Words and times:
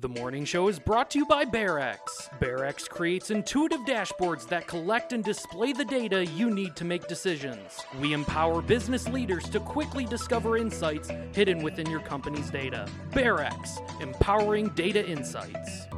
The 0.00 0.08
morning 0.08 0.44
show 0.44 0.68
is 0.68 0.78
brought 0.78 1.10
to 1.10 1.18
you 1.18 1.26
by 1.26 1.44
BearEx. 1.44 1.98
BearEx 2.38 2.88
creates 2.88 3.32
intuitive 3.32 3.80
dashboards 3.80 4.46
that 4.46 4.68
collect 4.68 5.12
and 5.12 5.24
display 5.24 5.72
the 5.72 5.84
data 5.84 6.24
you 6.24 6.50
need 6.50 6.76
to 6.76 6.84
make 6.84 7.08
decisions. 7.08 7.80
We 8.00 8.12
empower 8.12 8.62
business 8.62 9.08
leaders 9.08 9.48
to 9.48 9.58
quickly 9.58 10.04
discover 10.04 10.56
insights 10.56 11.10
hidden 11.32 11.64
within 11.64 11.90
your 11.90 11.98
company's 11.98 12.48
data. 12.48 12.88
BearEx, 13.10 14.00
empowering 14.00 14.68
data 14.76 15.04
insights. 15.04 15.88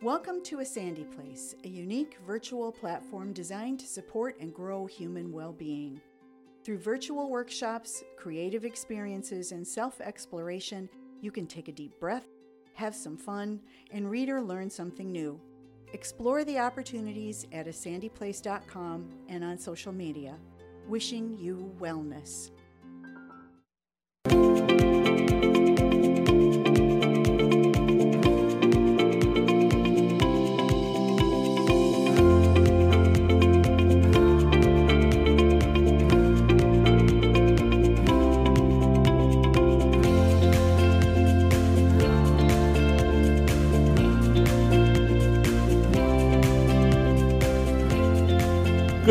Welcome 0.00 0.42
to 0.44 0.60
A 0.60 0.64
Sandy 0.64 1.04
Place, 1.04 1.54
a 1.64 1.68
unique 1.68 2.16
virtual 2.26 2.72
platform 2.72 3.34
designed 3.34 3.78
to 3.80 3.86
support 3.86 4.40
and 4.40 4.54
grow 4.54 4.86
human 4.86 5.30
well 5.30 5.52
being. 5.52 6.00
Through 6.64 6.78
virtual 6.78 7.28
workshops, 7.28 8.02
creative 8.16 8.64
experiences, 8.64 9.52
and 9.52 9.66
self 9.66 10.00
exploration, 10.00 10.88
you 11.22 11.30
can 11.30 11.46
take 11.46 11.68
a 11.68 11.72
deep 11.72 11.98
breath, 11.98 12.26
have 12.74 12.94
some 12.94 13.16
fun, 13.16 13.60
and 13.92 14.10
read 14.10 14.28
or 14.28 14.42
learn 14.42 14.68
something 14.68 15.10
new. 15.10 15.40
Explore 15.94 16.44
the 16.44 16.58
opportunities 16.58 17.46
at 17.52 17.66
asandyplace.com 17.66 19.08
and 19.28 19.44
on 19.44 19.56
social 19.56 19.92
media. 19.92 20.36
Wishing 20.88 21.38
you 21.38 21.74
wellness. 21.78 22.50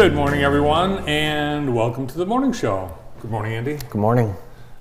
Good 0.01 0.15
morning, 0.15 0.41
everyone, 0.41 1.07
and 1.07 1.75
welcome 1.75 2.07
to 2.07 2.17
the 2.17 2.25
morning 2.25 2.53
show. 2.53 2.91
Good 3.21 3.29
morning, 3.29 3.53
Andy. 3.53 3.75
Good 3.75 4.01
morning. 4.01 4.33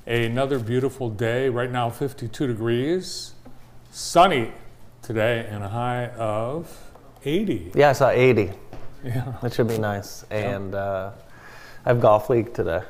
Another 0.07 0.59
beautiful 0.59 1.11
day. 1.11 1.51
Right 1.51 1.71
now, 1.71 1.91
52 1.91 2.47
degrees, 2.47 3.35
sunny 3.91 4.51
today, 5.03 5.47
and 5.51 5.63
a 5.63 5.69
high 5.69 6.07
of 6.17 6.75
80. 7.23 7.73
Yeah, 7.75 7.91
I 7.91 7.93
saw 7.93 8.09
80. 8.09 8.51
Yeah. 9.05 9.35
That 9.43 9.53
should 9.53 9.69
be 9.69 9.77
nice. 9.77 10.25
And 10.31 10.75
uh, 10.75 11.11
I 11.85 11.89
have 11.91 12.01
golf 12.01 12.31
league 12.31 12.55
today. 12.55 12.81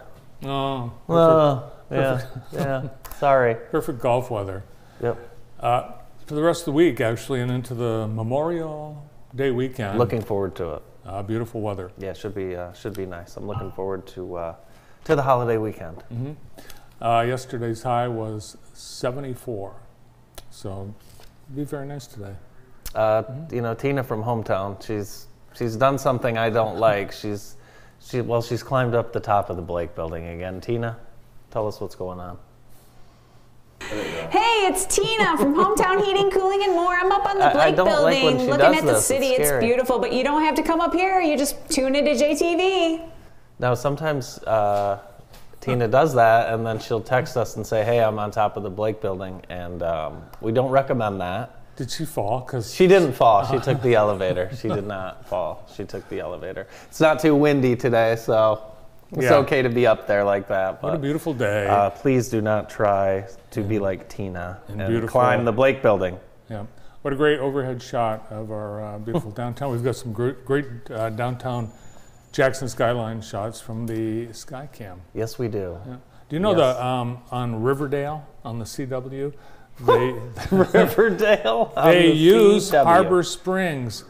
Oh, 0.45 0.93
perfect, 1.09 1.11
Oh, 1.11 1.73
yeah, 1.91 2.23
yeah. 2.53 2.89
Sorry. 3.19 3.57
perfect 3.73 3.99
golf 3.99 4.31
weather. 4.31 4.63
Yep. 5.03 5.37
Uh, 5.59 5.93
for 6.27 6.37
the 6.37 6.43
rest 6.43 6.61
of 6.61 6.67
the 6.67 6.73
week, 6.73 7.01
actually, 7.01 7.41
and 7.41 7.51
into 7.51 7.75
the 7.75 8.07
Memorial 8.07 9.05
Day 9.35 9.51
weekend. 9.51 9.99
Looking 9.99 10.23
forward 10.23 10.55
to 10.55 10.75
it. 10.75 10.83
Uh, 11.11 11.23
beautiful 11.25 11.61
weather. 11.61 11.91
Yeah, 11.99 12.13
should 12.13 12.35
be 12.37 12.55
uh, 12.55 12.73
should 12.73 12.95
be 12.95 13.05
nice. 13.05 13.37
I'm 13.37 13.45
looking 13.49 13.73
forward 13.73 14.07
to 14.09 14.37
uh, 14.37 14.55
to 15.07 15.17
the 15.17 15.23
holiday 15.23 15.57
weekend. 15.57 16.05
Uh, 17.03 17.25
yesterday's 17.27 17.83
high 17.83 18.07
was 18.07 18.57
74, 18.75 19.73
so 20.51 20.95
be 21.57 21.65
very 21.65 21.87
nice 21.87 22.07
today. 22.07 22.35
Uh, 22.95 23.25
You 23.51 23.61
know, 23.63 23.75
Tina 23.75 24.05
from 24.05 24.23
hometown. 24.23 24.81
She's 24.87 25.27
she's 25.59 25.75
done 25.75 25.99
something 25.99 26.39
I 26.39 26.49
don't 26.49 26.77
like. 26.89 27.11
She's 27.11 27.57
she 28.01 28.21
well, 28.21 28.41
she's 28.43 28.63
climbed 28.63 28.95
up 28.95 29.13
the 29.13 29.21
top 29.21 29.51
of 29.51 29.57
the 29.57 29.63
Blake 29.63 29.97
Building 29.97 30.29
again. 30.29 30.61
Tina, 30.61 30.97
tell 31.51 31.67
us 31.67 31.81
what's 31.81 31.97
going 31.97 32.21
on. 32.21 32.39
Hey, 33.81 34.29
it's 34.67 34.85
Tina 34.87 35.37
from 35.37 35.55
Hometown 35.55 36.05
Heating, 36.05 36.31
Cooling, 36.31 36.63
and 36.65 36.73
More. 36.73 36.95
I'm 36.95 37.11
up 37.13 37.25
on 37.27 37.39
the 37.39 37.45
I- 37.45 37.51
I 37.51 37.53
Blake 37.53 37.77
don't 37.77 37.87
like 38.03 38.21
Building 38.21 38.25
when 38.25 38.39
she 38.39 38.45
looking 38.51 38.59
does 38.59 38.77
at 38.79 38.85
the 38.87 38.93
this. 38.93 39.07
city. 39.07 39.27
It's 39.29 39.51
It's, 39.51 39.65
beautiful, 39.65 39.99
but 39.99 40.13
you 40.13 40.23
don't 40.25 40.43
have 40.43 40.55
to 40.57 40.63
come 40.63 40.81
up 40.81 40.93
here. 40.93 41.21
You 41.21 41.37
just 41.37 41.57
tune 41.71 41.95
into 41.95 42.13
JTV. 42.13 43.09
Now, 43.59 43.75
sometimes 43.75 44.39
uh, 44.45 45.01
Tina 45.61 45.89
does 45.89 46.15
that, 46.15 46.53
and 46.53 46.67
then 46.67 46.79
she'll 46.79 47.01
text 47.03 47.37
us 47.37 47.57
and 47.57 47.67
say, 47.67 47.85
"Hey, 47.85 48.03
I'm 48.03 48.19
on 48.19 48.31
top 48.31 48.57
of 48.57 48.63
the 48.63 48.71
Blake 48.71 49.01
Building," 49.03 49.43
and 49.51 49.83
um, 49.83 50.23
we 50.41 50.53
don't 50.53 50.71
recommend 50.71 51.21
that. 51.21 51.57
Did 51.77 51.91
she 51.91 52.05
fall? 52.05 52.41
Because 52.41 52.75
She 52.75 52.87
didn't 52.87 53.13
fall. 53.15 53.47
She 53.47 53.59
took 53.59 53.81
the 53.83 53.95
elevator. 53.95 54.51
She 54.61 54.69
did 54.69 54.87
not 54.87 55.27
fall. 55.31 55.67
She 55.75 55.85
took 55.85 56.07
the 56.11 56.21
elevator. 56.21 56.67
It's 56.89 57.01
not 57.01 57.21
too 57.21 57.35
windy 57.35 57.75
today, 57.77 58.17
so 58.17 58.63
it's 59.13 59.23
Yeah. 59.25 59.35
okay 59.37 59.63
to 59.63 59.69
be 59.69 59.87
up 59.87 60.07
there 60.07 60.25
like 60.25 60.49
that. 60.49 60.83
what 60.83 60.95
a 60.95 60.99
beautiful 60.99 61.35
day. 61.35 61.67
uh, 61.67 61.91
please 61.91 62.29
do 62.29 62.41
not 62.41 62.69
try 62.71 63.25
to 63.51 63.63
be 63.63 63.79
like 63.79 64.09
Tina 64.09 64.59
And 64.69 64.81
and, 64.81 65.09
climb 65.09 65.45
the 65.45 65.53
Blake 65.53 65.83
Building. 65.83 66.19
Yeah. 66.49 66.65
What 67.03 67.15
a 67.15 67.17
great 67.17 67.39
overhead 67.41 67.81
shot 67.83 68.27
of 68.31 68.51
our 68.51 68.83
uh, 68.85 68.99
beautiful 68.99 69.31
downtown. 69.31 69.73
We've 69.73 69.83
got 69.83 69.97
some 69.97 70.13
great, 70.13 70.45
great 70.45 70.67
uh, 70.91 71.09
downtown 71.11 71.71
Jackson 72.33 72.69
skyline 72.69 73.23
shots 73.23 73.61
from 73.61 73.87
the 73.87 74.27
Skycam. 74.29 74.99
Yes, 75.15 75.39
we 75.39 75.49
do. 75.49 75.79
Yeah. 75.87 75.97
Do 76.29 76.37
you 76.37 76.41
know 76.41 76.55
Yes. 76.57 76.77
the 76.77 76.85
um, 76.85 77.19
on 77.33 77.63
Riverdale 77.63 78.27
on 78.45 78.59
the 78.59 78.65
CW, 78.67 79.33
they 79.81 80.15
Riverdale. 80.51 81.73
they 81.75 82.11
the 82.11 82.15
use 82.17 82.71
CW. 82.71 82.85
Harbor 82.85 83.23
Springs 83.23 84.05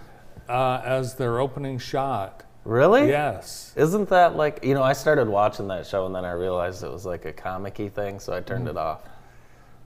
uh, 0.48 0.82
as 0.84 1.14
their 1.14 1.38
opening 1.40 1.78
shot. 1.78 2.42
Really? 2.64 3.08
Yes. 3.08 3.72
Isn't 3.76 4.08
that 4.10 4.36
like 4.36 4.64
you 4.64 4.74
know? 4.74 4.82
I 4.82 4.92
started 4.92 5.28
watching 5.28 5.68
that 5.68 5.86
show 5.86 6.06
and 6.06 6.14
then 6.14 6.24
I 6.24 6.32
realized 6.32 6.82
it 6.84 6.90
was 6.90 7.06
like 7.06 7.24
a 7.24 7.32
comic-y 7.32 7.88
thing, 7.88 8.20
so 8.20 8.32
I 8.34 8.40
turned 8.40 8.68
it 8.68 8.76
off. 8.76 9.02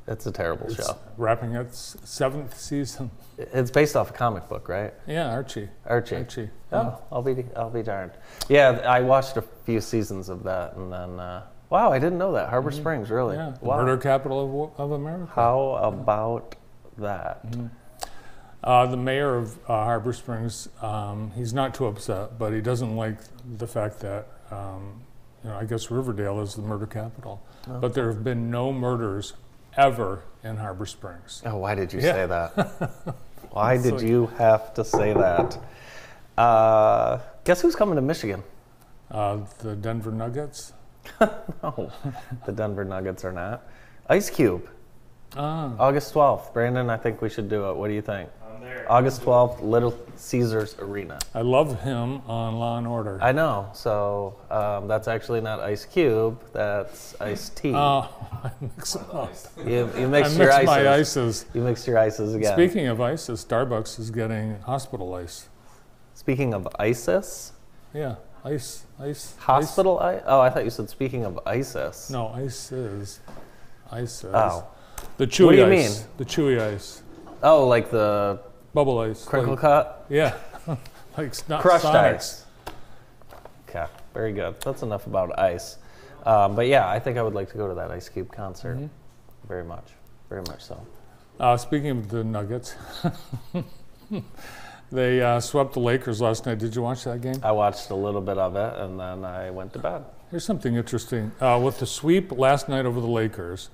It's 0.07 0.27
a 0.27 0.33
terrible 0.33 0.67
Mm. 0.67 0.79
It's 0.79 0.87
show. 0.87 0.97
wrapping 1.17 1.55
its 1.55 1.97
seventh 2.05 2.59
season. 2.59 3.11
It's 3.39 3.71
based 3.71 3.97
off 3.97 4.11
a 4.11 4.13
comic 4.13 4.49
book, 4.49 4.69
right? 4.69 4.93
Yeah, 5.07 5.31
Archie. 5.31 5.69
Archie. 5.87 6.17
Archie. 6.17 6.51
Oh, 6.73 6.99
I'll 7.11 7.23
be 7.23 7.45
I'll 7.57 7.71
be 7.71 7.83
darned. 7.83 8.13
Yeah, 8.49 8.83
I 8.85 9.01
watched 9.01 9.37
a 9.39 9.43
few 9.43 9.81
seasons 9.81 10.29
of 10.29 10.43
that, 10.43 10.75
and 10.77 10.93
then 10.93 11.19
uh, 11.21 11.45
wow, 11.71 11.91
I 11.93 11.99
didn't 11.99 12.19
know 12.19 12.33
that 12.33 12.49
Harbor 12.51 12.71
Springs 12.73 13.09
really. 13.11 13.37
Yeah, 13.37 13.55
wow. 13.61 13.79
murder 13.79 13.97
capital 13.97 14.73
of, 14.77 14.81
of 14.81 14.91
America. 14.93 15.33
How 15.35 15.77
about 15.83 16.57
that? 16.99 17.47
Mm-hmm. 17.47 17.67
Uh, 18.65 18.87
the 18.87 18.97
mayor 18.97 19.35
of 19.37 19.59
uh, 19.69 19.85
Harbor 19.85 20.15
Springs, 20.15 20.71
um, 20.81 21.31
he's 21.37 21.53
not 21.53 21.75
too 21.75 21.85
upset, 21.85 22.39
but 22.39 22.51
he 22.55 22.63
doesn't 22.63 22.97
like 22.97 23.19
the 23.59 23.67
fact 23.67 24.01
that, 24.01 24.27
um, 24.51 25.03
you 25.43 25.51
know, 25.51 25.57
I 25.57 25.65
guess 25.67 25.91
Riverdale 25.91 26.41
is 26.41 26.55
the 26.55 26.63
murder 26.63 26.87
capital. 26.87 27.43
Oh. 27.69 27.79
But 27.79 27.93
there 27.93 28.11
have 28.11 28.25
been 28.25 28.51
no 28.51 28.73
murders 28.73 29.35
ever 29.77 30.23
in 30.43 30.57
Harbor 30.57 30.87
Springs. 30.87 31.43
Oh, 31.45 31.59
why 31.59 31.75
did 31.75 31.93
you 31.93 32.01
Yeah. 32.01 32.13
say 32.13 32.27
that? 32.27 33.17
why 33.51 33.77
did 33.77 34.01
you 34.01 34.27
have 34.39 34.73
to 34.75 34.85
say 34.85 35.13
that? 35.13 35.59
Uh, 36.39 37.19
guess 37.45 37.61
who's 37.61 37.77
coming 37.77 37.97
to 37.97 38.03
Michigan? 38.03 38.43
Uh, 39.11 39.41
the 39.59 39.77
Denver 39.77 40.11
Nuggets. 40.11 40.73
No, 41.63 41.93
the 42.47 42.53
Denver 42.53 42.85
Nuggets 42.85 43.25
are 43.27 43.33
not. 43.33 43.63
Ice 44.09 44.31
Cube. 44.31 44.69
Ah, 45.37 45.73
August 45.79 46.15
12th. 46.15 46.53
Brandon, 46.55 46.89
I 46.89 46.97
think 46.97 47.21
we 47.21 47.29
should 47.29 47.49
do 47.51 47.69
it. 47.71 47.77
What 47.77 47.89
do 47.89 47.95
you 47.95 48.01
think? 48.03 48.31
I'm 48.65 48.71
there. 48.71 48.91
August 48.93 49.23
12th, 49.23 49.63
Little 49.63 49.99
Caesars 50.17 50.77
Arena. 50.79 51.19
I 51.35 51.43
love 51.43 51.83
him 51.83 52.23
on 52.27 52.57
Law 52.59 52.79
and 52.79 52.87
Order. 52.87 53.19
I 53.23 53.33
know. 53.33 53.69
So 53.75 54.37
um, 54.51 54.89
that's 54.89 55.09
actually 55.09 55.41
not 55.41 55.61
Ice 55.61 55.85
Cube. 55.85 56.41
That's 56.53 57.19
Ice-T. 57.21 57.73
Oh, 57.75 58.09
I 58.45 58.51
mix 58.61 58.97
'em 58.97 59.05
up. 59.13 59.33
you, 59.59 59.65
you 59.67 60.05
I 60.05 60.07
mixed 60.07 60.37
your 60.39 60.53
ices. 60.53 60.67
my 60.67 60.89
ices. 60.89 61.47
You 61.55 61.61
mixed 61.63 61.87
your 61.87 61.99
ices 61.99 62.35
again. 62.35 62.53
Speaking 62.55 62.87
of 62.87 63.01
ices, 63.01 63.45
Starbucks 63.45 63.99
is 63.99 64.11
getting 64.11 64.59
hospital 64.61 65.15
ice. 65.15 65.49
Speaking 66.15 66.55
of 66.55 66.69
ISIS, 66.79 67.53
Yeah, 67.93 68.15
ice, 68.45 68.85
ice. 69.01 69.35
hospital 69.39 69.99
ice. 69.99 70.23
Oh, 70.27 70.41
I 70.41 70.49
thought 70.51 70.65
you 70.65 70.71
said 70.71 70.89
speaking 70.89 71.25
of 71.25 71.39
ISIS. 71.47 72.09
No, 72.11 72.29
ice 72.29 72.71
is. 72.73 73.21
Ice 73.91 74.25
is. 74.25 74.31
Oh. 74.33 74.67
The 75.19 75.27
chewy 75.27 75.47
What 75.47 75.53
do 75.53 75.59
you 75.59 75.67
ice. 75.67 75.99
mean? 75.99 76.09
The 76.19 76.25
chewy 76.25 76.61
ice. 76.61 77.03
Oh, 77.43 77.67
like 77.67 77.91
the 77.91 78.41
Bubble 78.75 78.99
ice. 78.99 79.25
crinkle 79.25 79.53
like, 79.53 79.61
cut, 79.61 80.07
Yeah. 80.11 80.35
like 81.17 81.49
not 81.49 81.63
crushed 81.63 81.85
ice. 81.87 82.45
Okay, 83.69 83.87
very 84.13 84.33
good. 84.33 84.61
That's 84.61 84.83
enough 84.83 85.07
about 85.07 85.39
ice. 85.39 85.79
Um, 86.27 86.57
but 86.57 86.67
yeah, 86.67 86.89
I 86.89 86.99
think 86.99 87.17
I 87.17 87.23
would 87.23 87.35
like 87.35 87.51
to 87.51 87.57
go 87.57 87.69
to 87.69 87.75
that 87.75 87.91
Ice 87.91 88.09
Cube 88.09 88.33
concert. 88.33 88.77
Mm-hmm. 88.77 88.87
Very 89.47 89.65
much, 89.65 89.93
very 90.29 90.43
much 90.43 90.63
so. 90.63 90.85
Uh, 91.39 91.57
speaking 91.57 91.91
of 91.91 92.09
the 92.09 92.25
Nuggets, 92.25 92.77
they 94.93 95.21
uh, 95.21 95.41
swept 95.41 95.75
the 95.75 95.81
Lakers 95.81 96.21
last 96.21 96.47
night. 96.47 96.59
Did 96.59 96.75
you 96.75 96.83
watch 96.83 97.05
that 97.05 97.21
game? 97.21 97.41
I 97.43 97.53
watched 97.53 97.91
a 97.91 97.95
little 97.95 98.21
bit 98.21 98.39
of 98.39 98.57
it 98.57 98.75
and 98.81 98.99
then 98.99 99.25
I 99.25 99.51
went 99.51 99.73
to 99.75 99.79
bed. 99.79 100.05
Here's 100.31 100.45
something 100.45 100.77
interesting. 100.77 101.33
Uh, 101.41 101.61
with 101.63 101.79
the 101.79 101.87
sweep 101.87 102.33
last 102.33 102.69
night 102.69 102.87
over 102.87 103.01
the 103.01 103.09
Lakers 103.09 103.71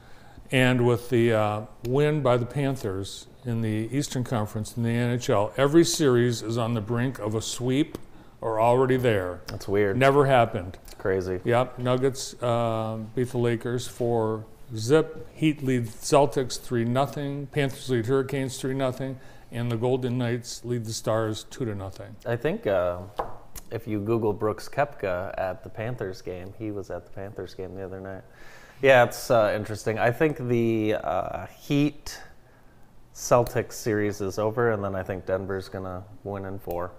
and 0.51 0.87
with 0.87 1.11
the 1.11 1.33
uh, 1.33 1.63
win 1.87 2.23
by 2.23 2.37
the 2.37 2.47
Panthers 2.47 3.27
in 3.45 3.63
the 3.63 3.89
Eastern 3.91 4.25
Conference 4.25 4.77
in 4.77 4.83
the 4.83 4.91
NHL, 4.91 5.53
every 5.57 5.85
series 5.85 6.43
is 6.43 6.59
on 6.59 6.75
the 6.75 6.81
brink 6.81 7.19
of 7.19 7.35
a 7.35 7.43
sweep 7.43 7.99
or 8.41 8.61
already 8.61 8.97
there. 8.97 9.41
That's 9.47 9.69
weird. 9.69 9.97
Never 9.97 10.27
happened. 10.27 10.79
It's 10.85 10.95
Crazy. 10.95 11.41
Yep, 11.45 11.79
Nuggets 11.79 12.41
uh, 12.43 12.99
beat 13.15 13.29
the 13.31 13.39
Lakers 13.39 13.87
for 13.87 14.45
Zip. 14.75 15.29
Heat 15.35 15.63
lead 15.63 15.87
Celtics 15.87 16.61
3 16.61 16.85
0. 16.85 17.49
Panthers 17.53 17.91
lead 17.91 18.07
Hurricanes 18.07 18.59
3 18.59 18.77
0. 18.77 19.17
And 19.53 19.71
the 19.71 19.77
Golden 19.77 20.17
Knights 20.17 20.65
lead 20.65 20.85
the 20.85 20.93
Stars 20.93 21.45
2 21.51 21.65
to 21.65 21.75
nothing. 21.75 22.15
I 22.25 22.37
think 22.37 22.67
uh, 22.67 22.99
if 23.71 23.87
you 23.87 24.01
Google 24.01 24.33
Brooks 24.33 24.69
Koepka 24.69 25.35
at 25.37 25.65
the 25.65 25.69
Panthers 25.69 26.23
game, 26.23 26.55
he 26.59 26.71
was 26.71 26.91
at 26.91 27.05
the 27.05 27.11
Panthers 27.11 27.55
game 27.55 27.75
the 27.75 27.85
other 27.85 28.01
night. 28.01 28.23
Yeah, 28.81 29.05
it's 29.05 29.31
uh, 29.31 29.53
interesting. 29.55 29.99
I 29.99 30.11
think 30.11 30.39
the 30.39 30.95
uh, 30.95 31.47
Heat 31.47 32.19
Celtics 33.15 33.73
series 33.73 34.21
is 34.21 34.39
over, 34.39 34.73
and 34.73 34.83
then 34.83 34.95
I 34.95 35.03
think 35.03 35.27
Denver's 35.27 35.69
going 35.69 35.85
to 35.85 36.03
win 36.25 36.45
in 36.45 36.59
four. 36.59 36.93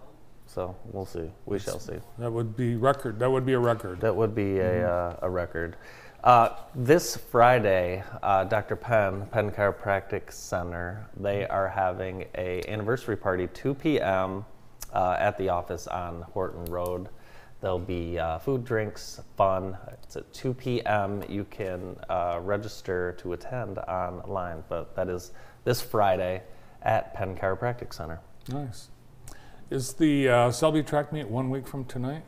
So 0.46 0.76
we'll 0.92 1.06
see. 1.06 1.32
We 1.46 1.60
shall 1.60 1.80
see. 1.80 1.98
That 2.18 2.32
would 2.32 2.58
be 2.58 2.76
record. 2.76 3.20
That 3.20 3.32
would 3.32 3.46
be 3.46 3.54
a 3.54 3.60
record. 3.60 4.02
That 4.02 4.14
would 4.14 4.36
be 4.36 4.60
a, 4.60 4.90
uh, 4.90 5.20
a 5.22 5.30
record. 5.30 5.78
Uh, 6.24 6.50
this 6.76 7.16
Friday, 7.16 8.04
uh, 8.22 8.44
Dr. 8.44 8.76
Penn, 8.76 9.26
Penn 9.32 9.50
Chiropractic 9.50 10.32
Center, 10.32 11.10
they 11.18 11.48
are 11.48 11.68
having 11.68 12.26
a 12.36 12.62
anniversary 12.68 13.16
party, 13.16 13.48
2 13.48 13.74
p.m. 13.74 14.46
Uh, 14.94 15.16
at 15.18 15.38
the 15.38 15.48
office 15.48 15.88
on 15.88 16.22
Horton 16.34 16.66
Road. 16.66 17.08
There'll 17.62 17.80
be 17.80 18.20
uh, 18.20 18.40
food, 18.40 18.66
drinks, 18.66 19.22
fun. 19.38 19.78
It's 20.04 20.16
at 20.16 20.32
2 20.34 20.54
p.m. 20.54 21.24
You 21.30 21.46
can 21.46 21.96
uh, 22.10 22.40
register 22.44 23.16
to 23.20 23.34
attend 23.34 23.78
online, 23.80 24.64
but 24.68 24.96
that 24.96 25.08
is 25.10 25.32
this 25.64 25.82
Friday 25.82 26.42
at 26.82 27.14
Penn 27.14 27.36
Chiropractic 27.36 27.94
Center. 27.94 28.20
Nice. 28.50 28.90
Is 29.70 29.94
the 29.94 30.28
uh, 30.30 30.52
Selby 30.52 30.84
track 30.84 31.14
meet 31.14 31.28
one 31.30 31.50
week 31.50 31.68
from 31.68 31.86
tonight? 31.86 32.24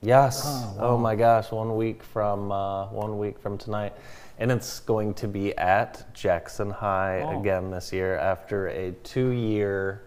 Yes. 0.00 0.42
Oh, 0.44 0.76
Oh, 0.80 0.98
my 0.98 1.16
gosh, 1.16 1.50
one 1.50 1.76
week 1.76 2.02
from 2.02 2.52
uh, 2.52 2.86
one 2.88 3.18
week 3.18 3.38
from 3.38 3.56
tonight, 3.56 3.94
and 4.38 4.52
it's 4.52 4.80
going 4.80 5.14
to 5.14 5.26
be 5.28 5.56
at 5.56 6.12
Jackson 6.14 6.70
High 6.70 7.22
Oh. 7.22 7.40
again 7.40 7.70
this 7.70 7.92
year 7.92 8.16
after 8.18 8.68
a 8.68 8.92
two-year, 9.02 10.02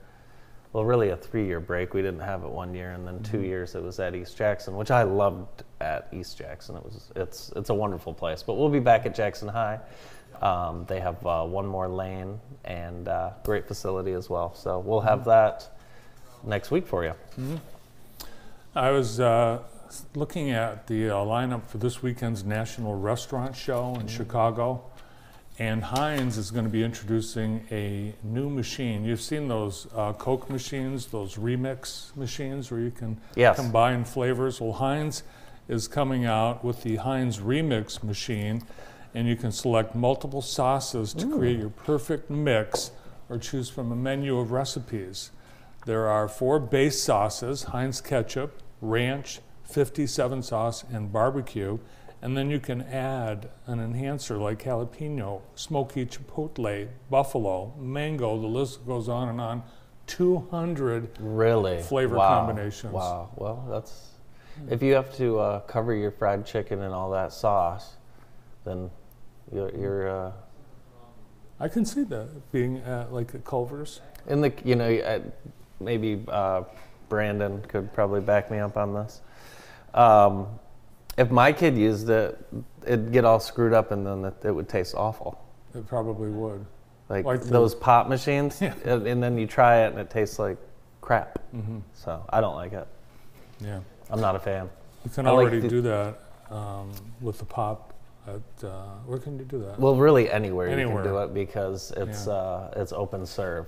well, 0.71 0.85
really 0.85 1.09
a 1.09 1.17
three-year 1.17 1.59
break. 1.59 1.95
We 1.95 2.03
didn't 2.03 2.19
have 2.19 2.43
it 2.43 2.49
one 2.49 2.75
year, 2.75 2.91
and 2.91 3.07
then 3.07 3.23
two 3.23 3.37
Mm-hmm. 3.37 3.45
years 3.47 3.73
it 3.75 3.81
was 3.81 3.99
at 3.99 4.13
East 4.13 4.37
Jackson, 4.37 4.75
which 4.77 4.91
I 4.91 5.01
loved 5.01 5.63
at 5.81 6.07
East 6.13 6.37
Jackson. 6.37 6.75
It 6.77 6.83
was 6.83 7.11
it's 7.15 7.51
it's 7.55 7.71
a 7.71 7.73
wonderful 7.73 8.13
place. 8.13 8.43
But 8.43 8.53
we'll 8.53 8.69
be 8.69 8.79
back 8.79 9.07
at 9.07 9.15
Jackson 9.15 9.47
High. 9.47 9.79
Um, 10.41 10.85
they 10.87 10.99
have 10.99 11.25
uh, 11.25 11.43
one 11.45 11.65
more 11.67 11.87
lane 11.87 12.39
and 12.65 13.07
uh, 13.07 13.31
great 13.43 13.67
facility 13.67 14.13
as 14.13 14.29
well. 14.29 14.53
So 14.55 14.79
we'll 14.79 15.01
have 15.01 15.19
Mm-hmm. 15.19 15.29
that 15.29 15.69
next 16.43 16.71
week 16.71 16.85
for 16.87 17.03
you. 17.03 17.13
I 18.75 18.91
was 18.91 19.19
uh, 19.19 19.59
looking 20.15 20.51
at 20.51 20.87
the 20.87 21.09
uh, 21.09 21.15
lineup 21.15 21.63
for 21.65 21.77
this 21.79 22.03
weekend's 22.03 22.43
National 22.43 22.93
Restaurant 22.95 23.55
Show 23.55 23.95
in 23.99 24.07
Chicago, 24.07 24.83
and 25.57 25.83
Heinz 25.83 26.37
is 26.37 26.51
going 26.51 26.65
to 26.65 26.69
be 26.71 26.83
introducing 26.83 27.65
a 27.71 28.13
new 28.23 28.49
machine. 28.49 29.03
You've 29.03 29.21
seen 29.21 29.47
those 29.47 29.87
uh, 29.95 30.13
Coke 30.13 30.49
machines, 30.51 31.07
those 31.07 31.35
remix 31.35 32.15
machines 32.15 32.69
where 32.69 32.79
you 32.79 32.91
can 32.91 33.17
Yes. 33.35 33.55
combine 33.55 34.03
flavors. 34.05 34.61
Well, 34.61 34.73
Heinz 34.73 35.23
is 35.67 35.87
coming 35.87 36.25
out 36.25 36.63
with 36.63 36.83
the 36.83 36.97
Heinz 36.97 37.39
Remix 37.39 38.03
machine, 38.03 38.61
and 39.17 39.27
you 39.27 39.35
can 39.35 39.51
select 39.51 39.95
multiple 39.95 40.43
sauces 40.43 41.11
to 41.11 41.35
create 41.35 41.57
your 41.57 41.71
perfect 41.71 42.29
mix 42.29 42.91
or 43.29 43.39
choose 43.39 43.67
from 43.67 43.91
a 43.91 43.95
menu 43.95 44.37
of 44.37 44.51
recipes. 44.51 45.31
There 45.87 46.07
are 46.07 46.27
four 46.27 46.59
base 46.59 47.01
sauces 47.01 47.63
Heinz 47.63 47.99
ketchup, 47.99 48.61
ranch, 48.79 49.39
57 49.63 50.43
sauce, 50.43 50.83
and 50.93 51.11
barbecue. 51.11 51.79
And 52.21 52.37
then 52.37 52.51
you 52.51 52.59
can 52.59 52.83
add 52.83 53.49
an 53.65 53.79
enhancer 53.79 54.37
like 54.37 54.63
jalapeno, 54.63 55.41
smoky 55.55 56.05
chipotle, 56.05 56.87
buffalo, 57.09 57.73
mango, 57.79 58.39
the 58.39 58.45
list 58.45 58.85
goes 58.85 59.09
on 59.09 59.29
and 59.29 59.41
on. 59.41 59.63
200 60.05 61.17
Really? 61.19 61.81
Flavor 61.81 62.17
wow. 62.17 62.45
combinations. 62.45 62.93
Wow. 62.93 63.31
Well, 63.35 63.65
that's. 63.67 64.11
If 64.69 64.83
you 64.83 64.93
have 64.93 65.15
to 65.17 65.39
uh, 65.39 65.59
cover 65.61 65.95
your 65.95 66.11
fried 66.11 66.45
chicken 66.45 66.83
and 66.83 66.93
all 66.93 67.09
that 67.11 67.33
sauce, 67.33 67.95
then 68.63 68.91
uh, 69.55 70.31
I 71.59 71.67
can 71.67 71.85
see 71.85 72.03
that 72.03 72.51
being 72.51 72.77
uh, 72.79 73.07
like 73.11 73.33
at 73.35 73.43
Culver's. 73.45 74.01
in 74.27 74.41
the. 74.41 74.53
You 74.63 74.75
know, 74.75 74.93
uh, 74.95 75.19
maybe 75.79 76.23
uh, 76.27 76.63
Brandon 77.09 77.61
could 77.67 77.93
probably 77.93 78.21
back 78.21 78.51
me 78.51 78.59
up 78.59 78.77
on 78.77 78.93
this. 78.93 79.21
Um, 79.93 80.47
if 81.17 81.31
my 81.31 81.51
kid 81.51 81.75
used 81.77 82.09
it, 82.09 82.37
it'd 82.85 83.11
get 83.11 83.25
all 83.25 83.39
screwed 83.39 83.73
up, 83.73 83.91
and 83.91 84.05
then 84.05 84.25
it, 84.25 84.35
it 84.43 84.51
would 84.51 84.69
taste 84.69 84.93
awful. 84.95 85.43
It 85.73 85.87
probably 85.87 86.29
would. 86.29 86.65
Like, 87.09 87.25
Like 87.25 87.41
the- 87.41 87.47
those 87.49 87.73
pop 87.73 88.07
machines, 88.07 88.61
Yeah. 88.61 88.73
and, 88.85 89.07
and 89.07 89.23
then 89.23 89.37
you 89.37 89.47
try 89.47 89.85
it, 89.85 89.87
and 89.91 89.99
it 89.99 90.09
tastes 90.09 90.37
like 90.37 90.57
crap. 91.01 91.39
hmm 91.51 91.79
So 91.93 92.23
I 92.29 92.41
don't 92.41 92.55
like 92.55 92.73
it. 92.73 92.87
Yeah. 93.59 93.79
I'm 94.11 94.21
not 94.21 94.35
a 94.35 94.39
fan. 94.39 94.69
You 95.05 95.09
can 95.11 95.25
I 95.25 95.31
like 95.31 95.39
already 95.43 95.59
the- 95.61 95.69
do 95.69 95.81
that 95.81 96.19
um, 96.51 96.91
with 97.21 97.39
the 97.39 97.45
pop 97.45 97.86
at, 98.27 98.41
uh, 98.63 98.69
where 99.05 99.17
can 99.19 99.37
you 99.39 99.45
do 99.45 99.59
that? 99.63 99.79
Well, 99.79 99.95
really 99.95 100.29
anywhere, 100.29 100.69
you 100.69 100.75
can 100.87 101.03
do 101.03 101.17
it 101.19 101.33
because 101.33 101.91
it's 101.95 102.27
Yeah. 102.27 102.33
uh, 102.33 102.71
it's 102.75 102.91
open 102.93 103.25
serve, 103.25 103.67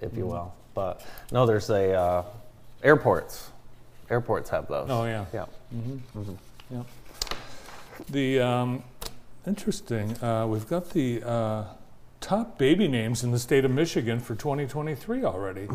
if 0.00 0.16
you 0.16 0.24
Mhm. 0.24 0.28
will. 0.28 0.52
But 0.74 1.02
no, 1.30 1.44
there's 1.46 1.68
a 1.70 1.92
uh, 1.94 2.24
airports. 2.82 3.50
Airports 4.10 4.50
have 4.50 4.66
those. 4.68 4.88
oh, 4.90 5.04
yeah. 5.04 5.24
Yeah. 5.32 5.44
hmm 5.70 5.98
Mhm. 6.16 6.36
Yep. 6.70 6.86
The 8.10 8.40
um, 8.40 8.82
interesting, 9.46 10.16
uh, 10.22 10.46
we've 10.46 10.68
got 10.68 10.90
the 10.90 11.22
uh, 11.22 11.64
top 12.20 12.58
baby 12.58 12.88
names 12.88 13.22
in 13.22 13.30
the 13.32 13.38
state 13.38 13.64
of 13.64 13.70
Michigan 13.70 14.18
for 14.20 14.34
2023 14.34 15.24
already. 15.24 15.68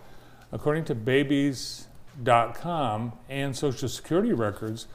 According 0.52 0.84
to 0.84 0.94
babies.com 0.94 3.12
and 3.28 3.56
Social 3.56 3.88
Security 3.88 4.32
records, 4.32 4.86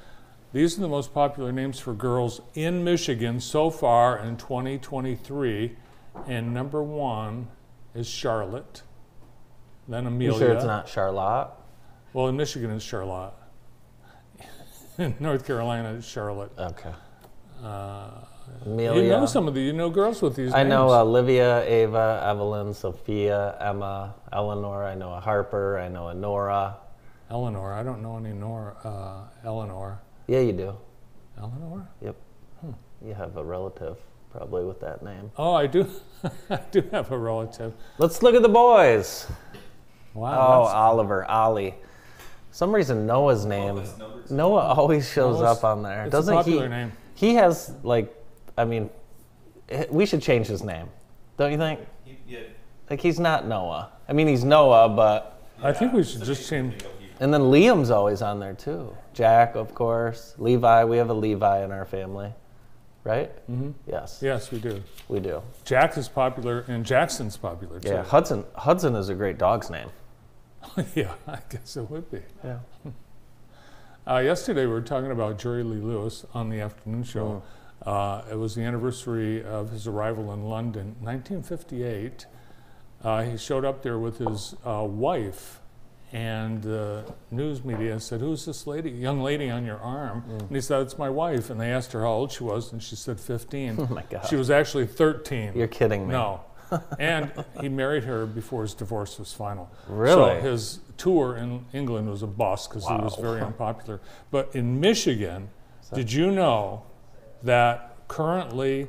these 0.52 0.78
are 0.78 0.82
the 0.82 0.88
most 0.88 1.14
popular 1.14 1.52
names 1.52 1.80
for 1.80 1.94
girls 1.94 2.42
in 2.56 2.84
Michigan 2.84 3.40
so 3.40 3.70
far 3.70 4.18
in 4.18 4.38
2023. 4.38 5.76
And 6.28 6.54
number 6.54 6.82
one 6.82 7.48
is 7.94 8.08
Charlotte, 8.08 8.82
then 9.88 10.08
Amelia. 10.08 10.34
You 10.34 10.40
sure 10.40 10.54
it's 10.54 10.66
not 10.66 10.90
Charlotte? 10.90 11.52
Well, 12.14 12.28
in 12.28 12.36
Michigan, 12.36 12.72
it's 12.72 12.84
Charlotte. 12.84 13.34
in 14.98 15.16
North 15.20 15.46
Carolina, 15.46 15.94
it's 15.94 16.08
Charlotte. 16.08 16.52
Okay. 16.58 16.94
Uh, 17.64 18.10
Amelia. 18.66 19.04
you 19.04 19.10
know 19.10 19.26
some 19.28 19.48
of 19.48 19.54
the, 19.54 19.62
you 19.62 19.74
know 19.74 19.90
girls 19.90 20.22
with 20.22 20.36
these 20.36 20.54
I 20.54 20.64
names. 20.64 20.70
know 20.70 20.90
uh, 20.90 21.04
Olivia, 21.04 21.64
Ava, 21.66 22.24
Evelyn, 22.26 22.74
Sophia, 22.74 23.56
Emma, 23.62 24.16
Eleanor. 24.34 24.84
I 24.84 24.96
know 24.96 25.14
a 25.14 25.20
Harper. 25.20 25.78
I 25.78 25.88
know 25.88 26.08
a 26.08 26.16
Nora. 26.16 26.78
Eleanor. 27.30 27.74
I 27.74 27.84
don't 27.84 28.02
know 28.02 28.18
any 28.18 28.34
Nor, 28.34 28.76
uh, 28.84 29.48
Eleanor. 29.48 30.02
Yeah, 30.30 30.42
you 30.42 30.52
do. 30.54 30.76
Eleanor? 31.40 31.88
Yep. 32.02 32.16
Hmm. 32.62 32.72
You 33.08 33.14
have 33.16 33.36
a 33.38 33.44
relative 33.44 33.98
probably 34.32 34.64
with 34.64 34.80
that 34.82 35.02
name. 35.04 35.32
Oh, 35.38 35.54
I 35.56 35.66
do. 35.66 35.90
I 36.52 36.60
do 36.70 36.84
have 36.92 37.12
a 37.12 37.18
relative. 37.18 37.74
Let's 37.98 38.22
look 38.22 38.36
at 38.36 38.44
the 38.44 38.50
boys. 38.50 39.26
Wow. 40.14 40.32
Oh, 40.32 40.64
that's- 40.66 40.76
Oliver, 40.76 41.26
Ollie. 41.26 41.74
some 42.52 42.74
reason 42.74 43.08
Noah's 43.08 43.46
name, 43.46 43.82
Noah 44.30 44.74
always 44.76 45.10
shows 45.10 45.40
Noah's- 45.40 45.58
up 45.58 45.64
on 45.64 45.82
there. 45.82 46.04
it's 46.04 46.12
Doesn't 46.12 46.32
a 46.34 46.38
popular 46.38 46.64
he? 46.66 46.70
name. 46.70 46.92
He 47.16 47.34
has 47.36 47.74
like, 47.82 48.14
I 48.56 48.66
mean, 48.66 48.92
eh, 49.70 49.86
we 49.90 50.06
should 50.06 50.22
change 50.22 50.46
his 50.46 50.62
name, 50.64 50.90
don't 51.38 51.52
you 51.52 51.58
think? 51.58 51.80
Yeah, 52.28 52.40
Like 52.90 53.02
he's 53.02 53.20
not 53.20 53.48
Noah. 53.48 53.92
I 54.08 54.14
mean, 54.14 54.28
he's 54.28 54.44
Noah, 54.44 54.90
but 54.90 55.42
I 55.64 55.74
think 55.74 55.94
we 55.94 56.04
should 56.04 56.24
just 56.24 56.48
change. 56.48 56.76
and 57.20 57.34
then 57.34 57.42
Liam's 57.42 57.90
always 57.90 58.22
on 58.22 58.40
there 58.40 58.54
too. 58.54 58.96
Jack, 59.20 59.56
of 59.56 59.76
course. 59.76 60.34
Levi, 60.38 60.86
we 60.86 60.96
have 60.96 61.10
a 61.10 61.14
Levi 61.14 61.66
in 61.66 61.74
our 61.74 61.84
family, 61.84 62.34
right? 63.04 63.30
Mm-hmm. 63.52 63.72
Yes, 63.86 64.20
Yes, 64.22 64.50
we 64.50 64.60
do. 64.60 64.82
we 65.10 65.20
do. 65.20 65.42
Jack 65.66 65.98
is 65.98 66.08
popular, 66.08 66.64
and 66.70 66.86
Jackson's 66.86 67.36
popular 67.36 67.82
too. 67.82 67.90
Yeah, 67.90 68.04
Hudson. 68.06 68.46
Hudson 68.56 68.96
is 68.96 69.10
a 69.10 69.16
great 69.16 69.38
dog's 69.38 69.70
name. 69.70 69.90
yeah, 70.96 71.12
I 71.28 71.40
guess 71.50 71.76
it 71.76 71.92
would 71.92 72.10
be. 72.10 72.22
Yeah. 72.44 72.60
Uh, 74.08 74.18
yesterday, 74.18 74.62
we 74.66 74.72
were 74.72 74.82
talking 74.82 75.12
about 75.12 75.38
Jerry 75.38 75.62
Lee 75.62 75.78
Lewis 75.78 76.26
on 76.34 76.50
the 76.50 76.62
afternoon 76.62 77.04
show. 77.04 77.44
Uh, 77.86 78.24
it 78.32 78.34
was 78.34 78.56
the 78.56 78.62
anniversary 78.64 79.44
of 79.44 79.70
his 79.70 79.86
arrival 79.86 80.34
in 80.34 80.46
London, 80.46 80.96
1958. 81.02 82.26
Uh, 83.04 83.22
he 83.22 83.38
showed 83.38 83.64
up 83.64 83.84
there 83.84 84.00
with 84.00 84.18
his 84.18 84.56
uh, 84.66 84.84
wife, 84.90 85.60
and 86.12 86.62
the 86.62 87.06
news 87.32 87.64
media 87.64 88.00
said, 88.00 88.22
"Who's 88.22 88.46
this 88.46 88.66
lady, 88.66 88.90
young 88.90 89.22
lady 89.22 89.50
on 89.50 89.66
your 89.66 89.78
arm?" 89.78 90.24
And 90.28 90.50
he 90.50 90.62
said, 90.62 90.82
"It's 90.82 90.98
my 90.98 91.10
wife." 91.10 91.50
And 91.50 91.60
they 91.60 91.72
asked 91.72 91.92
her 91.92 92.02
how 92.02 92.12
old 92.12 92.32
she 92.32 92.44
was, 92.44 92.72
and 92.72 92.82
she 92.82 92.96
said 92.96 93.20
15. 93.20 93.78
Oh 93.80 93.94
my 93.94 94.04
God. 94.10 94.26
She 94.28 94.36
was 94.36 94.50
actually 94.50 94.88
13. 94.88 95.54
You're 95.56 95.68
kidding 95.68 96.08
me. 96.08 96.14
No. 96.14 96.42
and 97.00 97.32
he 97.62 97.70
married 97.70 98.04
her 98.04 98.26
before 98.26 98.62
his 98.62 98.74
divorce 98.74 99.18
was 99.18 99.34
final. 99.34 99.70
Really? 99.88 100.40
So 100.40 100.42
his 100.42 100.80
tour 100.98 101.38
in 101.38 101.66
England 101.74 102.10
was 102.10 102.22
a 102.22 102.28
bust 102.28 102.70
because 102.70 102.88
he 102.88 102.94
was 102.94 103.16
very 103.16 103.42
unpopular. 103.50 104.02
But 104.32 104.56
in 104.56 104.80
Michigan, 104.80 105.50
did 105.94 106.12
you 106.12 106.32
know 106.32 106.84
that 107.44 107.96
currently, 108.08 108.88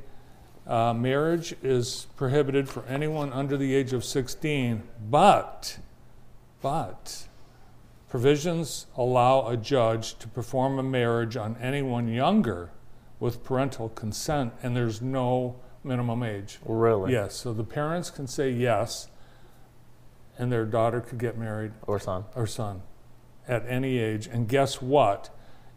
uh, 0.66 0.92
marriage 0.92 1.54
is 1.62 2.06
prohibited 2.16 2.68
for 2.68 2.84
anyone 2.86 3.32
under 3.32 3.56
the 3.56 3.74
age 3.74 3.92
of 3.92 4.04
16, 4.04 4.82
but, 5.08 5.78
but, 6.62 7.26
provisions 8.08 8.86
allow 8.96 9.46
a 9.48 9.56
judge 9.56 10.14
to 10.18 10.28
perform 10.28 10.78
a 10.78 10.82
marriage 10.82 11.36
on 11.36 11.56
anyone 11.60 12.08
younger 12.08 12.70
with 13.18 13.44
parental 13.44 13.88
consent, 13.90 14.52
and 14.62 14.74
there's 14.76 15.00
no 15.02 15.56
minimum 15.84 16.22
age. 16.22 16.58
Really? 16.64 17.12
Yes, 17.12 17.34
so 17.34 17.52
the 17.52 17.64
parents 17.64 18.10
can 18.10 18.26
say 18.26 18.50
yes, 18.50 19.08
and 20.38 20.50
their 20.50 20.64
daughter 20.64 21.00
could 21.00 21.18
get 21.18 21.36
married 21.38 21.72
Or 21.86 21.98
son. 22.00 22.24
or 22.34 22.46
son 22.46 22.82
at 23.48 23.64
any 23.66 23.98
age. 23.98 24.26
And 24.26 24.48
guess 24.48 24.80
what? 24.82 25.30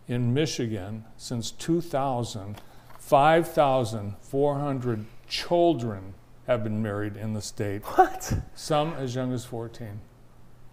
In 0.07 0.33
Michigan, 0.33 1.05
since 1.17 1.51
2000, 1.51 2.61
5,400 2.99 5.05
children 5.27 6.13
have 6.47 6.63
been 6.63 6.81
married 6.81 7.15
in 7.15 7.33
the 7.33 7.41
state, 7.41 7.83
What? 7.97 8.33
some 8.53 8.93
as 8.93 9.15
young 9.15 9.31
as 9.33 9.45
14. 9.45 9.99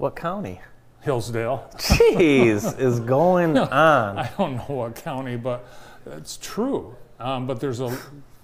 What 0.00 0.16
county? 0.16 0.62
Hillsdale. 1.02 1.70
Jeez, 1.76 2.78
is 2.80 3.00
going 3.00 3.58
on? 3.58 4.18
I 4.18 4.30
don't 4.38 4.56
know 4.56 4.64
what 4.68 4.94
county, 4.94 5.36
but 5.36 5.66
it's 6.06 6.38
true. 6.38 6.96
Um, 7.18 7.46
but 7.46 7.60
there's 7.60 7.80
a 7.80 7.94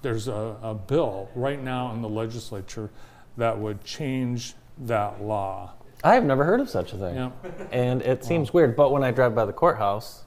there's 0.03 0.27
a, 0.27 0.55
a 0.61 0.75
bill 0.75 1.31
right 1.33 1.59
now 1.59 1.93
in 1.93 2.03
the 2.03 2.09
legislature 2.09 2.91
that 3.37 3.57
would 3.57 3.83
change 3.83 4.53
that 4.81 5.23
law. 5.23 5.73
I 6.03 6.13
have 6.13 6.25
never 6.25 6.43
heard 6.43 6.59
of 6.59 6.69
such 6.69 6.93
a 6.93 6.97
thing. 6.97 7.15
Yeah. 7.15 7.31
And 7.71 8.03
it 8.03 8.23
seems 8.23 8.53
weird, 8.53 8.75
but 8.75 8.91
when 8.91 9.03
I 9.03 9.09
drive 9.09 9.33
by 9.33 9.45
the 9.45 9.53
courthouse, 9.53 10.25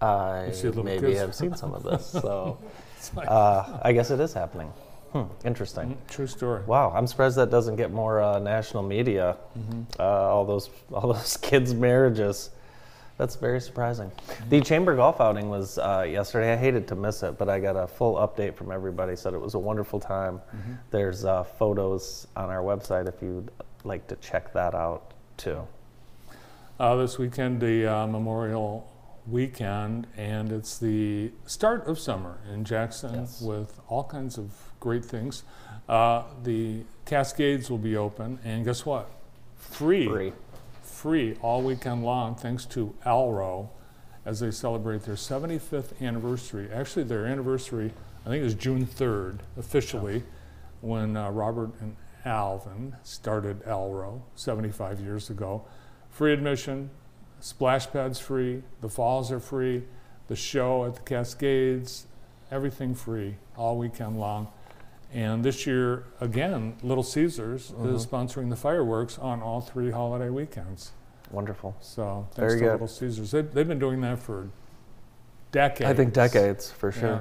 I 0.00 0.50
see 0.52 0.70
maybe 0.70 1.06
kids. 1.06 1.20
have 1.20 1.36
seen 1.36 1.54
some 1.54 1.72
of 1.72 1.84
this. 1.84 2.04
So 2.04 2.58
like, 3.14 3.28
uh, 3.30 3.78
I 3.82 3.92
guess 3.92 4.10
it 4.10 4.18
is 4.18 4.32
happening. 4.32 4.72
Hmm, 5.12 5.24
interesting. 5.44 5.98
true 6.08 6.26
story. 6.26 6.62
Wow, 6.64 6.92
I'm 6.94 7.06
surprised 7.06 7.36
that 7.36 7.50
doesn't 7.50 7.76
get 7.76 7.90
more 7.92 8.22
uh, 8.22 8.38
national 8.38 8.82
media. 8.82 9.36
Uh, 9.98 10.02
all 10.02 10.44
those 10.46 10.70
all 10.92 11.12
those 11.12 11.36
kids' 11.36 11.74
marriages. 11.74 12.50
That's 13.18 13.36
very 13.36 13.60
surprising. 13.60 14.10
The 14.48 14.60
chamber 14.62 14.96
golf 14.96 15.20
outing 15.20 15.50
was 15.50 15.78
uh, 15.78 16.06
yesterday. 16.08 16.54
I 16.54 16.56
hated 16.56 16.88
to 16.88 16.96
miss 16.96 17.22
it, 17.22 17.36
but 17.38 17.48
I 17.48 17.60
got 17.60 17.76
a 17.76 17.86
full 17.86 18.14
update 18.16 18.54
from 18.54 18.72
everybody. 18.72 19.14
Said 19.14 19.34
it 19.34 19.40
was 19.40 19.54
a 19.54 19.58
wonderful 19.58 20.00
time. 20.00 20.40
There's 20.90 21.24
uh, 21.24 21.44
photos 21.44 22.26
on 22.34 22.48
our 22.48 22.62
website 22.62 23.06
if 23.06 23.20
you'd 23.20 23.50
like 23.84 24.06
to 24.08 24.16
check 24.16 24.52
that 24.54 24.74
out 24.74 25.12
too. 25.36 25.60
Uh, 26.80 26.96
this 26.96 27.18
weekend, 27.18 27.60
the 27.60 27.86
uh, 27.86 28.06
Memorial 28.06 28.90
Weekend, 29.26 30.06
and 30.16 30.50
it's 30.50 30.78
the 30.78 31.30
start 31.46 31.86
of 31.86 31.98
summer 31.98 32.38
in 32.52 32.64
Jackson 32.64 33.14
Yes. 33.14 33.40
with 33.40 33.80
all 33.88 34.04
kinds 34.04 34.36
of 34.38 34.50
great 34.80 35.04
things. 35.04 35.44
Uh, 35.88 36.24
the 36.42 36.82
Cascades 37.06 37.70
will 37.70 37.78
be 37.78 37.96
open, 37.96 38.38
and 38.44 38.64
guess 38.64 38.84
what? 38.84 39.08
Free, 39.56 40.08
Free. 40.08 40.32
free 40.82 41.36
all 41.40 41.62
weekend 41.62 42.04
long, 42.04 42.34
thanks 42.34 42.64
to 42.66 42.94
Alro, 43.04 43.70
as 44.24 44.40
they 44.40 44.50
celebrate 44.50 45.02
their 45.02 45.14
75th 45.16 46.00
anniversary. 46.00 46.68
Actually, 46.72 47.04
their 47.04 47.26
anniversary, 47.26 47.92
I 48.26 48.28
think, 48.28 48.44
is 48.44 48.54
June 48.54 48.86
3rd 48.86 49.38
officially, 49.56 50.24
when 50.80 51.16
uh, 51.16 51.30
Robert 51.30 51.70
and 51.80 51.96
Alvin 52.24 52.96
started 53.02 53.62
Alro 53.66 54.22
75 54.34 55.00
years 55.00 55.30
ago. 55.30 55.64
Free 56.10 56.32
admission, 56.32 56.90
splash 57.42 57.90
pads 57.90 58.18
free, 58.18 58.62
the 58.80 58.88
falls 58.88 59.32
are 59.32 59.40
free, 59.40 59.82
the 60.28 60.36
show 60.36 60.84
at 60.84 60.94
the 60.94 61.00
Cascades, 61.02 62.06
everything 62.50 62.94
free 62.94 63.36
all 63.56 63.76
weekend 63.76 64.18
long. 64.18 64.48
And 65.12 65.44
this 65.44 65.66
year, 65.66 66.04
again, 66.20 66.76
Little 66.82 67.02
Caesars 67.02 67.64
is 67.64 67.72
mm-hmm. 67.72 67.96
sponsoring 67.96 68.48
the 68.48 68.56
fireworks 68.56 69.18
on 69.18 69.42
all 69.42 69.60
three 69.60 69.90
holiday 69.90 70.30
weekends. 70.30 70.92
Wonderful. 71.30 71.76
So 71.80 72.28
thanks 72.30 72.54
Very 72.54 72.60
to 72.60 72.64
good. 72.64 72.72
Little 72.72 72.88
Caesars. 72.88 73.30
They've, 73.32 73.52
they've 73.52 73.68
been 73.68 73.78
doing 73.78 74.00
that 74.02 74.20
for 74.20 74.48
decades. 75.50 75.90
I 75.90 75.94
think 75.94 76.14
decades 76.14 76.70
for 76.70 76.92
sure. 76.92 77.10
Yeah. 77.10 77.20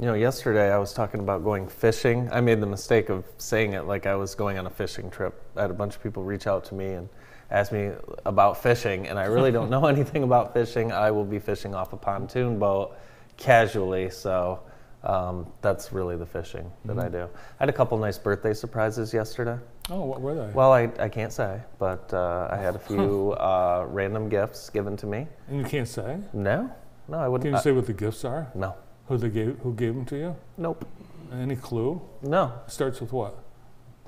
You 0.00 0.06
know, 0.06 0.14
yesterday 0.14 0.72
I 0.72 0.78
was 0.78 0.92
talking 0.92 1.20
about 1.20 1.44
going 1.44 1.68
fishing. 1.68 2.28
I 2.32 2.40
made 2.40 2.60
the 2.60 2.66
mistake 2.66 3.08
of 3.10 3.24
saying 3.36 3.74
it 3.74 3.82
like 3.82 4.06
I 4.06 4.14
was 4.14 4.34
going 4.34 4.58
on 4.58 4.66
a 4.66 4.70
fishing 4.70 5.10
trip. 5.10 5.40
I 5.56 5.62
had 5.62 5.70
a 5.70 5.74
bunch 5.74 5.94
of 5.94 6.02
people 6.02 6.22
reach 6.22 6.46
out 6.46 6.64
to 6.66 6.74
me 6.74 6.92
and 6.92 7.08
ask 7.50 7.72
me 7.72 7.90
about 8.26 8.62
fishing, 8.62 9.06
and 9.08 9.18
I 9.18 9.24
really 9.24 9.50
don't 9.52 9.70
know 9.70 9.86
anything 9.94 10.22
about 10.22 10.52
fishing. 10.52 10.92
I 10.92 11.10
will 11.10 11.24
be 11.24 11.38
fishing 11.38 11.74
off 11.74 11.92
a 11.92 11.96
pontoon 11.96 12.58
boat 12.58 12.96
casually, 13.36 14.10
so 14.10 14.60
um, 15.04 15.46
that's 15.62 15.92
really 15.92 16.16
the 16.16 16.26
fishing 16.26 16.70
that 16.84 16.98
I 16.98 17.08
do. 17.08 17.22
I 17.24 17.28
had 17.60 17.68
a 17.68 17.72
couple 17.72 17.96
nice 17.98 18.18
birthday 18.18 18.52
surprises 18.54 19.14
yesterday. 19.14 19.58
Oh, 19.90 20.04
what 20.04 20.20
were 20.20 20.34
they? 20.34 20.52
Well, 20.52 20.72
I, 20.72 20.90
I 20.98 21.08
can't 21.08 21.32
say, 21.32 21.60
but 21.78 22.12
uh, 22.12 22.48
I 22.50 22.56
had 22.56 22.74
a 22.74 22.78
few 22.78 23.32
uh, 23.32 23.86
random 23.88 24.28
gifts 24.28 24.68
given 24.68 24.96
to 24.98 25.06
me. 25.06 25.26
and 25.48 25.58
you 25.58 25.64
can't 25.64 25.88
say? 25.88 26.18
No, 26.34 26.70
no, 27.08 27.18
I 27.18 27.28
wouldn't. 27.28 27.44
Can 27.44 27.52
you 27.52 27.56
uh, 27.56 27.60
say 27.62 27.72
what 27.72 27.86
the 27.86 27.94
gifts 27.94 28.24
are? 28.24 28.50
no, 28.54 28.74
Who 29.06 29.16
they 29.16 29.30
gave? 29.30 29.58
Who 29.62 29.72
gave 29.74 29.94
them 29.94 30.04
to 30.06 30.16
you? 30.16 30.36
nope, 30.58 30.86
Any 31.32 31.56
clue? 31.56 32.02
no. 32.22 32.52
Starts 32.66 33.00
with 33.00 33.12
what? 33.12 33.38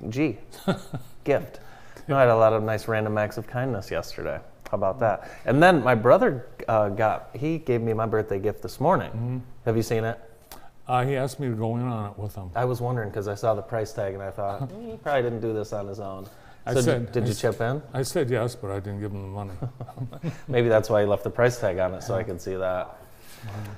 G, 0.09 0.37
gift. 1.23 1.59
No, 2.07 2.17
I 2.17 2.21
had 2.21 2.29
a 2.29 2.35
lot 2.35 2.53
of 2.53 2.63
nice 2.63 2.87
random 2.87 3.17
acts 3.17 3.37
of 3.37 3.47
kindness 3.47 3.91
yesterday. 3.91 4.39
How 4.69 4.75
about 4.77 4.99
that? 4.99 5.29
And 5.45 5.61
then 5.61 5.83
my 5.83 5.95
brother 5.95 6.47
uh, 6.67 6.89
got, 6.89 7.29
he 7.35 7.57
gave 7.57 7.81
me 7.81 7.93
my 7.93 8.05
birthday 8.05 8.39
gift 8.39 8.61
this 8.61 8.79
morning. 8.79 9.09
Mm-hmm. 9.11 9.37
Have 9.65 9.75
you 9.77 9.83
seen 9.83 10.03
it? 10.05 10.19
Uh, 10.87 11.05
he 11.05 11.15
asked 11.15 11.39
me 11.39 11.47
to 11.47 11.55
go 11.55 11.75
in 11.77 11.83
on 11.83 12.11
it 12.11 12.17
with 12.17 12.35
him. 12.35 12.49
I 12.55 12.65
was 12.65 12.81
wondering 12.81 13.09
because 13.09 13.27
I 13.27 13.35
saw 13.35 13.53
the 13.53 13.61
price 13.61 13.93
tag 13.93 14.13
and 14.13 14.23
I 14.23 14.31
thought, 14.31 14.69
"Mm, 14.69 14.91
he 14.91 14.97
probably 14.97 15.21
didn't 15.23 15.41
do 15.41 15.53
this 15.53 15.73
on 15.73 15.87
his 15.87 15.99
own. 15.99 16.25
I 16.65 16.73
So 16.73 16.81
said- 16.81 17.11
did 17.11 17.23
I 17.23 17.25
you 17.27 17.31
s- 17.31 17.39
chip 17.41 17.61
in? 17.61 17.81
I 17.93 18.01
said 18.03 18.29
yes, 18.29 18.55
but 18.55 18.71
I 18.71 18.75
didn't 18.79 18.99
give 18.99 19.11
him 19.11 19.21
the 19.21 19.27
money. 19.27 19.53
Maybe 20.47 20.69
that's 20.69 20.89
why 20.89 21.01
he 21.01 21.07
left 21.07 21.23
the 21.23 21.29
price 21.29 21.59
tag 21.59 21.77
on 21.79 21.93
it 21.93 22.03
so 22.03 22.15
I 22.15 22.23
could 22.23 22.41
see 22.41 22.55
that. 22.55 22.97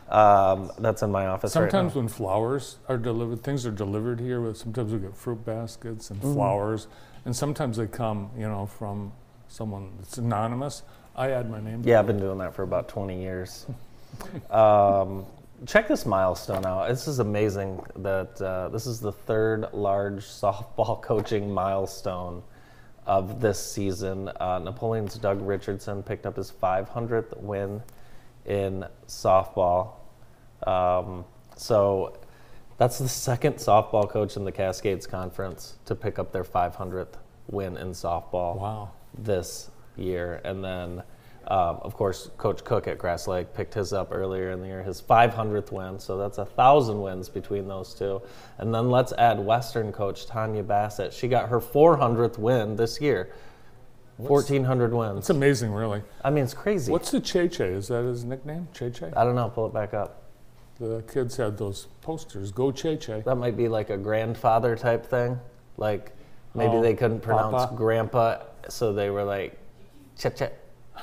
Um, 0.10 0.72
that's 0.80 1.02
in 1.04 1.12
my 1.12 1.28
office 1.28 1.54
Sometimes 1.54 1.92
right 1.92 1.96
when 1.96 2.08
flowers 2.10 2.78
are 2.90 2.98
delivered, 2.98 3.44
things 3.44 3.66
are 3.66 3.72
delivered 3.72 4.20
here. 4.20 4.42
But 4.42 4.58
sometimes 4.58 4.92
we 4.92 5.00
get 5.00 5.16
fruit 5.16 5.46
baskets 5.46 6.10
and 6.12 6.20
Mm-hmm. 6.20 6.34
flowers, 6.34 6.88
and 7.26 7.36
sometimes 7.36 7.78
they 7.78 7.88
come, 7.88 8.30
you 8.38 8.48
know, 8.48 8.66
from 8.66 9.12
someone 9.48 9.92
that's 10.00 10.18
anonymous. 10.18 10.84
I 11.16 11.32
add 11.32 11.50
my 11.50 11.62
name. 11.62 11.84
Yeah, 11.86 12.00
I've 12.00 12.08
been 12.08 12.20
doing 12.20 12.40
that 12.40 12.56
for 12.56 12.64
about 12.64 12.88
20 12.90 13.22
years. 13.22 13.66
um, 14.50 15.26
check 15.66 15.88
this 15.88 16.06
milestone 16.06 16.66
out. 16.66 16.90
This 16.90 17.08
is 17.08 17.20
amazing 17.20 17.82
that 17.98 18.42
uh, 18.42 18.70
this 18.70 18.86
is 18.86 19.00
the 19.00 19.12
third 19.12 19.72
large 19.74 20.24
softball 20.24 21.02
coaching 21.02 21.54
milestone 21.54 22.44
of 23.06 23.42
this 23.42 23.60
season. 23.60 24.30
Uh, 24.40 24.60
Napoleon's 24.60 25.16
Doug 25.16 25.42
Richardson 25.42 26.04
picked 26.04 26.26
up 26.26 26.36
his 26.38 26.52
500th 26.52 27.38
win 27.38 27.82
in 28.46 28.86
softball. 29.08 29.94
Um, 30.66 31.26
so 31.56 32.18
that's 32.78 32.98
the 33.00 33.08
second 33.10 33.56
softball 33.56 34.10
coach 34.10 34.36
in 34.38 34.46
the 34.46 34.52
Cascades 34.52 35.06
Conference 35.08 35.78
to 35.86 35.96
pick 35.96 36.20
up 36.20 36.32
their 36.32 36.44
500th 36.44 37.16
win 37.50 37.78
in 37.78 37.90
softball 37.90 38.58
Wow. 38.58 38.90
this 39.18 39.70
year. 39.96 40.42
And 40.44 40.64
then, 40.64 41.04
um, 41.48 41.78
of 41.82 41.94
course, 41.96 42.30
Coach 42.38 42.64
Cook 42.64 42.88
at 42.88 42.98
Grass 42.98 43.28
Lake 43.28 43.54
picked 43.54 43.74
his 43.74 43.94
up 43.94 44.10
earlier 44.12 44.52
in 44.52 44.62
the 44.62 44.68
year, 44.68 44.82
his 44.82 45.02
500th 45.02 45.72
win. 45.72 46.00
So 46.00 46.18
that's 46.18 46.38
a 46.38 46.46
thousand 46.46 47.02
wins 47.02 47.30
between 47.30 47.68
those 47.68 47.94
two. 47.94 48.22
And 48.58 48.74
then 48.74 48.90
let's 48.90 49.12
add 49.14 49.40
Western 49.40 49.92
coach 49.92 50.26
Tanya 50.26 50.64
Bassett. 50.64 51.14
She 51.14 51.28
got 51.28 51.50
her 51.50 51.60
400th 51.60 52.38
win 52.38 52.76
this 52.76 53.00
year. 53.02 53.30
1,400 54.18 54.94
wins. 54.94 55.18
It's 55.20 55.30
amazing, 55.32 55.74
really. 55.74 56.02
I 56.24 56.30
mean, 56.30 56.44
it's 56.44 56.54
crazy. 56.54 56.92
What's 56.92 57.10
the 57.12 57.20
Che 57.20 57.48
Che? 57.50 57.66
Is 57.66 57.88
that 57.88 58.04
his 58.04 58.24
nickname? 58.24 58.68
Che 58.74 58.92
Che? 58.92 59.12
I 59.18 59.24
don't 59.24 59.36
know. 59.36 59.50
Pull 59.50 59.66
it 59.68 59.74
back 59.74 59.94
up. 59.94 60.23
The 60.80 61.04
kids 61.12 61.38
had 61.38 61.58
those 61.58 61.88
posters. 62.02 62.52
Go 62.52 62.72
Che 62.72 62.98
Che. 62.98 63.22
That 63.26 63.36
might 63.36 63.56
be 63.56 63.68
like 63.68 63.90
a 63.90 63.98
grandfather 63.98 64.76
type 64.76 65.06
thing. 65.06 65.40
Like 65.78 66.12
maybe 66.56 66.76
Oh, 66.78 66.82
they 66.82 66.94
couldn't 66.96 67.22
pronounce 67.22 67.64
Papa? 67.66 67.76
grandpa, 67.76 68.38
so 68.70 68.92
they 68.94 69.10
were 69.10 69.24
like, 69.24 69.58
Che 70.18 70.30
Che. 70.32 70.50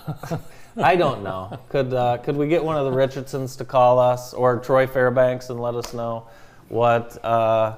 I 0.77 0.95
don't 0.97 1.23
know. 1.23 1.59
Could 1.69 1.93
uh, 1.93 2.19
could 2.19 2.37
we 2.37 2.47
get 2.49 2.63
one 2.63 2.77
of 2.77 2.85
the 2.85 2.93
Richardsons 2.93 3.57
to 3.57 3.65
call 3.65 3.99
us 3.99 4.33
or 4.33 4.59
Troy 4.59 4.87
Fairbanks 4.87 5.51
and 5.51 5.61
let 5.61 5.75
us 5.75 5.93
know 5.93 6.27
what 6.69 7.23
uh, 7.25 7.77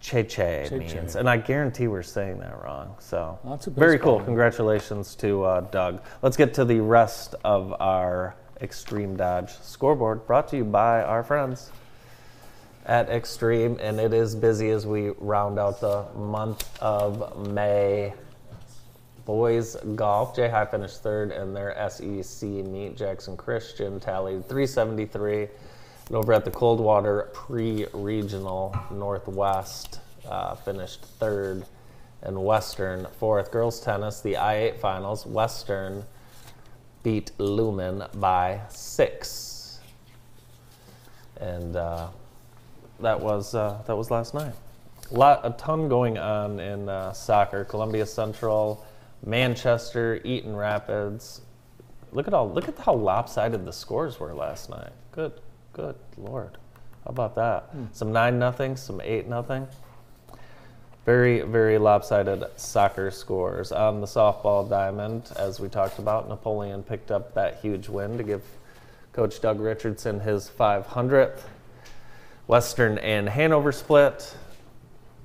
che 0.00 0.24
che 0.24 0.66
Che-che. 0.68 0.78
means? 0.78 1.14
And 1.16 1.28
I 1.30 1.36
guarantee 1.36 1.86
we're 1.86 2.02
saying 2.02 2.38
that 2.40 2.60
wrong. 2.62 2.96
So 2.98 3.38
That's 3.44 3.68
a 3.68 3.70
very 3.70 3.96
baseball 3.96 4.10
cool. 4.14 4.18
name. 4.18 4.26
Congratulations 4.26 5.14
to 5.16 5.44
uh, 5.44 5.60
Doug. 5.70 6.02
Let's 6.22 6.36
get 6.36 6.52
to 6.54 6.64
the 6.64 6.80
rest 6.80 7.36
of 7.44 7.72
our 7.80 8.34
Extreme 8.60 9.16
Dodge 9.16 9.50
scoreboard, 9.60 10.26
brought 10.26 10.48
to 10.48 10.56
you 10.56 10.64
by 10.64 11.02
our 11.02 11.22
friends 11.22 11.70
at 12.86 13.10
Extreme, 13.10 13.78
and 13.80 13.98
it 13.98 14.12
is 14.12 14.34
busy 14.34 14.70
as 14.70 14.86
we 14.86 15.10
round 15.18 15.58
out 15.58 15.80
the 15.80 16.04
month 16.14 16.66
of 16.80 17.48
May. 17.48 18.14
Boys 19.24 19.76
golf, 19.96 20.36
Jay 20.36 20.48
High 20.48 20.66
finished 20.66 21.02
third 21.02 21.32
in 21.32 21.52
their 21.52 21.74
SEC 21.90 22.48
meet. 22.48 22.96
Jackson 22.96 23.36
Christian 23.36 23.98
tallied 23.98 24.48
373. 24.48 25.48
And 26.06 26.16
over 26.16 26.32
at 26.32 26.44
the 26.44 26.50
Coldwater 26.52 27.28
Pre-Regional, 27.34 28.76
Northwest 28.92 29.98
uh, 30.28 30.54
finished 30.54 31.04
third, 31.18 31.66
and 32.22 32.44
Western 32.44 33.06
fourth. 33.18 33.50
Girls 33.50 33.80
tennis, 33.80 34.20
the 34.20 34.36
I-8 34.36 34.78
finals. 34.78 35.26
Western 35.26 36.04
beat 37.06 37.30
Lumen 37.38 38.02
by 38.16 38.60
six, 38.68 39.78
and 41.40 41.76
uh, 41.76 42.08
that 42.98 43.20
was 43.20 43.54
uh, 43.54 43.80
that 43.86 43.96
was 43.96 44.10
last 44.10 44.34
night. 44.34 44.52
A 45.12 45.14
lot, 45.14 45.40
a 45.44 45.50
ton 45.50 45.88
going 45.88 46.18
on 46.18 46.58
in 46.58 46.88
uh, 46.88 47.12
soccer. 47.12 47.64
Columbia 47.64 48.04
Central, 48.04 48.84
Manchester, 49.24 50.20
Eaton 50.24 50.56
Rapids. 50.56 51.42
Look 52.10 52.26
at 52.26 52.34
all. 52.34 52.50
Look 52.50 52.66
at 52.66 52.76
how 52.76 52.94
lopsided 52.94 53.64
the 53.64 53.72
scores 53.72 54.18
were 54.18 54.34
last 54.34 54.68
night. 54.68 54.90
Good, 55.12 55.40
good 55.74 55.94
lord. 56.18 56.58
How 57.04 57.10
about 57.10 57.36
that? 57.36 57.70
Some 57.92 58.10
nine 58.10 58.36
nothing, 58.40 58.74
some 58.74 59.00
eight 59.00 59.28
nothing. 59.28 59.68
Very, 61.06 61.42
very 61.42 61.78
lopsided 61.78 62.42
soccer 62.56 63.12
scores. 63.12 63.70
On 63.70 64.00
the 64.00 64.08
softball 64.08 64.68
diamond, 64.68 65.30
as 65.36 65.60
we 65.60 65.68
talked 65.68 66.00
about, 66.00 66.28
Napoleon 66.28 66.82
picked 66.82 67.12
up 67.12 67.32
that 67.34 67.60
huge 67.62 67.88
win 67.88 68.18
to 68.18 68.24
give 68.24 68.42
Coach 69.12 69.40
Doug 69.40 69.60
Richardson 69.60 70.18
his 70.18 70.50
500th. 70.50 71.42
Western 72.48 72.98
and 72.98 73.28
Hanover 73.28 73.70
split. 73.70 74.36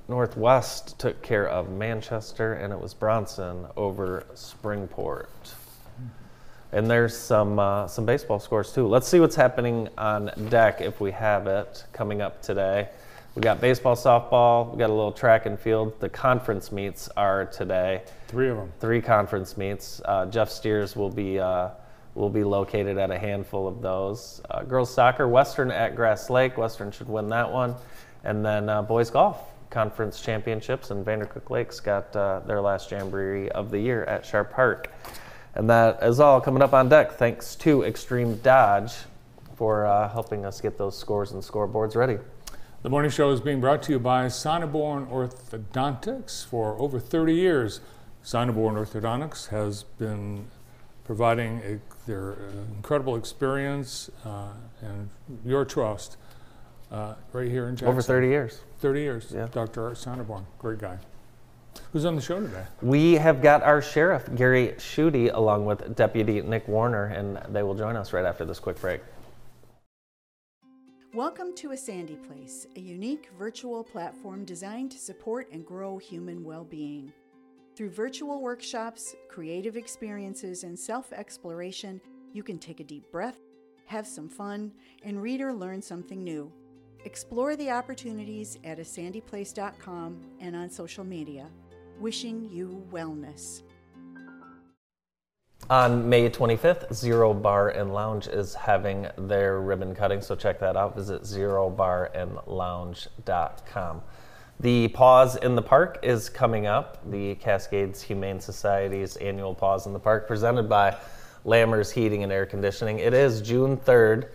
Northwest 0.07 0.99
took 0.99 1.19
care 1.23 1.49
of 1.49 1.71
Manchester, 1.71 2.53
and 2.53 2.71
it 2.71 2.79
was 2.79 2.93
Bronson 2.93 3.65
over 3.75 4.27
Springport. 4.35 5.29
And 6.73 6.91
there's 6.91 7.17
some 7.17 7.57
uh, 7.57 7.87
some 7.87 8.05
baseball 8.05 8.39
scores 8.39 8.71
too. 8.71 8.87
Let's 8.87 9.07
see 9.07 9.19
what's 9.19 9.35
happening 9.35 9.89
on 9.97 10.31
deck 10.49 10.79
if 10.79 11.01
we 11.01 11.09
have 11.09 11.47
it 11.47 11.85
coming 11.91 12.21
up 12.21 12.43
today. 12.43 12.89
We 13.33 13.41
got 13.41 13.61
baseball, 13.61 13.95
softball. 13.95 14.71
We 14.71 14.77
got 14.77 14.89
a 14.89 14.93
little 14.93 15.13
track 15.13 15.45
and 15.45 15.57
field. 15.57 15.97
The 16.01 16.09
conference 16.09 16.69
meets 16.69 17.07
are 17.15 17.45
today. 17.45 18.03
Three 18.27 18.49
of 18.49 18.57
them. 18.57 18.73
Three 18.81 19.01
conference 19.01 19.55
meets. 19.55 20.01
Uh, 20.03 20.25
Jeff 20.25 20.49
Steers 20.49 20.97
will 20.97 21.09
be 21.09 21.39
uh, 21.39 21.69
will 22.13 22.29
be 22.29 22.43
located 22.43 22.97
at 22.97 23.09
a 23.09 23.17
handful 23.17 23.69
of 23.69 23.81
those. 23.81 24.41
Uh, 24.49 24.63
girls 24.63 24.93
soccer, 24.93 25.29
Western 25.29 25.71
at 25.71 25.95
Grass 25.95 26.29
Lake. 26.29 26.57
Western 26.57 26.91
should 26.91 27.07
win 27.07 27.29
that 27.29 27.49
one. 27.49 27.73
And 28.25 28.45
then 28.45 28.67
uh, 28.67 28.81
boys 28.81 29.09
golf 29.09 29.39
conference 29.69 30.19
championships, 30.19 30.91
and 30.91 31.05
Vandercook 31.05 31.49
Lakes 31.49 31.79
got 31.79 32.13
uh, 32.13 32.41
their 32.41 32.59
last 32.59 32.91
jamboree 32.91 33.49
of 33.51 33.71
the 33.71 33.79
year 33.79 34.03
at 34.03 34.25
Sharp 34.25 34.51
Park. 34.51 34.91
And 35.55 35.69
that 35.69 36.03
is 36.03 36.19
all 36.19 36.41
coming 36.41 36.61
up 36.61 36.73
on 36.73 36.89
deck. 36.89 37.13
Thanks 37.13 37.55
to 37.55 37.83
Extreme 37.83 38.39
Dodge 38.39 38.91
for 39.55 39.85
uh, 39.85 40.09
helping 40.09 40.45
us 40.45 40.59
get 40.59 40.77
those 40.77 40.97
scores 40.97 41.31
and 41.31 41.41
scoreboards 41.41 41.95
ready. 41.95 42.17
The 42.83 42.89
morning 42.89 43.11
show 43.11 43.29
is 43.29 43.39
being 43.39 43.61
brought 43.61 43.83
to 43.83 43.91
you 43.91 43.99
by 43.99 44.25
Sonoborn 44.25 45.07
Orthodontics. 45.07 46.43
For 46.43 46.75
over 46.79 46.99
30 46.99 47.35
years, 47.35 47.79
Sonoborn 48.23 48.73
Orthodontics 48.73 49.49
has 49.49 49.83
been 49.83 50.47
providing 51.03 51.59
a, 51.59 51.79
their 52.07 52.31
uh, 52.31 52.35
incredible 52.75 53.15
experience 53.17 54.09
uh, 54.25 54.47
and 54.81 55.11
your 55.45 55.63
trust 55.63 56.17
uh, 56.91 57.13
right 57.33 57.51
here 57.51 57.67
in 57.67 57.75
Jackson. 57.75 57.89
Over 57.89 58.01
30 58.01 58.27
years. 58.29 58.61
30 58.79 58.99
years. 58.99 59.31
Yeah. 59.31 59.47
Dr. 59.51 59.83
Art 59.89 59.93
Sonoborn, 59.97 60.45
great 60.57 60.79
guy. 60.79 60.97
Who's 61.93 62.05
on 62.05 62.15
the 62.15 62.21
show 62.21 62.41
today? 62.41 62.63
We 62.81 63.13
have 63.13 63.43
got 63.43 63.61
our 63.61 63.83
sheriff, 63.83 64.27
Gary 64.35 64.73
Schuette, 64.79 65.35
along 65.35 65.67
with 65.67 65.95
Deputy 65.95 66.41
Nick 66.41 66.67
Warner, 66.67 67.05
and 67.05 67.37
they 67.53 67.61
will 67.61 67.75
join 67.75 67.95
us 67.95 68.11
right 68.11 68.25
after 68.25 68.43
this 68.43 68.57
quick 68.57 68.81
break. 68.81 69.01
Welcome 71.13 71.53
to 71.55 71.71
A 71.71 71.77
Sandy 71.77 72.15
Place, 72.15 72.67
a 72.77 72.79
unique 72.79 73.31
virtual 73.37 73.83
platform 73.83 74.45
designed 74.45 74.91
to 74.91 74.97
support 74.97 75.51
and 75.51 75.65
grow 75.65 75.97
human 75.97 76.41
well 76.41 76.63
being. 76.63 77.11
Through 77.75 77.89
virtual 77.89 78.41
workshops, 78.41 79.13
creative 79.27 79.75
experiences, 79.75 80.63
and 80.63 80.79
self 80.79 81.11
exploration, 81.11 81.99
you 82.31 82.43
can 82.43 82.57
take 82.57 82.79
a 82.79 82.85
deep 82.85 83.11
breath, 83.11 83.39
have 83.87 84.07
some 84.07 84.29
fun, 84.29 84.71
and 85.03 85.21
read 85.21 85.41
or 85.41 85.51
learn 85.51 85.81
something 85.81 86.23
new. 86.23 86.49
Explore 87.03 87.57
the 87.57 87.71
opportunities 87.71 88.57
at 88.63 88.79
asandyplace.com 88.79 90.21
and 90.39 90.55
on 90.55 90.69
social 90.69 91.03
media. 91.03 91.49
Wishing 91.99 92.49
you 92.49 92.87
wellness. 92.89 93.63
On 95.71 96.07
May 96.09 96.29
25th, 96.29 96.93
Zero 96.93 97.33
Bar 97.33 97.69
and 97.69 97.93
Lounge 97.93 98.27
is 98.27 98.53
having 98.53 99.07
their 99.17 99.61
ribbon 99.61 99.95
cutting, 99.95 100.21
so 100.21 100.35
check 100.35 100.59
that 100.59 100.75
out. 100.75 100.97
Visit 100.97 101.21
zerobarandlounge.com. 101.21 104.01
The 104.59 104.89
Paws 104.89 105.37
in 105.37 105.55
the 105.55 105.61
Park 105.61 105.99
is 106.03 106.27
coming 106.27 106.67
up, 106.67 107.09
the 107.09 107.35
Cascades 107.35 108.01
Humane 108.01 108.41
Society's 108.41 109.15
annual 109.15 109.55
Paws 109.55 109.87
in 109.87 109.93
the 109.93 109.99
Park, 109.99 110.27
presented 110.27 110.67
by 110.67 110.97
Lammers 111.45 111.89
Heating 111.89 112.23
and 112.23 112.33
Air 112.33 112.45
Conditioning. 112.45 112.99
It 112.99 113.13
is 113.13 113.41
June 113.41 113.77
3rd. 113.77 114.27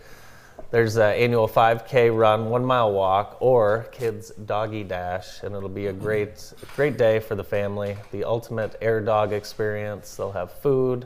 There's 0.71 0.95
an 0.95 1.13
annual 1.13 1.47
5K 1.47 2.17
run, 2.17 2.49
one 2.49 2.65
mile 2.65 2.91
walk, 2.91 3.37
or 3.41 3.87
kids 3.91 4.31
doggy 4.31 4.83
dash, 4.83 5.43
and 5.43 5.53
it'll 5.53 5.69
be 5.69 5.85
a 5.85 5.93
great, 5.93 6.51
great 6.75 6.97
day 6.97 7.19
for 7.19 7.35
the 7.35 7.43
family. 7.43 7.95
The 8.11 8.23
ultimate 8.23 8.75
air 8.81 9.01
dog 9.01 9.33
experience. 9.33 10.15
They'll 10.15 10.31
have 10.31 10.51
food 10.51 11.05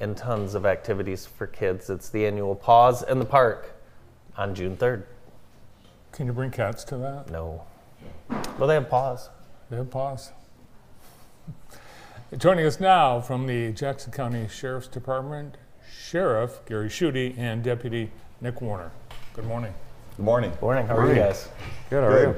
and 0.00 0.16
tons 0.16 0.54
of 0.54 0.66
activities 0.66 1.26
for 1.26 1.46
kids. 1.46 1.90
It's 1.90 2.08
the 2.08 2.26
annual 2.26 2.54
Paws 2.54 3.02
in 3.02 3.18
the 3.18 3.24
Park 3.24 3.80
on 4.36 4.54
June 4.54 4.76
3rd. 4.76 5.04
Can 6.12 6.26
you 6.26 6.32
bring 6.32 6.50
cats 6.50 6.82
to 6.84 6.96
that? 6.96 7.30
No. 7.30 7.62
Well, 8.58 8.66
they 8.66 8.74
have 8.74 8.88
paws. 8.88 9.28
They 9.70 9.76
have 9.76 9.90
paws. 9.90 10.32
Joining 12.36 12.64
us 12.64 12.80
now 12.80 13.20
from 13.20 13.46
the 13.46 13.72
Jackson 13.72 14.12
County 14.12 14.48
Sheriff's 14.48 14.88
Department, 14.88 15.56
Sheriff 15.92 16.60
Gary 16.66 16.88
Schuette 16.88 17.36
and 17.36 17.62
Deputy 17.62 18.10
Nick 18.40 18.60
Warner. 18.60 18.90
Good 19.34 19.46
morning. 19.46 19.74
Good 20.16 20.24
morning. 20.24 20.50
Good 20.50 20.62
Morning. 20.62 20.86
How 20.86 20.96
are 20.96 21.08
you 21.08 21.14
guys? 21.14 21.48
Good, 21.88 22.02
how 22.02 22.08
are 22.08 22.20
you? 22.20 22.36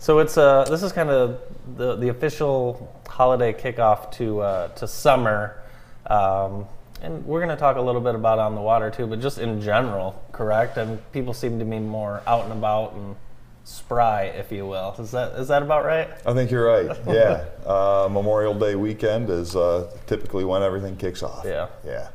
So 0.00 0.20
it's 0.20 0.38
uh, 0.38 0.64
this 0.64 0.82
is 0.82 0.92
kind 0.92 1.10
of 1.10 1.40
the, 1.76 1.96
the 1.96 2.08
official 2.08 2.92
holiday 3.08 3.52
kickoff 3.52 4.12
to 4.12 4.40
uh, 4.40 4.68
to 4.68 4.86
summer, 4.86 5.60
um, 6.06 6.66
and 7.00 7.24
we're 7.26 7.38
going 7.40 7.50
to 7.50 7.56
talk 7.56 7.76
a 7.76 7.80
little 7.80 8.00
bit 8.00 8.14
about 8.14 8.38
on 8.38 8.54
the 8.54 8.60
water 8.60 8.90
too, 8.90 9.06
but 9.06 9.20
just 9.20 9.38
in 9.38 9.60
general, 9.60 10.22
correct? 10.32 10.76
And 10.76 10.98
people 11.12 11.32
seem 11.32 11.58
to 11.58 11.64
be 11.64 11.78
more 11.78 12.22
out 12.26 12.44
and 12.44 12.52
about 12.52 12.94
and 12.94 13.16
spry, 13.64 14.24
if 14.24 14.50
you 14.50 14.66
will. 14.66 14.94
Is 14.98 15.10
that 15.10 15.32
is 15.32 15.48
that 15.48 15.62
about 15.62 15.84
right? 15.84 16.08
I 16.26 16.32
think 16.32 16.50
you're 16.50 16.66
right. 16.66 16.96
Yeah. 17.06 17.44
uh, 17.66 18.08
Memorial 18.10 18.54
Day 18.58 18.74
weekend 18.74 19.30
is 19.30 19.54
uh, 19.56 19.90
typically 20.06 20.44
when 20.44 20.62
everything 20.62 20.96
kicks 20.96 21.22
off. 21.22 21.44
Yeah. 21.44 21.68
Yeah. 21.84 22.08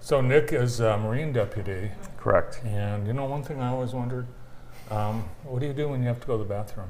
So 0.00 0.20
Nick 0.20 0.52
is 0.52 0.80
a 0.80 0.96
Marine 0.98 1.32
deputy, 1.32 1.90
Correct. 2.16 2.60
and 2.64 3.06
you 3.06 3.12
know 3.12 3.24
one 3.26 3.42
thing 3.44 3.60
I 3.60 3.68
always 3.68 3.92
wondered, 3.92 4.26
um, 4.90 5.24
what 5.44 5.60
do 5.60 5.66
you 5.66 5.72
do 5.72 5.88
when 5.88 6.00
you 6.02 6.08
have 6.08 6.20
to 6.20 6.26
go 6.26 6.36
to 6.36 6.42
the 6.42 6.48
bathroom? 6.48 6.88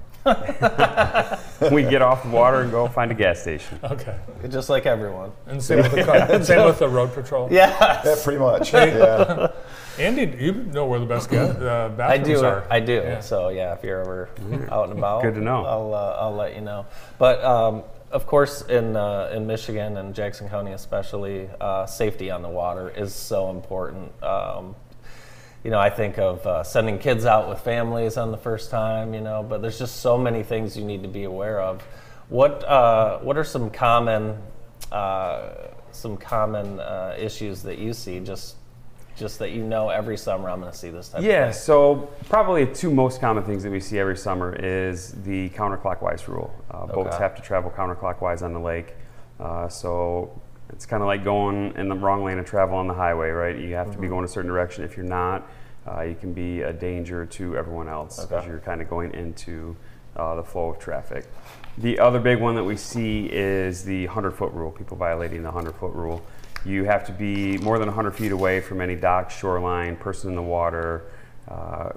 We 1.73 1.83
get 1.83 2.03
off 2.03 2.23
the 2.23 2.29
water 2.31 2.61
and 2.61 2.71
go 2.71 2.87
find 2.89 3.11
a 3.11 3.15
gas 3.15 3.41
station. 3.41 3.79
Okay. 3.83 4.17
Just 4.49 4.69
like 4.69 4.87
everyone. 4.87 5.33
And 5.47 5.63
same 5.63 5.79
with 5.79 5.93
the 5.93 6.05
car, 6.05 6.43
same 6.45 6.65
with 6.65 6.79
the 6.79 6.89
road 6.89 7.13
patrol. 7.13 7.49
Yeah. 7.51 8.03
Yeah, 8.05 8.17
pretty 8.23 8.39
much. 8.39 8.73
yeah. 8.73 9.49
Andy, 9.99 10.37
you 10.39 10.53
know 10.53 10.87
where 10.87 11.01
the 11.01 11.07
best 11.07 11.29
ga- 11.31 11.39
uh, 11.39 11.97
I 12.01 12.19
do. 12.19 12.43
are. 12.45 12.67
I 12.71 12.81
do. 12.81 12.95
Yeah. 12.95 13.21
So 13.21 13.49
yeah, 13.51 13.75
if 13.75 13.83
you're 13.85 14.01
ever 14.01 14.29
out 14.71 14.89
and 14.89 14.99
about, 14.99 15.23
Good 15.23 15.35
to 15.35 15.41
know. 15.41 15.65
I'll 15.65 15.95
uh, 15.95 16.17
I'll 16.21 16.35
let 16.35 16.55
you 16.55 16.63
know. 16.63 16.87
But 17.19 17.45
um, 17.45 17.83
of 18.11 18.27
course, 18.27 18.63
in 18.63 18.97
uh, 18.97 19.31
in 19.35 19.47
Michigan 19.47 19.99
and 19.99 20.15
Jackson 20.15 20.49
County 20.49 20.73
especially, 20.73 21.49
uh, 21.61 21.85
safety 21.87 22.31
on 22.31 22.43
the 22.43 22.49
water 22.49 22.91
is 22.91 23.15
so 23.15 23.51
important. 23.51 24.11
Um, 24.23 24.75
you 25.64 25.70
know, 25.70 25.79
I 25.79 25.90
think 25.90 26.18
of 26.18 26.46
uh, 26.46 26.64
sending 26.64 26.98
kids 26.98 27.25
out 27.25 27.48
with 27.48 27.61
families 27.61 28.16
on 28.16 28.31
the 28.31 28.37
first 28.38 28.70
time. 28.70 29.14
You 29.14 29.20
know, 29.20 29.42
but 29.42 29.62
there's 29.62 29.79
just 29.79 30.01
so 30.01 30.18
many 30.18 30.42
things 30.42 30.77
you 30.77 30.85
need 30.85 31.03
to 31.03 31.09
be 31.09 31.25
aware 31.25 31.61
of. 31.61 31.83
What 32.29 32.64
uh, 32.64 33.18
what 33.18 33.37
are 33.37 33.44
some 33.44 33.70
common 33.70 34.38
uh, 34.90 35.51
some 35.92 36.16
common 36.16 36.81
uh, 36.81 37.14
issues 37.18 37.62
that 37.62 37.79
you 37.79 37.92
see 37.92 38.20
just 38.20 38.57
just 39.16 39.38
that 39.38 39.51
you 39.51 39.62
know 39.62 39.90
every 39.90 40.16
summer 40.16 40.48
I'm 40.48 40.61
going 40.61 40.72
to 40.72 40.77
see 40.77 40.88
this 40.90 41.11
type 41.11 41.18
of 41.18 41.25
Yeah, 41.25 41.51
thing? 41.51 41.61
so 41.61 42.11
probably 42.31 42.66
two 42.66 42.90
most 42.90 43.20
common 43.20 43.44
things 43.44 43.62
that 43.62 43.70
we 43.70 43.79
see 43.79 43.98
every 43.98 44.16
summer 44.16 44.55
is 44.55 45.12
the 45.25 45.51
counterclockwise 45.51 46.27
rule. 46.29 46.53
Uh, 46.70 46.87
Boats 46.87 47.16
have 47.18 47.35
to 47.37 47.42
travel 47.42 47.70
counterclockwise 47.70 48.42
on 48.42 48.55
the 48.55 48.61
lake. 48.61 48.94
Uh, 49.38 49.68
so 49.68 50.40
it's 50.73 50.87
kind 50.87 51.03
of 51.03 51.07
like 51.07 51.23
going 51.25 51.75
in 51.77 51.89
the 51.89 51.95
wrong 51.95 52.25
lane 52.25 52.39
of 52.39 52.47
travel 52.47 52.77
on 52.77 52.87
the 52.87 52.95
highway, 52.95 53.31
right? 53.31 53.57
You 53.59 53.75
have 53.75 53.87
to 53.89 53.93
Mm-hmm. 53.93 54.01
be 54.03 54.09
going 54.09 54.25
a 54.25 54.29
certain 54.29 54.51
direction. 54.51 54.85
If 54.85 54.97
you're 54.97 55.07
not, 55.07 55.47
uh, 55.87 56.03
you 56.03 56.15
can 56.15 56.33
be 56.33 56.63
a 56.63 56.73
danger 56.73 57.27
to 57.27 57.57
everyone 57.57 57.89
else 57.89 58.21
because 58.21 58.43
Okay. 58.43 58.49
you're 58.49 58.61
kind 58.61 58.81
of 58.81 58.89
going 58.89 59.13
into 59.15 59.77
uh, 60.17 60.37
the 60.37 60.43
flow 60.45 60.71
of 60.71 60.79
traffic. 60.79 61.25
The 61.79 61.99
other 61.99 62.21
big 62.21 62.41
one 62.41 62.55
that 62.57 62.65
we 62.65 62.77
see 62.77 63.27
is 63.33 63.85
the 63.85 64.07
100 64.07 64.33
foot 64.33 64.53
rule, 64.53 64.71
people 64.71 64.97
violating 64.97 65.43
the 65.43 65.51
100 65.51 65.75
foot 65.75 65.93
rule. 65.95 66.23
You 66.65 66.85
have 66.85 67.05
to 67.07 67.13
be 67.13 67.59
more 67.59 67.79
than 67.79 67.89
100 67.89 68.13
feet 68.15 68.31
away 68.31 68.61
from 68.61 68.81
any 68.81 68.95
dock, 68.95 69.31
shoreline, 69.31 69.97
person 69.97 70.31
in 70.31 70.37
the 70.37 70.43
water, 70.43 71.03
uh, 71.49 71.91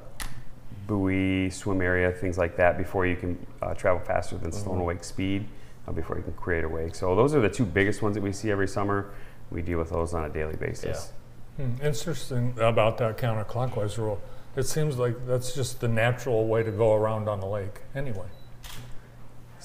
buoy, 0.88 1.50
swim 1.50 1.82
area, 1.82 2.12
things 2.12 2.38
like 2.38 2.56
that 2.58 2.78
before 2.78 3.06
you 3.06 3.16
can 3.16 3.46
uh, 3.62 3.74
travel 3.74 4.00
faster 4.00 4.38
than 4.38 4.52
stone 4.52 4.80
awake 4.80 5.04
speed 5.04 5.46
uh, 5.88 5.92
before 5.92 6.18
you 6.18 6.24
can 6.24 6.34
create 6.34 6.64
a 6.64 6.70
wake. 6.70 6.96
So 6.96 7.16
those 7.16 7.34
are 7.36 7.42
the 7.42 7.50
two 7.50 7.66
biggest 7.66 8.02
ones 8.02 8.16
that 8.16 8.22
we 8.22 8.32
see 8.32 8.52
every 8.52 8.68
summer. 8.68 9.12
We 9.52 9.62
deal 9.62 9.78
with 9.80 9.90
those 9.92 10.14
on 10.14 10.26
a 10.26 10.30
daily 10.30 10.56
basis. 10.56 11.12
Hmm, 11.58 11.72
Interesting 11.84 12.54
about 12.60 12.98
that 12.98 13.18
counterclockwise 13.18 13.98
rule. 13.98 14.20
It 14.56 14.64
seems 14.64 14.98
like 14.98 15.16
that's 15.28 15.54
just 15.54 15.82
the 15.82 15.88
natural 15.88 16.48
way 16.48 16.64
to 16.64 16.72
go 16.72 16.94
around 16.94 17.28
on 17.28 17.40
the 17.40 17.46
lake 17.46 17.82
anyway. 17.94 18.26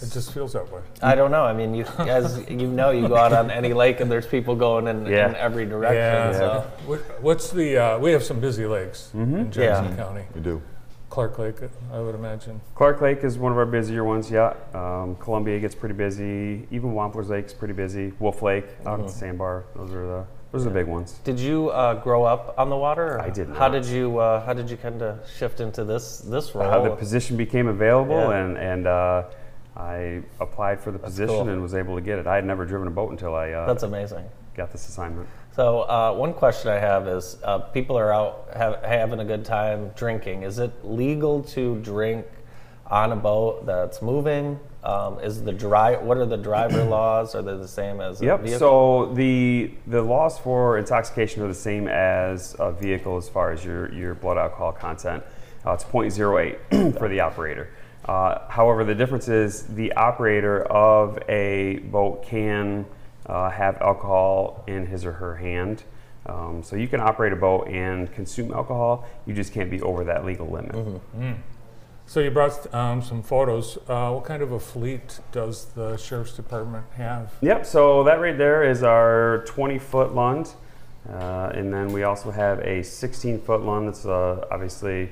It 0.03 0.11
just 0.13 0.33
feels 0.33 0.55
that 0.55 0.71
way. 0.73 0.81
I 1.03 1.15
don't 1.15 1.31
know. 1.31 1.45
I 1.45 1.53
mean, 1.53 1.75
you 1.75 1.85
as 1.99 2.43
you 2.49 2.67
know, 2.67 2.91
you 2.91 3.07
go 3.07 3.17
out 3.17 3.33
on 3.35 3.51
any 3.51 3.73
lake 3.75 4.01
and 4.01 4.11
there's 4.11 4.27
people 4.27 4.57
going 4.57 4.87
in, 4.89 5.05
Yeah. 5.07 5.29
in 5.29 5.37
every 5.37 5.67
direction. 5.67 5.97
Yeah. 5.97 6.33
So. 6.33 6.99
What's 7.21 7.51
the, 7.51 7.77
uh, 7.77 7.99
we 7.99 8.13
have 8.13 8.23
some 8.25 8.41
busy 8.41 8.65
lakes 8.67 9.11
in 9.15 9.51
Jackson 9.53 9.91
Yeah. 9.91 9.97
County. 9.97 10.25
We 10.35 10.41
do. 10.41 10.63
Clark 11.11 11.39
Lake, 11.41 11.57
I 11.93 11.99
would 11.99 12.15
imagine. 12.15 12.61
Clark 12.77 13.01
Lake 13.01 13.25
is 13.25 13.37
one 13.37 13.51
of 13.51 13.59
our 13.59 13.67
busier 13.67 14.05
ones, 14.05 14.31
yeah. 14.31 14.55
Um, 14.73 15.17
Columbia 15.17 15.59
gets 15.59 15.75
pretty 15.75 15.95
busy. 15.95 16.69
Even 16.71 16.93
Wampler's 16.93 17.29
Lake's 17.29 17.53
pretty 17.53 17.75
busy. 17.75 18.13
Wolf 18.21 18.43
Lake 18.43 18.67
out 18.87 19.01
at 19.01 19.07
the 19.07 19.13
sandbar. 19.13 19.65
Those 19.75 19.93
are 19.93 20.07
the 20.07 20.25
those 20.53 20.63
are 20.67 20.71
the 20.71 20.75
big 20.75 20.87
ones. 20.87 21.13
Did 21.25 21.39
you 21.39 21.69
uh, 21.71 21.95
grow 21.95 22.25
up 22.25 22.55
on 22.59 22.71
the 22.71 22.77
water? 22.77 23.15
or 23.17 23.21
I 23.21 23.31
did 23.31 23.49
How 23.51 23.69
did 23.69 23.85
you 23.87 24.19
uh, 24.19 24.45
How 24.45 24.53
did 24.53 24.71
you 24.71 24.77
kind 24.77 25.03
of 25.03 25.29
shift 25.29 25.61
into 25.61 25.85
this 25.85 26.19
this 26.21 26.55
role? 26.55 26.71
Uh, 26.71 26.89
the 26.89 26.97
position 26.97 27.37
became 27.37 27.67
available, 27.67 28.15
Yeah. 28.17 28.37
and 28.45 28.57
and 28.57 28.87
uh, 28.87 29.25
I 29.77 30.23
applied 30.41 30.81
for 30.81 30.93
the 30.93 30.99
position 30.99 31.35
cool. 31.35 31.49
and 31.49 31.61
was 31.61 31.75
able 31.75 31.97
to 31.97 32.01
get 32.01 32.19
it. 32.21 32.27
I 32.29 32.37
had 32.37 32.45
never 32.45 32.65
driven 32.65 32.87
a 32.87 32.91
boat 32.93 33.11
until 33.11 33.35
I 33.35 33.51
uh, 33.51 33.67
That's 33.67 33.83
amazing. 33.83 34.25
got 34.55 34.71
this 34.73 34.89
assignment. 34.89 35.29
So 35.55 35.81
uh, 35.83 36.15
one 36.15 36.33
question 36.33 36.71
I 36.71 36.79
have 36.79 37.09
is: 37.09 37.37
uh, 37.43 37.59
people 37.59 37.99
are 37.99 38.13
out 38.13 38.49
have, 38.55 38.83
having 38.85 39.21
a 39.21 39.25
good 39.25 39.45
time 39.45 39.91
drinking. 39.97 40.43
Is 40.43 40.59
it 40.59 40.73
legal 40.85 41.43
to 41.45 41.77
drink 41.81 42.27
on 42.87 43.13
a 43.13 43.17
boat 43.17 43.67
that's 43.67 44.01
moving? 44.01 44.59
Um, 44.83 45.19
is 45.21 45.43
the 45.43 45.53
dry? 45.53 45.97
What 45.97 46.17
are 46.17 46.27
the 46.27 46.37
driver 46.37 46.83
laws? 46.97 47.35
Are 47.35 47.43
they 47.43 47.57
the 47.57 47.69
same 47.69 48.01
as 48.01 48.23
a 48.23 48.27
Yep. 48.27 48.41
vehicle? 48.41 48.59
So 48.59 49.15
the 49.15 49.73
the 49.87 50.03
laws 50.03 50.39
for 50.39 50.79
intoxication 50.79 51.43
are 51.43 51.49
the 51.49 51.55
same 51.55 51.89
as 51.89 52.55
a 52.59 52.73
vehicle 52.73 53.17
as 53.17 53.29
far 53.29 53.51
as 53.51 53.65
your 53.65 53.93
your 53.93 54.15
blood 54.15 54.39
alcohol 54.39 54.73
content. 54.73 55.23
Uh, 55.67 55.73
it's 55.73 55.85
0.08 55.85 56.97
for 56.99 57.09
the 57.09 57.21
operator. 57.21 57.69
Uh, 58.07 58.49
however, 58.49 58.83
the 58.83 58.95
difference 58.95 59.29
is 59.29 59.65
the 59.67 59.93
operator 59.93 60.63
of 60.63 61.19
a 61.29 61.81
boat 61.91 62.25
can 62.25 62.87
uh, 63.27 63.51
have 63.51 63.81
alcohol 63.81 64.65
in 64.67 64.87
his 64.87 65.05
or 65.05 65.13
her 65.13 65.37
hand. 65.37 65.85
Um, 66.27 66.63
so 66.63 66.77
you 66.77 66.87
can 66.87 67.01
operate 67.01 67.33
a 67.33 67.37
boat 67.37 67.69
and 67.69 68.13
consume 68.13 68.53
alcohol. 68.53 69.09
You 69.27 69.35
just 69.35 69.53
can't 69.53 69.71
be 69.71 69.81
over 69.81 70.05
that 70.05 70.25
legal 70.25 70.49
limit. 70.49 71.01
So 72.11 72.19
you 72.19 72.33
brought 72.33 72.75
um, 72.75 73.03
some 73.03 73.23
photos. 73.23 73.79
Uh, 73.89 74.11
what 74.11 74.25
kind 74.25 74.43
of 74.43 74.51
a 74.51 74.59
fleet 74.59 75.21
does 75.31 75.67
the 75.67 75.97
sheriff's 75.97 76.33
department 76.33 76.85
have? 76.97 77.33
Yep, 77.41 77.65
so 77.65 78.03
that 78.03 78.21
right 78.21 78.37
there 78.37 78.65
is 78.65 78.83
our 78.83 79.45
20 79.47 79.79
foot 79.79 80.13
Lund. 80.13 80.53
Uh, 81.09 81.53
and 81.55 81.73
then 81.73 81.93
we 81.93 82.03
also 82.03 82.33
have 82.33 82.59
a 82.61 82.83
16 82.83 83.41
foot 83.43 83.63
Lund 83.63 83.87
that's 83.87 84.05
uh, 84.07 84.45
obviously 84.51 85.05
a 85.05 85.09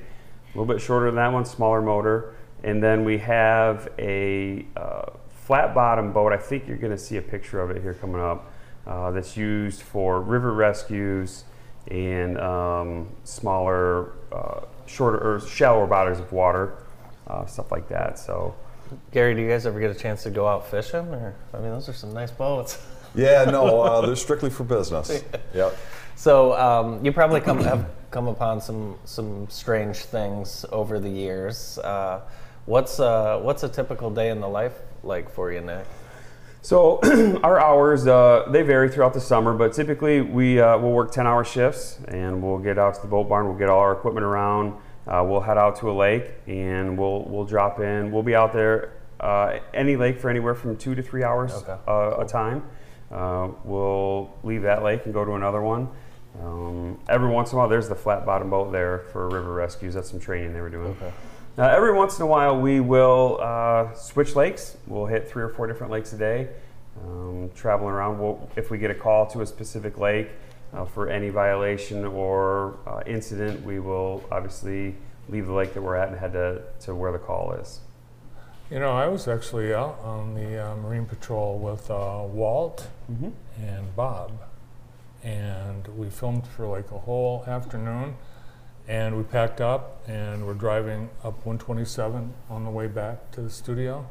little 0.49 0.65
bit 0.65 0.81
shorter 0.81 1.05
than 1.05 1.15
that 1.15 1.31
one, 1.31 1.45
smaller 1.45 1.81
motor. 1.81 2.35
And 2.63 2.83
then 2.83 3.05
we 3.05 3.17
have 3.19 3.87
a 3.97 4.65
uh, 4.75 5.05
flat 5.49 5.73
bottom 5.73 6.13
boat. 6.13 6.31
I 6.31 6.37
think 6.37 6.67
you're 6.67 6.77
going 6.77 6.95
to 6.95 6.97
see 6.97 7.17
a 7.17 7.23
picture 7.23 7.59
of 7.59 7.71
it 7.71 7.81
here 7.81 7.95
coming 7.95 8.21
up. 8.21 8.53
Uh, 8.85 9.09
that's 9.09 9.35
used 9.35 9.81
for 9.81 10.21
river 10.21 10.53
rescues 10.53 11.43
and 11.89 12.39
um, 12.39 13.09
smaller, 13.23 14.11
uh, 14.31 14.61
shorter 14.85 15.17
or 15.17 15.39
shallower 15.39 15.87
bodies 15.87 16.19
of 16.19 16.31
water, 16.31 16.75
uh, 17.25 17.47
stuff 17.47 17.71
like 17.71 17.89
that. 17.89 18.19
So 18.19 18.53
Gary, 19.11 19.33
do 19.33 19.41
you 19.41 19.49
guys 19.49 19.65
ever 19.65 19.79
get 19.79 19.89
a 19.89 19.95
chance 19.95 20.21
to 20.23 20.29
go 20.29 20.47
out 20.47 20.69
fishing? 20.69 21.07
Or 21.07 21.33
I 21.55 21.57
mean, 21.57 21.71
those 21.71 21.89
are 21.89 21.93
some 21.93 22.13
nice 22.13 22.31
boats. 22.31 22.77
Yeah, 23.15 23.45
no, 23.45 23.81
uh, 23.81 24.05
they're 24.05 24.15
strictly 24.15 24.51
for 24.51 24.63
business. 24.63 25.23
Yep. 25.55 25.75
So 26.15 26.55
um, 26.59 27.03
you 27.03 27.11
probably 27.11 27.41
come 27.41 27.59
have 27.63 27.89
come 28.11 28.27
upon 28.27 28.61
some 28.61 28.99
some 29.03 29.49
strange 29.49 29.97
things 29.97 30.63
over 30.71 30.99
the 30.99 31.09
years. 31.09 31.79
Uh, 31.79 32.21
what's 32.67 32.99
uh, 32.99 33.39
what's 33.41 33.63
a 33.63 33.67
typical 33.67 34.11
day 34.11 34.29
in 34.29 34.39
the 34.39 34.47
life 34.47 34.73
like 35.03 35.29
for 35.29 35.51
you, 35.51 35.61
Nick? 35.61 35.85
So 36.61 36.99
our 37.43 37.59
hours 37.59 38.05
uh, 38.05 38.47
they 38.51 38.61
vary 38.63 38.89
throughout 38.89 39.13
the 39.13 39.21
summer, 39.21 39.53
but 39.53 39.73
typically 39.73 40.21
we 40.21 40.59
uh, 40.59 40.77
will 40.77 40.91
work 40.91 41.11
10-hour 41.13 41.45
shifts, 41.45 41.99
and 42.09 42.43
we'll 42.43 42.57
get 42.59 42.77
out 42.77 42.95
to 42.95 43.01
the 43.01 43.07
boat 43.07 43.29
barn. 43.29 43.47
We'll 43.47 43.57
get 43.57 43.69
all 43.69 43.79
our 43.79 43.93
equipment 43.93 44.25
around. 44.25 44.73
Uh, 45.07 45.23
we'll 45.27 45.39
head 45.39 45.57
out 45.57 45.77
to 45.77 45.89
a 45.89 45.93
lake, 45.93 46.25
and 46.47 46.97
we'll 46.97 47.23
we'll 47.23 47.45
drop 47.45 47.79
in. 47.79 48.11
We'll 48.11 48.23
be 48.23 48.35
out 48.35 48.53
there 48.53 48.93
uh, 49.19 49.59
any 49.73 49.95
lake 49.95 50.19
for 50.19 50.29
anywhere 50.29 50.53
from 50.53 50.77
two 50.77 50.95
to 50.95 51.01
three 51.01 51.23
hours 51.23 51.53
Okay. 51.53 51.77
uh, 51.87 52.17
a 52.19 52.25
time. 52.27 52.63
Uh, 53.11 53.49
we'll 53.63 54.31
leave 54.43 54.61
that 54.63 54.83
lake 54.83 55.05
and 55.05 55.13
go 55.13 55.25
to 55.25 55.33
another 55.33 55.61
one. 55.61 55.89
Um, 56.43 56.99
every 57.09 57.29
once 57.29 57.51
in 57.51 57.55
a 57.55 57.59
while, 57.59 57.67
there's 57.67 57.89
the 57.89 57.95
flat 57.95 58.25
bottom 58.25 58.49
boat 58.51 58.71
there 58.71 58.99
for 59.11 59.27
river 59.29 59.51
rescues. 59.53 59.95
That's 59.95 60.09
some 60.11 60.19
training 60.19 60.53
they 60.53 60.61
were 60.61 60.69
doing. 60.69 60.95
Uh, 61.59 61.63
every 61.75 61.91
once 61.91 62.17
in 62.17 62.23
a 62.23 62.25
while, 62.25 62.57
we 62.57 62.79
will 62.79 63.37
uh, 63.41 63.93
switch 63.93 64.33
lakes. 64.33 64.77
We'll 64.87 65.07
hit 65.07 65.29
three 65.29 65.43
or 65.43 65.49
four 65.49 65.67
different 65.67 65.91
lakes 65.91 66.13
a 66.13 66.17
day, 66.17 66.47
um, 67.03 67.51
traveling 67.53 67.91
around. 67.91 68.17
We'll, 68.17 68.49
if 68.55 68.71
we 68.71 68.77
get 68.77 68.91
a 68.91 68.95
call 68.95 69.27
to 69.31 69.41
a 69.41 69.45
specific 69.45 69.97
lake 69.97 70.29
uh, 70.73 70.85
for 70.85 71.09
any 71.09 71.27
violation 71.27 72.05
or 72.05 72.77
uh, 72.87 73.01
incident, 73.05 73.61
we 73.65 73.81
will 73.81 74.23
obviously 74.31 74.95
leave 75.27 75.47
the 75.47 75.51
lake 75.53 75.73
that 75.73 75.81
we're 75.81 75.97
at 75.97 76.07
and 76.07 76.17
head 76.17 76.31
to, 76.31 76.61
to 76.85 76.95
where 76.95 77.11
the 77.11 77.17
call 77.17 77.51
is. 77.51 77.81
You 78.71 78.79
know, 78.79 78.91
I 78.91 79.09
was 79.09 79.27
actually 79.27 79.73
out 79.73 79.99
on 80.01 80.35
the 80.35 80.65
uh, 80.65 80.77
Marine 80.77 81.07
Patrol 81.07 81.59
with 81.59 81.91
uh, 81.91 82.21
Walt 82.23 82.87
and 83.61 83.95
Bob, 83.97 84.31
and 85.25 85.85
we 85.89 86.09
filmed 86.09 86.47
for 86.47 86.67
like 86.67 86.89
a 86.91 86.99
whole 86.99 87.43
afternoon. 87.47 88.15
And 88.89 89.15
we 89.15 89.23
packed 89.23 89.61
up 89.61 90.01
and 90.07 90.47
we're 90.47 90.55
driving 90.55 91.11
up 91.23 91.45
127 91.45 92.33
on 92.49 92.63
the 92.63 92.71
way 92.71 92.87
back 92.87 93.29
to 93.33 93.41
the 93.41 93.49
studio. 93.49 94.07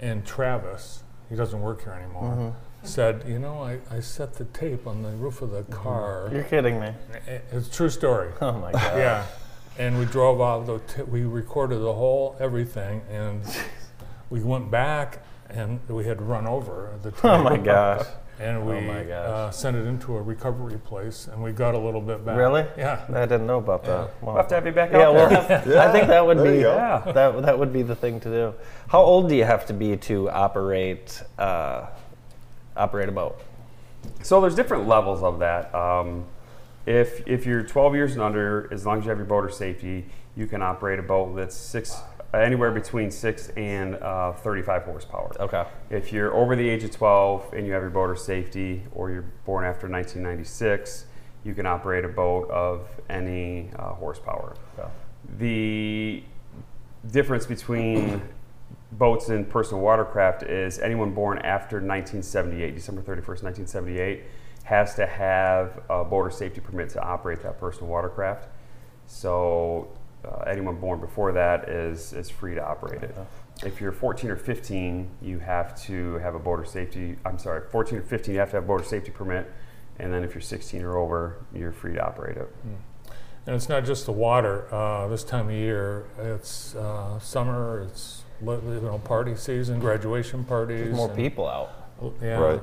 And 0.00 0.24
Travis, 0.24 1.02
he 1.28 1.36
doesn't 1.36 1.60
work 1.60 1.84
here 1.84 1.92
anymore, 1.92 2.32
mm-hmm. 2.32 2.86
said, 2.86 3.24
You 3.28 3.38
know, 3.38 3.62
I, 3.62 3.78
I 3.94 4.00
set 4.00 4.32
the 4.32 4.46
tape 4.46 4.86
on 4.86 5.02
the 5.02 5.10
roof 5.10 5.42
of 5.42 5.50
the 5.50 5.62
mm-hmm. 5.62 5.82
car. 5.82 6.30
You're 6.32 6.44
kidding 6.44 6.80
me. 6.80 6.94
It's 7.52 7.68
a 7.68 7.70
true 7.70 7.90
story. 7.90 8.32
Oh 8.40 8.52
my 8.52 8.72
god. 8.72 8.98
Yeah, 8.98 9.26
and 9.78 9.98
we 9.98 10.06
drove 10.06 10.40
out. 10.40 10.66
The 10.66 10.78
t- 10.78 11.02
we 11.02 11.24
recorded 11.24 11.80
the 11.80 11.92
whole 11.92 12.34
everything, 12.40 13.02
and 13.10 13.42
we 14.30 14.40
went 14.40 14.70
back, 14.70 15.24
and 15.50 15.78
we 15.88 16.06
had 16.06 16.22
run 16.22 16.46
over 16.46 16.98
the. 17.02 17.10
Oh 17.10 17.12
tape, 17.12 17.24
Oh 17.24 17.42
my 17.42 17.56
gosh. 17.58 18.06
And 18.42 18.66
we 18.66 18.74
Oh 18.74 18.80
my 18.80 19.04
gosh. 19.04 19.28
uh, 19.28 19.50
sent 19.52 19.76
it 19.76 19.86
into 19.86 20.16
a 20.16 20.20
recovery 20.22 20.76
place, 20.78 21.28
and 21.30 21.40
we 21.40 21.52
got 21.52 21.76
a 21.76 21.78
little 21.78 22.00
bit 22.00 22.24
back. 22.24 22.36
Really? 22.36 22.66
Yeah. 22.76 23.04
I 23.10 23.20
didn't 23.20 23.46
know 23.46 23.58
about 23.58 23.84
that. 23.84 23.90
Wow. 23.90 24.10
We'll 24.22 24.36
have 24.36 24.48
to 24.48 24.54
have 24.56 24.66
you 24.66 24.72
back 24.72 24.90
Yeah, 24.90 25.02
out 25.08 25.14
well, 25.14 25.28
there. 25.30 25.78
I 25.88 25.92
think 25.92 26.08
that 26.08 26.26
would 26.26 26.38
There 26.38 26.52
be. 26.52 26.58
Yeah. 26.58 27.02
that 27.12 27.42
that 27.42 27.56
would 27.58 27.72
be 27.72 27.82
the 27.82 27.94
thing 27.94 28.18
to 28.20 28.28
do. 28.28 28.54
How 28.88 29.00
old 29.00 29.28
do 29.28 29.36
you 29.36 29.44
have 29.44 29.64
to 29.66 29.72
be 29.72 29.96
to 29.96 30.28
operate 30.30 31.22
uh, 31.38 31.86
operate 32.76 33.08
a 33.08 33.12
boat? 33.12 33.40
So 34.22 34.40
there's 34.40 34.56
different 34.56 34.88
levels 34.88 35.22
of 35.22 35.38
that. 35.38 35.72
Um, 35.72 36.24
if 36.84 37.22
if 37.28 37.46
you're 37.46 37.62
12 37.62 37.94
years 37.94 38.12
and 38.14 38.22
under, 38.22 38.68
as 38.72 38.84
long 38.84 38.98
as 38.98 39.04
you 39.04 39.10
have 39.10 39.18
your 39.18 39.26
boater 39.26 39.50
safety, 39.50 40.06
you 40.34 40.48
can 40.48 40.62
operate 40.62 40.98
a 40.98 41.02
boat 41.02 41.36
that's 41.36 41.54
six 41.54 41.94
anywhere 42.34 42.70
between 42.70 43.10
six 43.10 43.48
and 43.56 43.96
uh, 43.96 44.32
35 44.32 44.84
horsepower. 44.84 45.32
Okay. 45.40 45.64
If 45.90 46.12
you're 46.12 46.34
over 46.34 46.56
the 46.56 46.68
age 46.68 46.82
of 46.84 46.90
12 46.90 47.52
and 47.52 47.66
you 47.66 47.72
have 47.72 47.82
your 47.82 47.90
boater 47.90 48.16
safety, 48.16 48.82
or 48.94 49.10
you're 49.10 49.26
born 49.44 49.64
after 49.64 49.88
1996, 49.88 51.06
you 51.44 51.54
can 51.54 51.66
operate 51.66 52.04
a 52.04 52.08
boat 52.08 52.48
of 52.50 52.88
any 53.10 53.70
uh, 53.78 53.94
horsepower. 53.94 54.54
Okay. 54.78 54.88
The 55.38 56.22
difference 57.10 57.46
between 57.46 58.22
boats 58.92 59.28
and 59.28 59.48
personal 59.48 59.82
watercraft 59.82 60.42
is 60.44 60.78
anyone 60.78 61.12
born 61.12 61.38
after 61.38 61.76
1978, 61.76 62.74
December 62.74 63.02
31st, 63.02 63.42
1978, 63.42 64.22
has 64.64 64.94
to 64.94 65.06
have 65.06 65.80
a 65.90 66.04
boater 66.04 66.30
safety 66.30 66.60
permit 66.60 66.88
to 66.90 67.02
operate 67.02 67.42
that 67.42 67.58
personal 67.58 67.88
watercraft. 67.88 68.48
So 69.06 69.88
uh, 70.24 70.42
anyone 70.46 70.76
born 70.76 71.00
before 71.00 71.32
that 71.32 71.68
is, 71.68 72.12
is 72.12 72.30
free 72.30 72.54
to 72.54 72.64
operate 72.64 73.02
it. 73.02 73.14
If 73.64 73.80
you're 73.80 73.92
14 73.92 74.30
or 74.30 74.36
15, 74.36 75.08
you 75.20 75.38
have 75.38 75.80
to 75.84 76.14
have 76.18 76.34
a 76.34 76.38
boater 76.38 76.64
safety. 76.64 77.16
I'm 77.24 77.38
sorry, 77.38 77.62
14 77.70 77.98
or 77.98 78.02
15, 78.02 78.34
you 78.34 78.40
have 78.40 78.50
to 78.50 78.56
have 78.56 78.64
a 78.64 78.66
boater 78.66 78.84
safety 78.84 79.10
permit, 79.10 79.50
and 79.98 80.12
then 80.12 80.24
if 80.24 80.34
you're 80.34 80.40
16 80.42 80.82
or 80.82 80.96
over, 80.96 81.44
you're 81.54 81.72
free 81.72 81.94
to 81.94 82.04
operate 82.04 82.36
it. 82.36 82.48
And 83.46 83.56
it's 83.56 83.68
not 83.68 83.84
just 83.84 84.06
the 84.06 84.12
water. 84.12 84.72
Uh, 84.72 85.08
this 85.08 85.24
time 85.24 85.48
of 85.48 85.54
year, 85.54 86.04
it's 86.18 86.76
uh, 86.76 87.18
summer. 87.18 87.82
It's 87.88 88.22
li- 88.40 88.58
you 88.64 88.80
know 88.80 88.98
party 89.02 89.34
season, 89.34 89.80
graduation 89.80 90.44
parties. 90.44 90.84
There's 90.84 90.96
More 90.96 91.08
and- 91.08 91.16
people 91.16 91.48
out. 91.48 91.72
Yeah. 92.20 92.38
Right. 92.38 92.62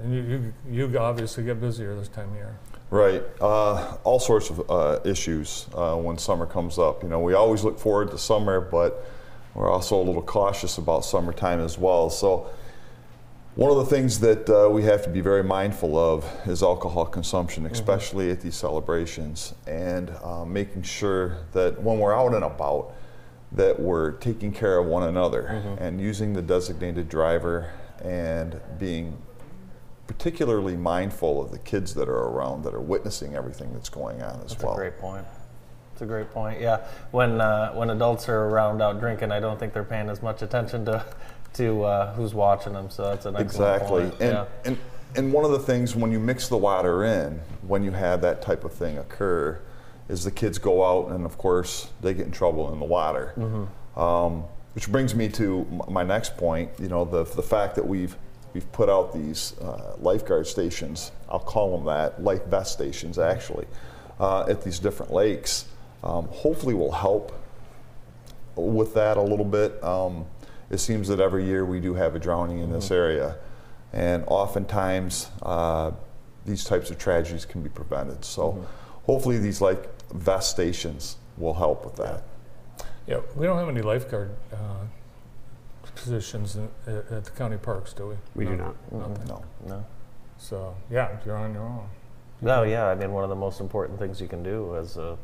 and 0.00 0.14
you, 0.14 0.52
you, 0.70 0.88
you 0.88 0.98
obviously 0.98 1.44
get 1.44 1.60
busier 1.60 1.94
this 1.94 2.08
time 2.08 2.28
of 2.30 2.34
year. 2.36 2.58
Right. 2.90 3.22
Uh, 3.40 3.96
all 4.04 4.18
sorts 4.18 4.50
of 4.50 4.70
uh, 4.70 5.00
issues 5.04 5.66
uh, 5.74 5.96
when 5.96 6.16
summer 6.16 6.46
comes 6.46 6.78
up. 6.78 7.02
You 7.02 7.10
know, 7.10 7.20
we 7.20 7.34
always 7.34 7.62
look 7.62 7.78
forward 7.78 8.10
to 8.12 8.18
summer, 8.18 8.60
but 8.60 9.04
we're 9.54 9.70
also 9.70 10.00
a 10.00 10.04
little 10.04 10.22
cautious 10.22 10.78
about 10.78 11.04
summertime 11.04 11.60
as 11.60 11.76
well. 11.76 12.08
So, 12.08 12.50
one 13.56 13.72
of 13.72 13.76
the 13.76 13.86
things 13.86 14.20
that 14.20 14.48
uh, 14.48 14.70
we 14.70 14.84
have 14.84 15.02
to 15.02 15.10
be 15.10 15.20
very 15.20 15.42
mindful 15.42 15.98
of 15.98 16.24
is 16.46 16.62
alcohol 16.62 17.04
consumption, 17.06 17.66
especially 17.66 18.26
mm-hmm. 18.26 18.34
at 18.34 18.40
these 18.40 18.54
celebrations, 18.54 19.52
and 19.66 20.12
uh, 20.22 20.44
making 20.44 20.82
sure 20.82 21.38
that 21.54 21.82
when 21.82 21.98
we're 21.98 22.16
out 22.16 22.34
and 22.34 22.44
about, 22.44 22.94
that 23.50 23.80
we're 23.80 24.12
taking 24.12 24.52
care 24.52 24.78
of 24.78 24.86
one 24.86 25.02
another 25.02 25.42
mm-hmm. 25.42 25.82
and 25.82 26.00
using 26.00 26.34
the 26.34 26.42
designated 26.42 27.08
driver 27.08 27.72
and 28.04 28.60
being 28.78 29.20
particularly 30.08 30.74
mindful 30.74 31.40
of 31.40 31.52
the 31.52 31.58
kids 31.58 31.94
that 31.94 32.08
are 32.08 32.24
around 32.24 32.64
that 32.64 32.74
are 32.74 32.80
witnessing 32.80 33.36
everything 33.36 33.72
that's 33.74 33.90
going 33.90 34.20
on 34.22 34.40
as 34.40 34.50
that's 34.50 34.62
well. 34.62 34.74
That's 34.74 34.88
a 34.88 34.90
great 34.90 34.98
point. 34.98 35.24
It's 35.92 36.02
a 36.02 36.06
great 36.06 36.30
point. 36.30 36.60
Yeah, 36.60 36.80
when 37.12 37.40
uh, 37.40 37.72
when 37.74 37.90
adults 37.90 38.28
are 38.28 38.46
around 38.46 38.82
out 38.82 38.98
drinking, 38.98 39.30
I 39.30 39.38
don't 39.38 39.60
think 39.60 39.72
they're 39.72 39.84
paying 39.84 40.08
as 40.08 40.22
much 40.22 40.42
attention 40.42 40.84
to 40.86 41.04
to 41.54 41.84
uh, 41.84 42.14
who's 42.14 42.34
watching 42.34 42.72
them. 42.72 42.90
So 42.90 43.02
that's 43.04 43.26
an 43.26 43.36
exactly. 43.36 44.08
Point. 44.08 44.20
And, 44.20 44.32
yeah. 44.32 44.44
and 44.64 44.78
and 45.16 45.32
one 45.32 45.44
of 45.44 45.50
the 45.50 45.58
things 45.58 45.94
when 45.94 46.10
you 46.10 46.18
mix 46.18 46.48
the 46.48 46.56
water 46.56 47.04
in, 47.04 47.40
when 47.62 47.82
you 47.82 47.90
have 47.90 48.20
that 48.22 48.40
type 48.42 48.64
of 48.64 48.72
thing 48.72 48.98
occur, 48.98 49.60
is 50.08 50.24
the 50.24 50.30
kids 50.30 50.58
go 50.58 50.84
out 50.84 51.12
and 51.12 51.26
of 51.26 51.36
course 51.36 51.88
they 52.00 52.14
get 52.14 52.26
in 52.26 52.32
trouble 52.32 52.72
in 52.72 52.78
the 52.78 52.86
water. 52.86 53.34
Mm-hmm. 53.36 54.00
Um, 54.00 54.44
which 54.74 54.88
brings 54.88 55.14
me 55.14 55.28
to 55.30 55.66
my 55.88 56.04
next 56.04 56.36
point. 56.36 56.70
You 56.78 56.88
know, 56.88 57.04
the 57.04 57.24
the 57.24 57.42
fact 57.42 57.74
that 57.74 57.86
we've 57.86 58.16
we've 58.54 58.70
put 58.72 58.88
out 58.88 59.12
these 59.12 59.56
uh, 59.58 59.96
lifeguard 60.00 60.46
stations. 60.46 61.12
I'll 61.28 61.38
call 61.38 61.76
them 61.76 61.86
that, 61.86 62.22
life 62.22 62.44
vest 62.46 62.72
stations 62.72 63.18
actually, 63.18 63.66
uh, 64.18 64.46
at 64.48 64.62
these 64.62 64.78
different 64.78 65.12
lakes. 65.12 65.66
Um, 66.02 66.28
hopefully, 66.28 66.74
will 66.74 66.92
help 66.92 67.32
with 68.56 68.94
that 68.94 69.16
a 69.16 69.22
little 69.22 69.44
bit. 69.44 69.82
Um, 69.82 70.26
it 70.70 70.78
seems 70.78 71.08
that 71.08 71.20
every 71.20 71.44
year 71.44 71.64
we 71.64 71.80
do 71.80 71.94
have 71.94 72.14
a 72.14 72.18
drowning 72.18 72.58
in 72.58 72.66
mm-hmm. 72.66 72.74
this 72.74 72.90
area, 72.90 73.36
and 73.92 74.24
oftentimes 74.26 75.30
uh, 75.42 75.90
these 76.44 76.64
types 76.64 76.90
of 76.90 76.98
tragedies 76.98 77.44
can 77.44 77.62
be 77.62 77.68
prevented. 77.68 78.24
So, 78.24 78.52
mm-hmm. 78.52 78.64
hopefully, 79.04 79.38
these 79.38 79.60
like 79.60 79.88
vest 80.12 80.50
stations 80.50 81.16
will 81.36 81.54
help 81.54 81.84
with 81.84 81.96
that. 81.96 82.22
Yeah, 83.06 83.20
we 83.34 83.46
don't 83.46 83.58
have 83.58 83.68
any 83.68 83.82
lifeguard 83.82 84.30
uh, 84.52 84.84
positions 85.98 86.56
in, 86.56 86.68
at, 86.86 87.10
at 87.10 87.24
the 87.24 87.30
county 87.32 87.56
parks, 87.56 87.92
do 87.92 88.08
we? 88.08 88.14
We 88.34 88.44
no. 88.44 88.50
do 88.50 88.56
not. 88.56 88.90
Mm-hmm. 88.92 89.28
No. 89.28 89.44
No. 89.66 89.86
So 90.38 90.74
yeah, 90.90 91.16
you're 91.26 91.36
on 91.36 91.52
your 91.52 91.64
own. 91.64 91.88
No, 92.40 92.62
yeah. 92.62 92.86
I 92.86 92.94
mean, 92.94 93.12
one 93.12 93.24
of 93.24 93.30
the 93.30 93.36
most 93.36 93.60
important 93.60 93.98
things 93.98 94.20
you 94.20 94.28
can 94.28 94.42
do 94.42 94.76
as 94.76 94.96
a 94.96 95.18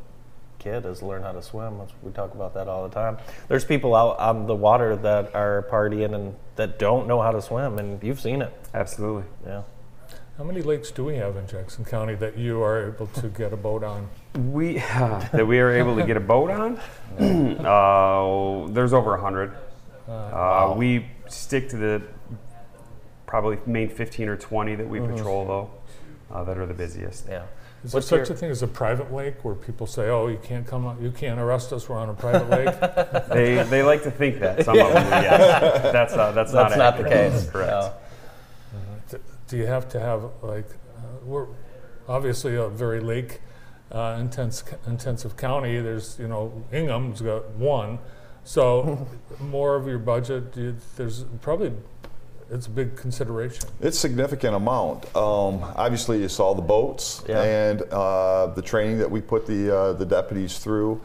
kid 0.58 0.84
is 0.86 1.02
learn 1.02 1.22
how 1.22 1.32
to 1.32 1.42
swim. 1.42 1.80
We 2.02 2.10
talk 2.12 2.34
about 2.34 2.54
that 2.54 2.68
all 2.68 2.88
the 2.88 2.94
time. 2.94 3.18
There's 3.48 3.64
people 3.64 3.94
out 3.94 4.18
on 4.18 4.46
the 4.46 4.54
water 4.54 4.96
that 4.96 5.34
are 5.34 5.66
partying 5.70 6.14
and 6.14 6.34
that 6.56 6.78
don't 6.78 7.06
know 7.06 7.20
how 7.20 7.30
to 7.30 7.42
swim, 7.42 7.78
and 7.78 8.02
you've 8.02 8.20
seen 8.20 8.42
it. 8.42 8.52
Absolutely. 8.72 9.24
Yeah. 9.46 9.62
How 10.38 10.42
many 10.42 10.62
lakes 10.62 10.90
do 10.90 11.04
we 11.04 11.14
have 11.16 11.36
in 11.36 11.46
Jackson 11.46 11.84
County 11.84 12.16
that 12.16 12.36
you 12.36 12.60
are 12.60 12.88
able 12.88 13.06
to 13.06 13.28
get 13.28 13.52
a 13.52 13.56
boat 13.56 13.84
on? 13.84 14.08
We 14.34 14.80
uh, 14.80 15.28
that 15.32 15.46
we 15.46 15.60
are 15.60 15.70
able 15.70 15.94
to 15.94 16.04
get 16.04 16.16
a 16.16 16.20
boat 16.20 16.50
on. 16.50 16.78
uh, 17.64 18.66
there's 18.72 18.92
over 18.92 19.14
a 19.14 19.20
hundred. 19.20 19.52
Uh, 20.06 20.10
wow. 20.10 20.74
We 20.76 21.06
stick 21.28 21.68
to 21.70 21.76
the 21.76 22.02
probably 23.26 23.58
main 23.66 23.88
15 23.88 24.28
or 24.28 24.36
20 24.36 24.76
that 24.76 24.88
we 24.88 24.98
mm-hmm. 24.98 25.14
patrol 25.14 25.46
though, 25.46 25.70
uh, 26.34 26.44
that 26.44 26.58
are 26.58 26.66
the 26.66 26.74
busiest. 26.74 27.26
Yeah. 27.28 27.44
Is 27.84 27.92
What's 27.92 28.08
there 28.08 28.24
such 28.24 28.34
a 28.34 28.38
thing 28.38 28.50
as 28.50 28.62
a 28.62 28.66
private 28.66 29.12
lake 29.12 29.44
where 29.44 29.54
people 29.54 29.86
say, 29.86 30.08
"Oh, 30.08 30.28
you 30.28 30.38
can't 30.42 30.66
come, 30.66 30.86
on, 30.86 31.02
you 31.02 31.10
can't 31.10 31.38
arrest 31.38 31.70
us. 31.70 31.86
We're 31.86 31.98
on 31.98 32.08
a 32.08 32.14
private 32.14 32.48
lake." 32.48 33.28
they 33.28 33.62
they 33.64 33.82
like 33.82 34.02
to 34.04 34.10
think 34.10 34.40
that 34.40 34.64
some 34.64 34.74
yeah. 34.74 34.86
of 34.86 34.94
them, 34.94 35.22
yes. 35.22 35.92
That's 35.92 36.14
uh, 36.14 36.32
that's, 36.32 36.50
that's 36.50 36.76
not, 36.76 36.96
not 36.96 37.02
the 37.02 37.10
case. 37.10 37.50
Correct. 37.50 37.70
No. 37.70 37.76
Uh, 37.76 39.18
do 39.48 39.58
you 39.58 39.66
have 39.66 39.86
to 39.90 40.00
have 40.00 40.30
like 40.42 40.66
uh, 40.96 41.02
we're 41.24 41.46
obviously 42.08 42.54
a 42.54 42.68
very 42.68 43.00
lake 43.00 43.42
uh, 43.92 44.16
intense 44.18 44.64
intensive 44.86 45.36
county? 45.36 45.78
There's 45.78 46.18
you 46.18 46.28
know 46.28 46.64
Ingham's 46.72 47.20
got 47.20 47.50
one, 47.50 47.98
so 48.44 49.06
more 49.40 49.74
of 49.74 49.86
your 49.86 49.98
budget. 49.98 50.56
You, 50.56 50.76
there's 50.96 51.24
probably 51.40 51.72
it's 52.50 52.66
a 52.66 52.70
big 52.70 52.96
consideration. 52.96 53.68
It's 53.80 53.98
significant 53.98 54.54
amount. 54.54 55.04
Um, 55.16 55.62
obviously, 55.76 56.20
you 56.20 56.28
saw 56.28 56.54
the 56.54 56.62
boats 56.62 57.24
yeah. 57.28 57.42
and 57.42 57.82
uh, 57.90 58.46
the 58.46 58.62
training 58.62 58.98
that 58.98 59.10
we 59.10 59.20
put 59.20 59.46
the 59.46 59.74
uh, 59.76 59.92
the 59.94 60.06
deputies 60.06 60.58
through, 60.58 61.00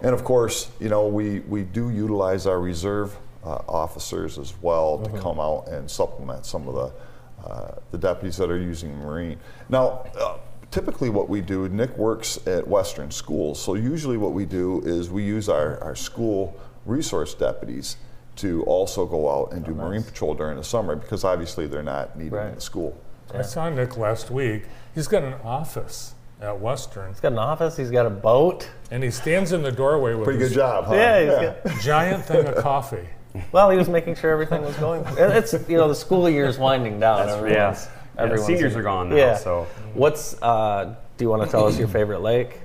and 0.00 0.14
of 0.14 0.24
course, 0.24 0.70
you 0.80 0.88
know 0.88 1.06
we 1.06 1.40
we 1.40 1.62
do 1.62 1.90
utilize 1.90 2.46
our 2.46 2.60
reserve 2.60 3.16
uh, 3.44 3.56
officers 3.68 4.38
as 4.38 4.54
well 4.62 4.98
mm-hmm. 4.98 5.14
to 5.14 5.22
come 5.22 5.40
out 5.40 5.68
and 5.68 5.90
supplement 5.90 6.46
some 6.46 6.68
of 6.68 6.74
the 6.74 7.46
uh, 7.46 7.74
the 7.90 7.98
deputies 7.98 8.36
that 8.36 8.50
are 8.50 8.60
using 8.60 8.96
marine. 8.98 9.38
Now. 9.68 10.06
Uh, 10.18 10.38
typically, 10.70 11.08
what 11.08 11.28
we 11.28 11.40
do, 11.40 11.68
Nick 11.68 11.96
works 11.96 12.44
at 12.48 12.66
Western 12.66 13.08
schools, 13.08 13.62
so 13.62 13.74
usually 13.74 14.16
what 14.16 14.32
we 14.32 14.44
do 14.44 14.82
is 14.84 15.08
we 15.08 15.22
use 15.22 15.48
our, 15.48 15.78
our 15.80 15.94
school 15.94 16.58
resource 16.86 17.34
deputies 17.34 17.96
to 18.36 18.62
also 18.64 19.06
go 19.06 19.30
out 19.30 19.52
and 19.52 19.64
do 19.64 19.72
oh, 19.72 19.74
nice. 19.74 19.84
marine 19.84 20.02
patrol 20.02 20.34
during 20.34 20.56
the 20.56 20.64
summer 20.64 20.96
because 20.96 21.24
obviously 21.24 21.66
they're 21.66 21.82
not 21.82 22.16
needed 22.16 22.32
right. 22.32 22.48
in 22.48 22.54
the 22.56 22.60
school. 22.60 22.98
Yeah. 23.32 23.40
I 23.40 23.42
saw 23.42 23.68
Nick 23.70 23.96
last 23.96 24.30
week. 24.30 24.64
He's 24.94 25.08
got 25.08 25.22
an 25.22 25.34
office 25.44 26.14
at 26.40 26.60
Western. 26.60 27.10
He's 27.10 27.20
got 27.20 27.32
an 27.32 27.38
office. 27.38 27.76
He's 27.76 27.90
got 27.90 28.06
a 28.06 28.10
boat. 28.10 28.68
And 28.90 29.02
he 29.02 29.10
stands 29.10 29.52
in 29.52 29.62
the 29.62 29.72
doorway 29.72 30.14
with 30.14 30.24
pretty 30.24 30.40
good 30.40 30.52
job. 30.52 30.86
Huh? 30.86 30.94
Yeah, 30.94 31.20
yeah. 31.20 31.54
Got 31.64 31.80
giant 31.80 32.24
thing 32.24 32.46
of 32.46 32.56
coffee. 32.56 33.08
Well, 33.50 33.70
he 33.70 33.76
was 33.76 33.88
making 33.88 34.14
sure 34.16 34.30
everything 34.30 34.62
was 34.62 34.76
going. 34.76 35.04
It's 35.18 35.54
you 35.68 35.76
know 35.76 35.88
the 35.88 35.94
school 35.94 36.30
year 36.30 36.46
is 36.46 36.56
winding 36.56 37.00
down. 37.00 37.26
Yes. 37.48 37.88
Yeah. 38.16 38.26
yeah, 38.26 38.36
seniors 38.36 38.76
are 38.76 38.82
gone 38.82 39.08
now. 39.08 39.16
Yeah. 39.16 39.36
So 39.36 39.66
what's? 39.94 40.40
Uh, 40.40 40.94
do 41.16 41.24
you 41.24 41.30
want 41.30 41.42
to 41.42 41.48
tell 41.48 41.66
us 41.66 41.76
your 41.76 41.88
favorite 41.88 42.20
lake? 42.20 42.60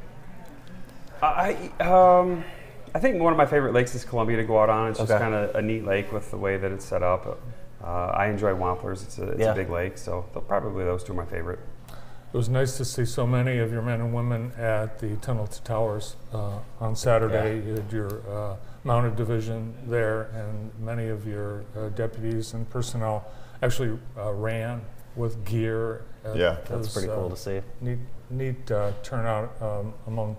I 1.24 1.54
um. 1.80 2.44
I 2.94 3.00
think 3.00 3.22
one 3.22 3.34
of 3.34 3.38
my 3.38 3.46
favorite 3.46 3.74
lakes 3.74 3.94
is 3.96 4.04
Columbia 4.04 4.38
to 4.38 4.44
go 4.44 4.60
out 4.60 4.70
on. 4.70 4.90
It's 4.90 5.00
just 5.00 5.12
kind 5.12 5.34
of 5.34 5.56
a 5.56 5.62
neat 5.62 5.86
lake 5.86 6.12
with 6.12 6.32
the 6.32 6.38
way 6.38 6.58
that 6.58 6.72
it's 6.72 6.86
set 6.86 7.04
up. 7.04 7.40
Uh, 7.84 8.08
I 8.08 8.28
enjoy 8.28 8.54
Wamplers. 8.54 9.04
It's, 9.04 9.20
a, 9.20 9.30
it's 9.30 9.40
yeah. 9.40 9.52
a 9.52 9.56
big 9.56 9.70
lake, 9.70 9.98
so 9.98 10.26
probably 10.48 10.84
those 10.84 11.04
two 11.04 11.14
are 11.14 11.16
my 11.16 11.26
favorite. 11.26 11.60
It 12.32 12.38
was 12.38 12.50
nice 12.50 12.78
to 12.78 12.86
see 12.86 13.06
so 13.06 13.26
many 13.26 13.58
of 13.58 13.72
your 13.72 13.82
men 13.82 14.02
and 14.02 14.14
women 14.14 14.52
at 14.58 15.00
the 15.00 15.16
Tunnel 15.18 15.48
to 15.48 15.64
Towers 15.64 16.16
uh, 16.32 16.60
on 16.80 16.96
Saturday. 16.96 17.58
Yeah. 17.58 17.66
You 17.66 17.74
had 17.76 17.92
your 17.92 18.22
uh, 18.30 18.56
mounted 18.84 19.16
division 19.16 19.74
there, 19.88 20.24
and 20.36 20.72
many 20.80 21.08
of 21.08 21.28
your 21.28 21.64
uh, 21.76 21.90
deputies 21.90 22.54
and 22.54 22.70
personnel 22.70 23.26
actually 23.64 23.98
uh, 24.18 24.32
ran 24.34 24.82
with 25.16 25.44
gear. 25.46 26.04
yeah, 26.36 26.58
that's 26.68 26.94
pretty 26.94 27.08
cool 27.08 27.28
uh, 27.28 27.30
to 27.30 27.38
see. 27.38 27.62
Neat, 27.82 28.00
neat 28.30 28.68
turnout 29.04 29.60
um, 29.62 29.94
among 30.06 30.36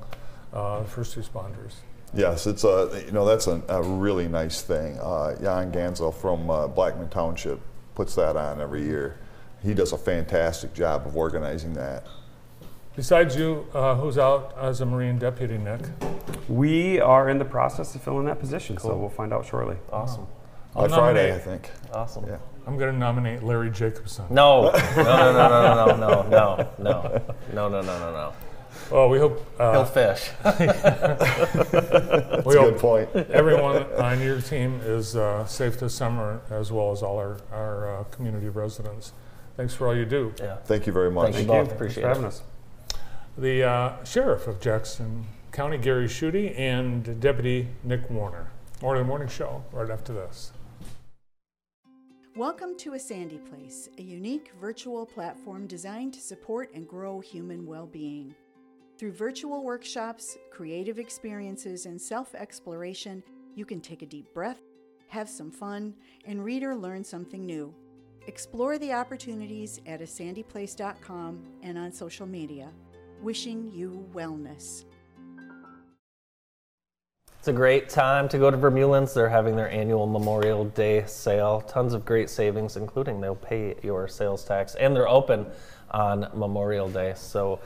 first 0.87 1.19
responders. 1.19 1.75
Yes, 2.13 2.47
it's 2.47 2.65
a 2.65 3.03
you 3.07 3.13
know 3.13 3.25
that's 3.25 3.47
a, 3.47 3.63
a 3.69 3.83
really 3.83 4.29
nice 4.29 4.63
thing. 4.63 4.99
Uh, 4.99 5.37
Jan 5.41 5.71
Gansel 5.71 6.13
from 6.13 6.51
uh, 6.51 6.67
Blackman 6.67 7.09
Township 7.09 7.61
puts 7.95 8.15
that 8.17 8.37
on 8.37 8.61
every 8.61 8.83
year. 8.83 9.19
He 9.63 9.75
does 9.75 9.93
a 9.93 9.99
fantastic 9.99 10.75
job 10.75 11.07
of 11.07 11.17
organizing 11.17 11.75
that. 11.75 12.07
Besides 12.97 13.37
you, 13.37 13.67
uh, 13.73 13.95
who's 13.95 14.19
out 14.19 14.57
as 14.59 14.81
a 14.81 14.87
Marine 14.87 15.19
deputy, 15.19 15.59
Nick? 15.59 15.81
We 16.49 16.99
are 17.01 17.29
in 17.29 17.39
the 17.39 17.45
process 17.45 17.95
of 17.95 18.03
filling 18.03 18.27
that 18.27 18.41
position, 18.41 18.77
cool. 18.77 18.91
so 18.91 18.97
we'll 18.97 19.09
find 19.09 19.33
out 19.33 19.47
shortly. 19.47 19.77
Awesome. 19.93 20.27
By 20.75 20.89
Friday, 20.89 21.35
I 21.35 21.39
think. 21.39 21.71
Awesome. 21.93 22.27
Yeah. 22.27 22.39
I'm 22.67 22.79
going 22.79 22.93
to 22.93 22.99
nominate 22.99 23.43
Larry 23.43 23.71
Jacobson. 23.71 24.25
No, 24.31 24.71
no, 24.71 25.03
no, 25.03 25.33
no, 25.33 25.33
no, 25.33 25.97
no, 25.97 25.97
no, 25.97 26.23
no, 26.23 26.69
no, 26.79 27.23
no, 27.53 27.69
no, 27.69 27.69
no, 27.69 27.83
no, 27.83 28.13
no. 28.13 28.33
Well, 28.91 29.09
we 29.09 29.19
hope 29.19 29.47
uh, 29.61 29.73
he'll 29.73 29.85
fish. 29.85 30.31
That's 30.43 30.61
a 31.63 32.43
good 32.45 32.79
point. 32.79 33.09
everyone 33.31 33.85
on 33.95 34.21
your 34.21 34.41
team 34.41 34.81
is 34.83 35.17
uh, 35.17 35.45
safe 35.47 35.79
this 35.79 35.95
summer, 35.95 36.41
as 36.51 36.73
well 36.73 36.93
as 36.93 37.03
all 37.03 37.19
our, 37.19 37.39
our 37.53 38.01
uh, 38.01 38.05
community 38.05 38.49
residents. 38.49 39.13
Thanks 39.57 39.75
for 39.75 39.89
all 39.89 39.97
you 39.97 40.05
do. 40.05 40.33
Yeah. 40.39 40.57
Thank 40.57 40.87
you 40.87 40.93
very 40.93 41.11
much. 41.11 41.35
Thank 41.35 41.47
you 41.47 41.53
both. 41.53 41.73
Appreciate 41.73 42.05
Thanks 42.05 42.19
for 42.19 42.25
having 42.25 42.25
us. 42.25 42.43
The 43.39 43.63
uh, 43.63 44.05
sheriff 44.05 44.47
of 44.47 44.61
Jackson 44.61 45.27
County, 45.53 45.79
Gary 45.79 46.09
Schuette, 46.09 46.57
and 46.57 47.21
Deputy 47.21 47.69
Nick 47.85 48.09
Warner. 48.11 48.51
More 48.83 48.97
in 48.97 49.03
the 49.03 49.07
morning 49.07 49.29
show 49.29 49.65
right 49.73 49.91
after 49.91 50.13
this. 50.13 50.53
Welcome 52.37 52.77
to 52.79 52.95
A 52.95 52.99
Sandy 52.99 53.39
Place, 53.39 53.89
a 53.99 54.03
unique 54.03 54.53
virtual 54.61 55.05
platform 55.05 55.67
designed 55.67 56.15
to 56.15 56.21
support 56.21 56.71
and 56.75 56.89
grow 56.89 57.21
human 57.21 57.67
well 57.67 57.87
being. 57.87 58.35
Through 59.01 59.13
virtual 59.13 59.65
workshops, 59.65 60.37
creative 60.51 60.99
experiences, 60.99 61.87
and 61.87 61.99
self 61.99 62.35
exploration, 62.35 63.23
you 63.55 63.65
can 63.65 63.81
take 63.81 64.03
a 64.03 64.07
deep 64.07 64.35
breath, 64.35 64.61
have 65.09 65.27
some 65.27 65.51
fun, 65.51 65.95
and 66.27 66.45
read 66.45 66.63
or 66.63 66.77
learn 66.77 67.03
something 67.03 67.47
new. 67.47 67.75
Explore 68.27 68.77
the 68.77 68.93
opportunities 68.93 69.81
at 69.87 70.03
asandyplace.com 70.03 71.43
and 71.63 71.79
on 71.79 71.93
social 71.93 72.27
media. 72.27 72.69
Wishing 73.23 73.73
you 73.73 74.07
wellness. 74.13 74.85
It's 77.39 77.49
a 77.49 77.55
great 77.55 77.89
time 77.89 78.29
to 78.29 78.37
go 78.37 78.51
to 78.51 78.59
Vermeulen's. 78.59 79.15
They're 79.15 79.31
having 79.31 79.57
their 79.57 79.71
annual 79.71 80.07
Memorial 80.07 80.67
Day 80.67 81.05
sale. 81.07 81.63
Tons 81.63 81.95
of 81.95 82.05
great 82.05 82.29
savings, 82.29 82.77
including 82.77 83.19
they'll 83.19 83.35
pay 83.35 83.77
your 83.83 84.09
sales 84.09 84.45
tax, 84.45 84.75
and 84.75 84.95
they're 84.95 85.09
open 85.09 85.47
on 85.91 86.29
Memorial 86.35 86.91
Day. 86.91 87.15
So 87.17 87.61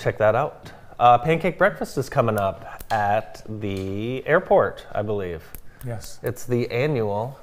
check 0.00 0.18
that 0.18 0.34
out. 0.34 0.72
Uh, 0.98 1.18
pancake 1.18 1.58
breakfast 1.58 1.96
is 1.98 2.08
coming 2.08 2.38
up 2.38 2.82
at 2.90 3.42
the 3.60 4.26
airport, 4.26 4.86
I 4.92 5.02
believe. 5.02 5.44
Yes. 5.86 6.18
It's 6.22 6.44
the 6.44 6.70
annual 6.70 7.38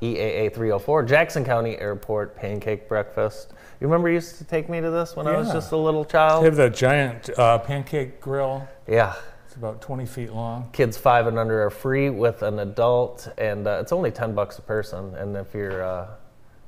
EAA 0.00 0.54
304 0.54 1.02
Jackson 1.04 1.44
County 1.44 1.76
Airport 1.78 2.36
Pancake 2.36 2.88
Breakfast. 2.88 3.52
You 3.80 3.86
remember 3.86 4.08
you 4.08 4.14
used 4.14 4.38
to 4.38 4.44
take 4.44 4.68
me 4.68 4.80
to 4.80 4.90
this 4.90 5.16
when 5.16 5.26
I 5.26 5.36
was 5.36 5.52
just 5.52 5.72
a 5.72 5.76
little 5.76 6.04
child? 6.04 6.42
They 6.42 6.46
have 6.46 6.56
that 6.56 6.74
giant 6.74 7.30
uh, 7.38 7.58
pancake 7.58 8.20
grill. 8.20 8.66
Yeah. 8.86 9.14
It's 9.46 9.56
about 9.56 9.80
20 9.82 10.06
feet 10.06 10.32
long. 10.32 10.68
kids 10.72 10.96
five 10.96 11.26
and 11.26 11.38
under 11.38 11.64
are 11.64 11.70
free 11.70 12.10
with 12.10 12.42
an 12.42 12.58
adult, 12.58 13.28
and 13.38 13.66
uh, 13.66 13.78
it's 13.80 13.92
only 13.92 14.10
ten 14.10 14.34
bucks 14.34 14.58
a 14.58 14.62
person. 14.62 15.14
And 15.14 15.36
if 15.36 15.54
your 15.54 15.82
uh, 15.84 16.08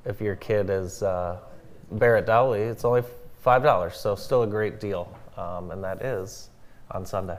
if 0.04 0.20
your 0.20 0.36
kid 0.36 0.70
is 0.70 1.02
uh, 1.02 1.38
Barrett 1.90 2.26
Dowley, 2.26 2.60
it's 2.60 2.84
only 2.84 3.02
five 3.40 3.62
dollars. 3.64 3.96
So 3.96 4.14
still 4.14 4.44
a 4.44 4.46
great 4.46 4.78
deal, 4.78 5.12
um, 5.36 5.70
and 5.70 5.82
that 5.84 6.02
is 6.02 6.50
on 6.90 7.04
Sunday. 7.06 7.38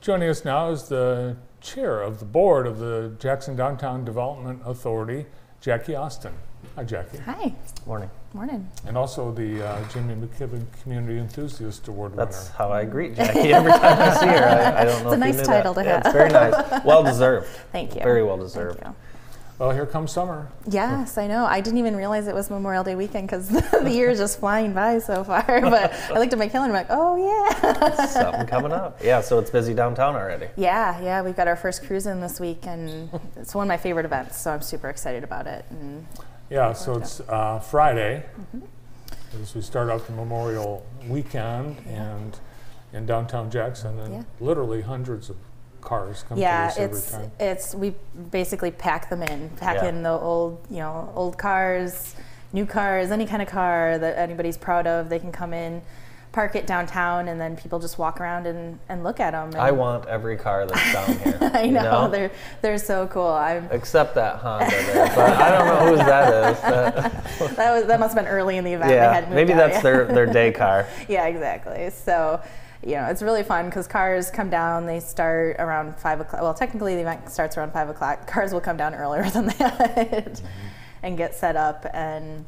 Joining 0.00 0.28
us 0.28 0.44
now 0.44 0.70
is 0.70 0.84
the 0.88 1.36
chair 1.60 2.00
of 2.00 2.18
the 2.20 2.24
board 2.24 2.66
of 2.66 2.78
the 2.78 3.12
Jackson 3.18 3.56
Downtown 3.56 4.04
Development 4.04 4.60
Authority, 4.64 5.26
Jacque 5.60 5.88
Austin. 5.90 6.32
Hi, 6.76 6.84
Jacque. 6.84 7.16
Hi. 7.24 7.52
Morning. 7.86 8.10
Morning. 8.34 8.68
And 8.86 8.96
also 8.98 9.32
the 9.32 9.66
uh, 9.66 9.88
Jamie 9.88 10.14
McKibben 10.14 10.64
Community 10.82 11.18
Enthusiast 11.18 11.88
Award 11.88 12.12
winner. 12.12 12.24
That's 12.24 12.46
winner. 12.46 12.54
how 12.58 12.72
I 12.72 12.84
greet 12.84 13.14
Jacque 13.16 13.36
every 13.36 13.72
time 13.72 13.98
I 13.98 14.14
see 14.20 14.26
her. 14.26 14.44
I, 14.46 14.82
I 14.82 14.84
don't 14.84 15.04
know. 15.04 15.12
It's 15.12 15.12
a 15.12 15.12
if 15.12 15.12
you 15.12 15.16
nice 15.18 15.36
knew 15.36 15.44
title 15.44 15.74
that. 15.74 15.82
to 15.82 15.88
Yeah, 15.88 15.96
have. 15.96 16.06
It's 16.06 16.12
very 16.12 16.30
nice. 16.30 16.84
Well 16.84 17.02
deserved. 17.02 17.46
Thank 17.72 17.94
you. 17.94 18.02
Very 18.02 18.22
well 18.22 18.36
Thank 18.36 18.48
deserved. 18.48 18.80
you. 18.84 18.94
Well, 19.58 19.70
here 19.70 19.86
comes 19.86 20.12
summer. 20.12 20.48
Yes, 20.68 21.16
I 21.16 21.26
know. 21.26 21.46
I 21.46 21.62
didn't 21.62 21.78
even 21.78 21.96
realize 21.96 22.26
it 22.28 22.34
was 22.34 22.50
Memorial 22.50 22.84
Day 22.84 22.94
weekend 22.94 23.26
because 23.26 23.48
the 23.82 23.90
year 23.90 24.10
is 24.10 24.18
just 24.18 24.38
flying 24.38 24.74
by 24.74 24.98
so 24.98 25.24
far. 25.24 25.42
But 25.62 25.94
I 26.10 26.18
looked 26.18 26.34
at 26.34 26.38
my 26.38 26.48
calendar 26.48 26.76
and 26.76 26.86
I'm 26.86 26.86
like, 26.86 26.88
oh, 26.90 27.16
yeah. 27.72 28.06
Something 28.06 28.46
coming 28.46 28.72
up. 28.72 29.02
Yeah. 29.02 29.22
So 29.22 29.38
it's 29.38 29.48
busy 29.50 29.72
downtown 29.72 30.14
already. 30.14 30.48
yeah, 30.56 31.00
yeah. 31.00 31.22
We've 31.22 31.34
got 31.36 31.48
our 31.48 31.56
first 31.56 31.84
cruise 31.86 32.04
in 32.06 32.20
this 32.20 32.38
week, 32.38 32.66
and 32.66 33.08
it's 33.36 33.54
one 33.54 33.66
of 33.66 33.68
my 33.68 33.78
favorite 33.78 34.04
events, 34.04 34.38
so 34.38 34.50
I'm 34.52 34.60
super 34.62 34.90
excited 34.90 35.24
about 35.24 35.46
it. 35.46 35.64
And 35.70 36.06
Yeah, 36.50 36.74
so 36.74 36.96
it's 36.98 37.20
uh, 37.20 37.58
Friday 37.60 38.26
Mm-hmm. 38.54 39.42
as 39.42 39.54
we 39.54 39.62
start 39.62 39.88
out 39.88 40.06
the 40.06 40.12
Memorial 40.12 40.84
Weekend 41.08 41.78
and 41.86 42.38
in 42.92 43.06
downtown 43.06 43.50
Jackson, 43.50 43.98
and 44.00 44.14
Yeah. 44.16 44.22
literally 44.38 44.82
hundreds 44.82 45.30
of 45.30 45.36
cars 45.86 46.24
come 46.28 46.36
yeah, 46.36 46.68
to 46.68 46.74
this 46.74 46.78
every 46.82 46.98
it's 46.98 47.10
time. 47.10 47.30
it's 47.40 47.74
we 47.74 47.94
basically 48.30 48.70
pack 48.72 49.08
them 49.08 49.22
in, 49.22 49.48
pack 49.50 49.76
Yeah. 49.76 49.88
in 49.88 50.02
the 50.02 50.10
old 50.10 50.58
you 50.68 50.78
know 50.78 51.10
old 51.14 51.38
cars, 51.38 52.14
new 52.52 52.66
cars, 52.66 53.10
any 53.10 53.24
kind 53.24 53.40
of 53.40 53.48
car 53.48 53.96
that 53.96 54.18
anybody's 54.18 54.58
proud 54.58 54.86
of. 54.86 55.08
They 55.08 55.18
can 55.20 55.30
come 55.32 55.54
in, 55.54 55.80
park 56.32 56.56
it 56.56 56.66
downtown, 56.66 57.28
and 57.28 57.40
then 57.40 57.56
people 57.56 57.78
just 57.78 57.98
walk 57.98 58.20
around 58.20 58.46
and, 58.46 58.78
and 58.88 59.04
look 59.04 59.20
at 59.20 59.30
them. 59.30 59.52
I 59.58 59.70
want 59.70 60.06
every 60.06 60.36
car 60.36 60.66
that's 60.66 60.92
down 60.92 61.18
here. 61.24 61.38
I 61.54 61.62
you 61.62 61.70
know, 61.72 62.10
they're 62.10 62.32
they're 62.62 62.78
so 62.78 63.06
cool. 63.06 63.28
I'm 63.28 63.68
Except 63.70 64.16
that 64.16 64.36
Honda 64.40 64.68
there, 64.68 65.06
but 65.14 65.32
I 65.40 65.50
don't 65.56 65.66
know 65.68 65.88
whose 65.96 66.04
that 66.04 66.52
is. 66.52 66.60
That- 66.62 67.56
that 67.56 67.74
was 67.78 67.86
that 67.86 68.00
must 68.00 68.14
have 68.14 68.24
been 68.24 68.30
early 68.32 68.56
in 68.56 68.64
the 68.64 68.72
event. 68.72 68.88
they 68.90 68.96
yeah, 68.96 69.12
had 69.14 69.24
moved 69.24 69.34
maybe 69.36 69.52
out, 69.52 69.56
that's 69.58 69.76
yeah. 69.76 69.80
their, 69.82 70.04
their 70.06 70.26
day 70.26 70.50
car. 70.50 70.88
yeah, 71.08 71.26
exactly. 71.26 71.90
So, 71.90 72.40
you 72.86 72.94
know, 72.94 73.06
it's 73.06 73.20
really 73.20 73.42
fun 73.42 73.66
because 73.66 73.88
cars 73.88 74.30
come 74.30 74.48
down. 74.48 74.86
They 74.86 75.00
start 75.00 75.56
around 75.58 75.96
five 75.96 76.20
o'clock. 76.20 76.40
Well, 76.40 76.54
technically, 76.54 76.94
the 76.94 77.00
event 77.00 77.28
starts 77.28 77.56
around 77.56 77.72
five 77.72 77.88
o'clock. 77.88 78.26
Cars 78.32 78.52
will 78.52 78.60
come 78.60 78.76
down 78.76 78.94
earlier 78.94 79.28
than 79.30 79.46
that 79.46 79.56
mm-hmm. 79.58 80.46
and 81.02 81.18
get 81.18 81.34
set 81.34 81.56
up, 81.56 81.84
and 81.92 82.44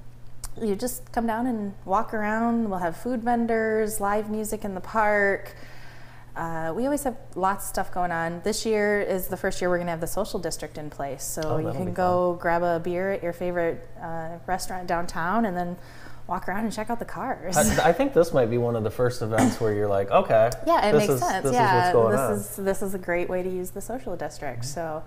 you 0.62 0.77
just 0.77 1.11
come 1.11 1.27
down 1.27 1.48
and 1.48 1.74
walk 1.85 2.14
around. 2.14 2.70
We'll 2.70 2.79
have 2.79 2.96
food 2.96 3.24
vendors, 3.24 4.01
live 4.01 4.31
music 4.31 4.64
in 4.64 4.74
the 4.77 4.81
park. 4.81 5.57
Uh, 6.38 6.72
we 6.72 6.85
always 6.85 7.03
have 7.03 7.16
lots 7.35 7.64
of 7.64 7.68
stuff 7.68 7.92
going 7.92 8.12
on. 8.12 8.40
This 8.44 8.64
year 8.64 9.01
is 9.01 9.27
the 9.27 9.37
first 9.37 9.61
year 9.61 9.68
we're 9.68 9.79
going 9.79 9.88
to 9.88 9.90
have 9.90 10.01
the 10.01 10.07
social 10.07 10.38
district 10.38 10.79
in 10.79 10.88
place. 10.88 11.24
So 11.24 11.42
Oh, 11.44 11.59
you 11.59 11.72
can 11.72 11.87
be 11.87 11.90
go 11.90 12.38
grab 12.40 12.62
a 12.62 12.79
beer 12.79 13.11
at 13.11 13.22
your 13.24 13.33
favorite 13.33 13.87
uh, 14.01 14.38
restaurant 14.46 14.87
downtown 14.87 15.46
and 15.46 15.57
then 15.57 15.77
walk 16.29 16.48
around 16.48 16.62
and 16.64 16.72
check 16.72 16.90
out 16.90 17.01
the 17.01 17.05
cars. 17.05 17.57
I, 17.57 17.88
I 17.88 17.92
think 17.92 18.12
this 18.14 18.33
might 18.33 18.46
be 18.51 18.59
one 18.59 18.77
of 18.77 18.85
the 18.85 18.90
first 18.90 19.20
events 19.20 19.61
where 19.61 19.74
you're 19.74 19.88
like, 19.88 20.11
okay, 20.12 20.51
Yeah, 20.64 20.87
it 20.87 20.92
this 20.92 21.01
makes 21.09 21.12
is, 21.14 21.20
sense. 21.29 21.42
This 21.42 21.53
yeah, 21.55 21.88
is 21.88 21.94
what's 21.94 22.05
going 22.05 22.12
this 22.12 22.20
on. 22.20 22.33
is 22.62 22.64
this 22.64 22.83
is 22.83 22.94
a 22.94 22.98
great 22.98 23.29
way 23.29 23.42
to 23.42 23.51
use 23.51 23.70
the 23.70 23.81
social 23.81 24.14
district. 24.14 24.64
So 24.64 25.03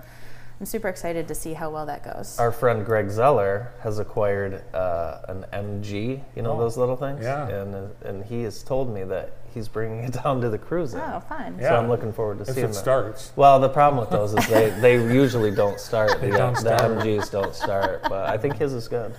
I'm 0.60 0.66
super 0.66 0.90
excited 0.90 1.28
to 1.30 1.36
see 1.36 1.54
how 1.54 1.70
well 1.70 1.86
that 1.86 2.04
goes. 2.04 2.38
Our 2.40 2.52
friend 2.52 2.86
Greg 2.86 3.10
Zeller 3.10 3.72
has 3.84 4.00
acquired 4.00 4.64
uh, 4.76 5.22
an 5.30 5.46
MG, 5.54 6.22
you 6.36 6.42
know 6.42 6.54
Oh, 6.54 6.60
those 6.60 6.76
little 6.76 6.98
things? 6.98 7.24
yeah. 7.24 7.48
And, 7.48 7.74
uh, 7.74 7.88
and 8.04 8.26
he 8.26 8.44
has 8.44 8.62
told 8.64 8.94
me 8.94 9.04
that 9.06 9.32
he's 9.54 9.68
bringing 9.68 10.04
it 10.04 10.14
down 10.24 10.42
to 10.42 10.50
the 10.50 10.58
cruising. 10.58 11.00
oh, 11.00 11.22
fun. 11.28 11.58
Yeah. 11.60 11.70
So 11.70 11.76
I'm 11.78 11.90
looking 11.90 12.14
forward 12.14 12.38
to 12.38 12.44
if 12.44 12.56
seeing 12.56 12.66
it 12.66 12.70
that. 12.70 12.74
starts. 12.76 13.32
Well, 13.36 13.60
the 13.60 13.70
problem 13.70 14.00
with 14.00 14.10
those 14.10 14.34
is 14.34 14.48
they, 14.48 14.70
they 14.82 14.96
usually 15.14 15.52
don't 15.52 15.80
start. 15.80 16.20
They 16.22 16.30
the, 16.32 16.38
don't 16.38 16.54
the 16.54 16.78
start. 16.78 16.82
MGs 16.82 17.32
don't 17.32 17.56
start, 17.56 18.04
but 18.04 18.30
I 18.30 18.38
think 18.38 18.58
his 18.58 18.74
is 18.74 18.88
good. 18.88 19.14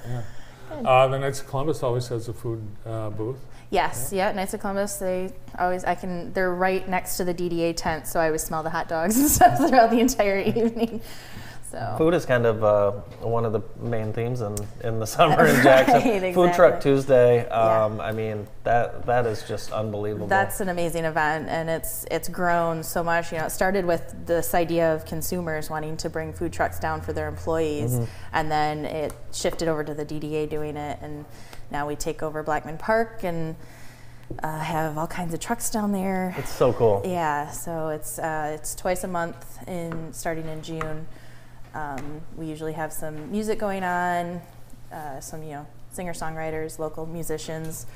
Uh, 0.70 1.06
the 1.08 1.18
Knights 1.18 1.40
of 1.40 1.48
Columbus 1.48 1.82
always 1.82 2.08
has 2.08 2.28
a 2.28 2.32
food 2.32 2.66
uh, 2.86 3.10
booth. 3.10 3.38
Yes, 3.70 4.12
yeah. 4.12 4.32
Knights 4.32 4.54
of 4.54 4.60
Columbus. 4.60 4.96
They 4.96 5.30
always 5.58 5.84
I 5.84 5.94
can. 5.94 6.32
They're 6.32 6.54
right 6.54 6.86
next 6.88 7.16
to 7.16 7.24
the 7.24 7.34
DDA 7.34 7.74
tent, 7.74 8.06
so 8.06 8.20
I 8.20 8.26
always 8.26 8.42
smell 8.42 8.62
the 8.62 8.70
hot 8.70 8.88
dogs 8.88 9.16
and 9.20 9.30
stuff 9.30 9.58
throughout 9.58 9.90
the 9.90 10.00
entire 10.00 10.40
evening. 10.40 11.00
So 11.72 11.94
Food 11.96 12.12
is 12.12 12.26
kind 12.26 12.44
of 12.44 12.62
uh, 12.62 12.90
one 13.22 13.46
of 13.46 13.54
the 13.54 13.62
main 13.80 14.12
themes 14.12 14.42
in, 14.42 14.54
in 14.85 15.00
the 15.00 15.06
summer 15.16 15.46
in 15.46 15.62
Jackson. 15.62 16.02
Right, 16.22 16.35
Food 16.35 16.52
Truck 16.52 16.74
exactly. 16.74 16.92
Tuesday. 16.92 17.44
Yeah. 17.46 17.85
Um, 17.85 17.98
I 17.98 18.12
mean, 18.12 18.46
that 18.64 19.06
that 19.06 19.24
is 19.26 19.42
just 19.48 19.72
unbelievable. 19.72 20.26
That's 20.26 20.61
an 20.61 20.68
amazing 20.68 21.06
event, 21.06 21.48
and 21.48 21.70
it's 21.70 22.04
it's 22.11 22.28
grown 22.28 22.82
so 22.82 23.02
much. 23.02 23.32
You 23.32 23.38
know, 23.38 23.46
it 23.46 23.50
started 23.50 23.87
with 23.87 24.14
this 24.26 24.54
idea 24.54 24.94
of 24.94 25.06
consumers 25.06 25.70
wanting 25.70 25.96
to 25.96 26.11
bring 26.11 26.35
food 26.35 26.52
trucks 26.52 26.78
down 26.78 27.00
for 27.00 27.14
their 27.14 27.26
employees, 27.26 27.92
Mm-hmm. 27.94 28.04
and 28.35 28.50
then 28.50 28.85
it 28.85 29.14
shifted 29.32 29.66
over 29.66 29.82
to 29.82 29.94
the 29.94 30.04
DDA 30.04 30.50
doing 30.50 30.76
it, 30.76 30.98
and 31.00 31.24
now 31.70 31.88
we 31.88 31.96
take 31.96 32.22
over 32.22 32.42
Blackman 32.42 32.76
Park 32.76 33.24
and 33.24 33.56
uh, 34.42 34.58
have 34.58 34.98
all 34.98 35.06
kinds 35.06 35.32
of 35.32 35.40
trucks 35.40 35.70
down 35.70 35.92
there. 35.92 36.35
it's 36.37 36.52
so 36.52 36.74
cool. 36.74 37.00
Yeah, 37.04 37.50
so 37.50 37.88
it's 37.88 38.18
uh, 38.18 38.52
it's 38.54 38.74
twice 38.74 39.04
a 39.04 39.08
month 39.08 39.66
in 39.66 40.12
starting 40.12 40.46
in 40.48 40.61
June. 40.62 41.06
Um, 41.74 42.20
we 42.37 42.46
usually 42.46 42.72
have 42.74 42.92
some 42.92 43.30
music 43.30 43.58
going 43.58 43.82
on, 43.82 44.40
uh, 44.92 45.20
some 45.20 45.42
you 45.42 45.50
know 45.52 45.66
singer 45.92 46.12
songwriters, 46.12 46.78
local 46.78 47.06
musicians. 47.06 47.87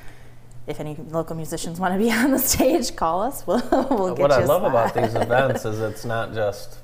If 0.65 0.79
any 0.79 0.97
local 1.09 1.35
musicians 1.35 1.79
want 1.83 1.93
to 1.93 1.97
be 1.99 2.11
on 2.11 2.31
the 2.31 2.39
stage, 2.39 2.95
call 2.95 3.21
us. 3.21 3.43
We'll, 3.47 3.61
we'll 3.71 4.15
get 4.15 4.29
what 4.29 4.31
you 4.31 4.43
I 4.43 4.45
love 4.45 4.63
about 4.63 4.93
these 4.93 5.15
events 5.25 5.65
is 5.65 5.79
it's 5.79 6.05
not 6.05 6.33
just 6.33 6.79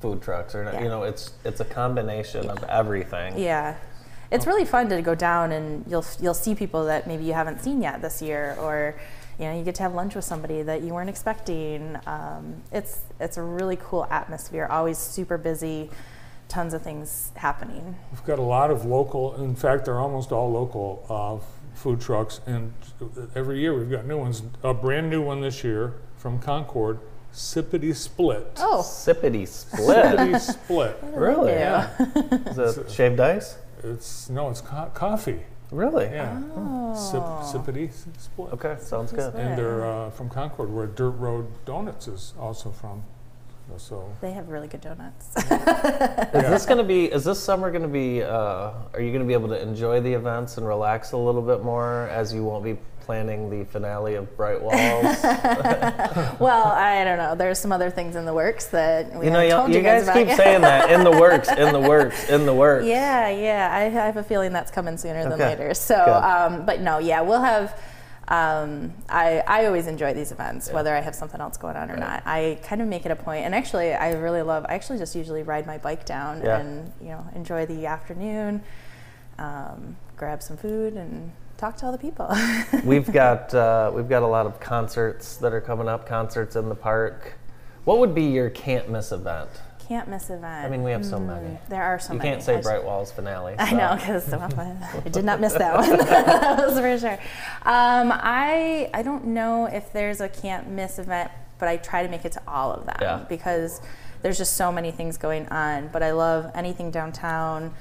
food 0.00 0.20
trucks 0.22 0.54
or 0.54 0.64
Yeah. 0.64 0.82
you 0.82 0.88
know 0.88 1.02
it's 1.04 1.32
it's 1.44 1.60
a 1.60 1.64
combination 1.64 2.48
of 2.50 2.62
everything. 2.64 3.38
Yeah, 3.38 3.76
it's 4.30 4.46
really 4.46 4.64
fun 4.66 4.88
to 4.90 5.00
go 5.02 5.14
down 5.14 5.50
and 5.52 5.84
you'll 5.88 6.04
you'll 6.20 6.34
see 6.34 6.54
people 6.54 6.84
that 6.86 7.06
maybe 7.06 7.24
you 7.24 7.32
haven't 7.32 7.60
seen 7.60 7.80
yet 7.82 8.02
this 8.02 8.20
year, 8.22 8.56
or 8.60 8.94
you 9.38 9.46
know 9.46 9.56
you 9.58 9.64
get 9.64 9.74
to 9.76 9.82
have 9.82 9.94
lunch 9.94 10.14
with 10.14 10.24
somebody 10.24 10.62
that 10.62 10.82
you 10.82 10.92
weren't 10.94 11.08
expecting. 11.10 11.96
Um, 12.06 12.56
it's 12.70 13.00
it's 13.18 13.36
a 13.38 13.42
really 13.42 13.78
cool 13.80 14.06
atmosphere. 14.10 14.66
Always 14.70 14.98
super 14.98 15.38
busy, 15.38 15.90
tons 16.48 16.74
of 16.74 16.82
things 16.82 17.32
happening. 17.36 17.96
We've 18.12 18.24
got 18.24 18.38
a 18.38 18.42
lot 18.42 18.70
of 18.70 18.84
local, 18.84 19.34
in 19.42 19.54
fact, 19.56 19.84
they're 19.86 19.98
almost 19.98 20.32
all 20.32 20.50
local 20.50 21.04
uh, 21.08 21.44
food 21.74 22.00
trucks, 22.00 22.40
and 22.46 22.72
every 23.34 23.60
year 23.60 23.74
we've 23.76 23.90
got 23.90 24.06
new 24.06 24.18
ones. 24.18 24.42
A 24.62 24.72
brand 24.74 25.10
new 25.10 25.22
one 25.22 25.40
this 25.40 25.64
year 25.64 25.94
from 26.16 26.38
Concord, 26.38 27.00
Sippity 27.32 27.94
Split. 27.94 28.46
Oh, 28.58 28.80
Sippity 28.84 29.46
split. 29.48 30.04
Sippity 30.04 30.40
Split. 30.40 30.96
really? 31.14 31.52
Yeah. 31.52 31.90
Is 32.46 32.78
it 32.78 32.90
shaved 32.90 33.18
ice? 33.20 33.58
It's 33.82 34.30
no, 34.30 34.48
it's 34.50 34.60
co- 34.60 34.90
coffee. 34.94 35.40
Really? 35.70 36.04
Yeah, 36.04 36.38
Sip, 36.94 37.20
Sippity 37.20 37.90
Split. 38.18 38.52
Okay, 38.52 38.76
sounds 38.80 39.10
good. 39.10 39.34
And 39.34 39.58
they're 39.58 39.84
uh, 39.84 40.10
from 40.10 40.30
Concord, 40.30 40.72
where 40.72 40.86
Dirt 40.86 41.10
Road 41.10 41.48
Donuts 41.64 42.06
is 42.06 42.32
also 42.38 42.70
from. 42.70 43.02
So 43.76 44.08
they 44.20 44.32
have 44.32 44.48
really 44.48 44.68
good 44.68 44.82
donuts. 44.82 45.36
Is 45.36 45.42
this 46.50 46.66
going 46.66 46.78
to 46.78 46.84
be? 46.84 47.06
Is 47.06 47.24
this 47.24 47.42
summer 47.42 47.70
going 47.70 47.82
to 47.82 47.88
be? 47.88 48.22
Uh, 48.22 48.70
are 48.92 49.00
you 49.00 49.10
going 49.10 49.20
to 49.20 49.26
be 49.26 49.32
able 49.32 49.48
to 49.48 49.60
enjoy 49.60 50.00
the 50.00 50.12
events 50.12 50.58
and 50.58 50.66
relax 50.66 51.12
a 51.12 51.16
little 51.16 51.42
bit 51.42 51.62
more, 51.64 52.08
as 52.08 52.32
you 52.32 52.44
won't 52.44 52.62
be 52.64 52.76
planning 53.00 53.50
the 53.50 53.64
finale 53.64 54.14
of 54.14 54.36
Bright 54.36 54.62
Walls? 54.62 54.76
Well, 56.40 56.66
I 56.66 57.04
don't 57.04 57.18
know. 57.18 57.34
There's 57.34 57.58
some 57.58 57.72
other 57.72 57.90
things 57.90 58.16
in 58.16 58.24
the 58.26 58.34
works 58.34 58.66
that 58.66 59.14
we 59.14 59.26
you 59.26 59.30
know, 59.30 59.38
haven't 59.40 59.48
you, 59.48 59.56
told 59.56 59.70
you 59.70 59.76
you 59.78 59.82
guys, 59.82 60.06
guys 60.06 60.16
keep 60.16 60.28
yet. 60.28 60.36
saying 60.36 60.60
that 60.62 60.90
in 60.90 61.04
the 61.04 61.10
works, 61.10 61.48
in 61.48 61.72
the 61.72 61.80
works, 61.80 62.28
in 62.28 62.46
the 62.46 62.54
works. 62.54 62.86
Yeah, 62.86 63.28
yeah. 63.30 63.70
I, 63.72 63.84
I 63.84 63.88
have 63.88 64.16
a 64.16 64.22
feeling 64.22 64.52
that's 64.52 64.70
coming 64.70 64.96
sooner 64.96 65.28
than 65.28 65.38
later. 65.38 65.74
So, 65.74 65.96
um, 65.96 66.64
but 66.64 66.80
no, 66.80 66.98
yeah, 66.98 67.20
we'll 67.22 67.42
have. 67.42 67.78
Um, 68.28 68.94
I, 69.08 69.42
I 69.46 69.66
always 69.66 69.86
enjoy 69.86 70.14
these 70.14 70.32
events, 70.32 70.70
whether 70.70 70.94
I 70.94 71.00
have 71.00 71.14
something 71.14 71.40
else 71.40 71.56
going 71.58 71.76
on 71.76 71.90
or 71.90 71.96
not. 71.96 72.22
I 72.24 72.58
kind 72.62 72.80
of 72.80 72.88
make 72.88 73.04
it 73.04 73.10
a 73.10 73.16
point, 73.16 73.44
and 73.44 73.54
actually, 73.54 73.92
I 73.92 74.12
really 74.14 74.42
love. 74.42 74.64
I 74.68 74.74
actually 74.74 74.98
just 74.98 75.14
usually 75.14 75.42
ride 75.42 75.66
my 75.66 75.78
bike 75.78 76.06
down 76.06 76.40
Yeah. 76.42 76.58
and 76.58 76.92
you 77.00 77.08
know 77.08 77.26
enjoy 77.34 77.66
the 77.66 77.86
afternoon, 77.86 78.62
um, 79.38 79.96
grab 80.16 80.42
some 80.42 80.56
food, 80.56 80.94
and 80.94 81.32
talk 81.58 81.76
to 81.78 81.86
all 81.86 81.92
the 81.92 81.98
people. 81.98 82.34
we've 82.84 83.10
got 83.12 83.52
uh, 83.54 83.90
we've 83.94 84.08
got 84.08 84.22
a 84.22 84.26
lot 84.26 84.46
of 84.46 84.58
concerts 84.58 85.36
that 85.36 85.52
are 85.52 85.60
coming 85.60 85.88
up. 85.88 86.06
Concerts 86.06 86.56
in 86.56 86.68
the 86.68 86.74
park. 86.74 87.34
What 87.84 87.98
would 87.98 88.14
be 88.14 88.24
your 88.24 88.48
can't 88.48 88.88
miss 88.88 89.12
event? 89.12 89.50
Can't 89.88 90.08
miss 90.08 90.30
event. 90.30 90.64
I 90.64 90.68
mean, 90.70 90.82
we 90.82 90.92
have 90.92 91.04
so 91.04 91.18
many. 91.20 91.58
there 91.68 91.82
are 91.82 91.98
so 91.98 92.12
you 92.14 92.18
many. 92.18 92.30
can't 92.30 92.42
say 92.42 92.60
Bright 92.60 92.84
Walls 92.84 93.12
finale. 93.12 93.54
I 93.58 93.72
know 93.72 93.94
because 93.96 94.32
I 94.32 95.08
did 95.10 95.24
not 95.24 95.40
miss 95.40 95.52
that 95.54 95.76
one. 95.78 95.90
that 95.98 96.58
was 96.66 96.78
for 96.78 96.98
sure. 96.98 97.18
Um, 97.64 98.10
I 98.12 98.88
I 98.94 99.02
don't 99.02 99.26
know 99.26 99.66
if 99.66 99.92
there's 99.92 100.20
a 100.22 100.28
can't 100.28 100.68
miss 100.70 100.98
event, 100.98 101.30
but 101.58 101.68
I 101.68 101.76
try 101.76 102.02
to 102.02 102.08
make 102.08 102.24
it 102.24 102.32
to 102.32 102.42
all 102.48 102.72
of 102.72 102.86
them 102.86 102.96
Yeah. 103.00 103.24
because 103.28 103.80
there's 104.22 104.38
just 104.38 104.56
so 104.56 104.72
many 104.72 104.90
things 104.90 105.18
going 105.18 105.46
on. 105.48 105.88
But 105.92 106.02
I 106.02 106.12
love 106.12 106.50
anything 106.54 106.90
downtown. 106.90 107.74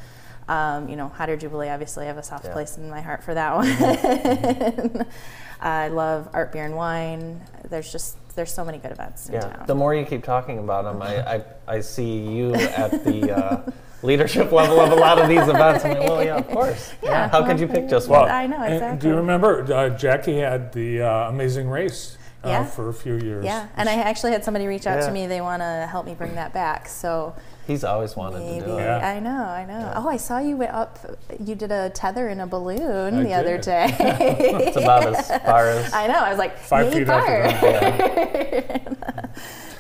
Um, 0.50 0.90
you 0.90 0.98
know, 0.98 1.08
Hot 1.08 1.30
Air 1.30 1.38
Jubilee. 1.38 1.70
Obviously, 1.70 2.04
I 2.04 2.08
have 2.08 2.18
a 2.18 2.24
soft 2.24 2.44
Yeah. 2.46 2.52
place 2.54 2.76
in 2.78 2.90
my 2.90 3.00
heart 3.00 3.24
for 3.24 3.34
that 3.34 3.56
one. 3.56 5.06
I 5.62 5.88
love 5.88 6.28
art, 6.34 6.52
beer, 6.52 6.66
and 6.66 6.76
wine. 6.76 7.40
There's 7.70 7.90
just 7.90 8.18
there's 8.36 8.54
so 8.54 8.64
many 8.66 8.78
good 8.78 8.92
events 8.92 9.28
in 9.28 9.36
Yeah. 9.36 9.42
town. 9.42 9.64
The 9.68 9.76
more 9.76 9.94
you 9.96 10.06
keep 10.06 10.24
talking 10.24 10.60
about 10.60 10.84
them, 10.86 11.02
I, 11.02 11.36
I, 11.38 11.44
I 11.68 11.80
see 11.82 12.18
you 12.18 12.54
at 12.56 13.04
the 13.04 13.32
uh, 13.38 13.72
leadership 14.02 14.52
level 14.52 14.80
of 14.80 14.92
a 14.92 14.96
lot 14.96 15.20
of 15.20 15.28
these 15.30 15.48
events. 15.48 15.86
I'm 15.86 15.98
like, 15.98 16.10
well, 16.10 16.24
yeah, 16.24 16.38
of 16.38 16.48
course. 16.48 16.94
Yeah, 17.04 17.30
How 17.30 17.46
could 17.46 17.60
you 17.60 17.68
pick 17.68 17.88
just 17.90 18.10
one? 18.10 18.30
I 18.30 18.48
know 18.48 18.58
And 18.62 18.74
exactly. 18.74 19.00
do 19.02 19.08
you 19.10 19.16
remember 19.16 19.72
uh, 19.74 19.90
Jackie 19.90 20.38
had 20.40 20.72
the 20.74 21.02
uh, 21.02 21.30
amazing 21.30 21.70
race 21.70 22.18
uh, 22.44 22.50
Yeah. 22.50 22.64
for 22.66 22.90
a 22.90 22.94
few 22.94 23.16
years? 23.18 23.46
Yeah, 23.46 23.68
and 23.78 23.88
I 23.90 23.94
actually 23.96 24.32
had 24.32 24.44
somebody 24.44 24.68
reach 24.68 24.86
out 24.88 25.00
Yeah. 25.00 25.08
to 25.08 25.12
me. 25.14 25.28
They 25.28 25.42
want 25.42 25.62
to 25.62 25.88
help 25.90 26.06
me 26.06 26.14
bring 26.14 26.36
that 26.36 26.54
back. 26.54 26.88
So 26.88 27.34
He's 27.66 27.86
always 27.86 28.16
wanted 28.18 28.40
to 28.40 28.66
do 28.66 28.78
it. 28.78 28.82
Yeah. 28.84 28.98
I 29.08 29.20
know, 29.22 29.46
I 29.46 29.64
know. 29.66 29.94
Oh, 29.96 30.10
I 30.10 30.18
saw 30.18 30.40
you 30.40 30.58
went 30.58 30.74
up. 30.74 31.00
You 31.40 31.56
did 31.56 31.72
a 31.72 31.90
tether 31.92 32.28
in 32.28 32.42
a 32.42 32.48
balloon 32.48 33.20
I 33.20 33.24
the 33.24 33.34
other 33.34 33.58
day. 33.58 33.96
It's 34.68 34.76
about 34.76 35.06
as 35.16 35.28
far 35.44 35.70
as. 35.70 35.94
I 36.02 36.08
know. 36.08 36.20
I 36.20 36.30
was 36.30 36.38
like 36.40 36.58
Five 36.58 36.88
yay, 36.94 37.00
feet 37.00 37.10
off 37.10 37.26
the 37.26 38.82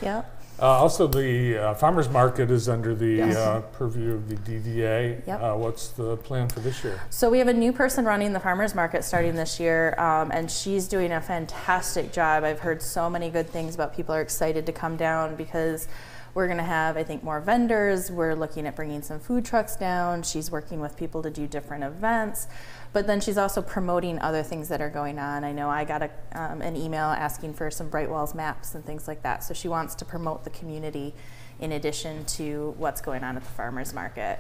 Bart. 0.64 0.80
ground. 0.80 0.80
Yep. 0.80 0.80
Uh, 0.80 0.82
also, 0.84 1.08
the 1.08 1.58
uh, 1.58 1.74
farmers 1.76 2.10
market 2.10 2.50
is 2.52 2.70
under 2.70 2.96
the 2.96 3.14
Yes. 3.18 3.36
uh, 3.36 3.62
purview 3.74 4.14
of 4.14 4.28
the 4.30 4.36
DDA. 4.36 5.22
Yep. 5.28 5.42
Uh, 5.42 5.54
what's 5.56 5.90
the 5.90 6.18
plan 6.18 6.50
for 6.50 6.60
this 6.62 6.84
year? 6.84 7.00
So 7.10 7.30
we 7.30 7.40
have 7.40 7.48
a 7.48 7.54
new 7.54 7.74
person 7.74 8.06
running 8.06 8.34
the 8.34 8.40
farmers 8.40 8.74
market 8.76 9.04
starting 9.04 9.36
this 9.36 9.60
year, 9.60 9.94
um, 10.00 10.32
and 10.32 10.50
she's 10.50 10.88
doing 10.88 11.12
a 11.12 11.22
fantastic 11.22 12.12
job. 12.12 12.44
I've 12.44 12.60
heard 12.60 12.82
so 12.82 13.10
many 13.10 13.30
good 13.30 13.50
things 13.50 13.76
about 13.76 13.96
people 13.96 14.16
are 14.16 14.22
excited 14.22 14.66
to 14.66 14.72
come 14.72 14.98
down 14.98 15.36
because 15.36 15.88
we're 16.34 16.48
going 16.48 16.58
to 16.58 16.64
have, 16.64 16.98
I 16.98 17.04
think, 17.04 17.24
more 17.24 17.40
vendors. 17.40 18.10
We're 18.10 18.34
looking 18.34 18.66
at 18.66 18.76
bringing 18.76 19.04
some 19.04 19.20
food 19.20 19.46
trucks 19.46 19.76
down. 19.76 20.24
She's 20.24 20.50
working 20.50 20.80
with 20.80 20.98
people 20.98 21.22
to 21.22 21.30
do 21.30 21.46
different 21.46 21.84
events, 21.84 22.48
but 22.94 23.08
then 23.08 23.20
she's 23.20 23.38
also 23.38 23.62
promoting 23.62 24.20
other 24.20 24.44
things 24.44 24.70
that 24.70 24.80
are 24.80 24.90
going 24.90 25.18
on. 25.18 25.44
I 25.44 25.52
know 25.52 25.70
I 25.70 25.84
got 25.84 26.04
a, 26.04 26.10
um, 26.34 26.62
an 26.62 26.78
email 26.78 27.06
asking 27.06 27.56
for 27.56 27.70
some 27.72 27.90
Bright 27.90 28.10
Walls 28.10 28.36
maps 28.36 28.76
and 28.76 28.86
things 28.86 29.08
like 29.08 29.24
that. 29.24 29.44
So 29.44 29.54
she 29.54 29.68
wants 29.68 29.96
to 29.96 30.06
promote 30.06 30.44
the 30.44 30.52
community 30.52 31.14
in 31.60 31.72
addition 31.72 32.24
to 32.26 32.76
what's 32.78 33.02
going 33.02 33.24
on 33.24 33.36
at 33.36 33.44
the 33.44 33.50
farmers 33.50 33.94
market. 33.94 34.40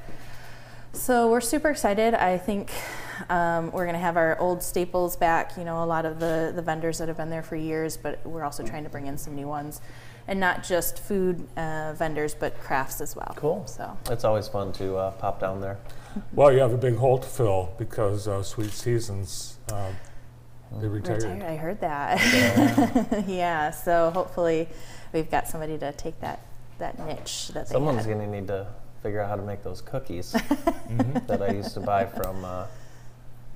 So 0.93 1.31
we're 1.31 1.41
super 1.41 1.71
excited. 1.71 2.13
I 2.13 2.37
think 2.37 2.71
um, 3.27 3.71
we're 3.71 3.85
going 3.85 3.95
to 3.95 3.99
have 3.99 4.15
our 4.15 4.37
old 4.39 4.61
staples 4.61 5.15
back. 5.15 5.57
You 5.57 5.63
know, 5.63 5.83
a 5.83 5.87
lot 5.87 6.05
of 6.05 6.19
the 6.19 6.53
the 6.55 6.61
vendors 6.61 6.99
that 6.99 7.07
have 7.07 7.17
been 7.17 7.31
there 7.31 7.41
for 7.41 7.55
years, 7.55 7.97
but 7.97 8.23
we're 8.23 8.43
also 8.43 8.63
trying 8.63 8.83
to 8.83 8.91
bring 8.91 9.07
in 9.07 9.17
some 9.17 9.33
new 9.33 9.47
ones, 9.47 9.81
and 10.27 10.39
not 10.39 10.63
just 10.63 10.99
food 10.99 11.47
uh, 11.57 11.93
vendors, 11.93 12.35
but 12.35 12.59
crafts 12.59 13.01
as 13.01 13.15
well. 13.15 13.33
Cool. 13.35 13.65
So 13.65 13.97
It's 14.11 14.23
always 14.23 14.47
fun 14.47 14.71
to 14.73 14.97
uh, 14.97 15.11
pop 15.11 15.39
down 15.39 15.61
there. 15.61 15.79
Well, 16.33 16.51
you 16.51 16.59
have 16.59 16.73
a 16.73 16.77
big 16.77 16.95
hole 16.95 17.17
to 17.17 17.27
fill 17.27 17.73
because 17.77 18.27
uh, 18.27 18.43
Sweet 18.43 18.71
Seasons, 18.71 19.57
uh, 19.71 19.91
they 20.79 20.87
retired. 20.87 21.23
retired. 21.23 21.43
I 21.43 21.55
heard 21.55 21.79
that. 21.81 23.25
yeah. 23.27 23.71
So 23.71 24.11
hopefully, 24.11 24.67
we've 25.13 25.29
got 25.29 25.47
somebody 25.47 25.77
to 25.77 25.91
take 25.93 26.19
that 26.21 26.39
that 26.79 26.97
niche 27.05 27.49
that 27.53 27.67
they 27.67 27.73
Someone's 27.73 28.05
going 28.05 28.19
to 28.19 28.27
need 28.27 28.47
to 28.47 28.67
figure 29.03 29.21
out 29.21 29.29
how 29.29 29.35
to 29.35 29.43
make 29.43 29.63
those 29.63 29.81
cookies 29.81 30.33
Mm-hmm. 30.93 31.25
that 31.27 31.41
I 31.41 31.51
used 31.51 31.73
to 31.75 31.79
buy 31.79 32.05
from 32.05 32.43
uh, 32.45 32.65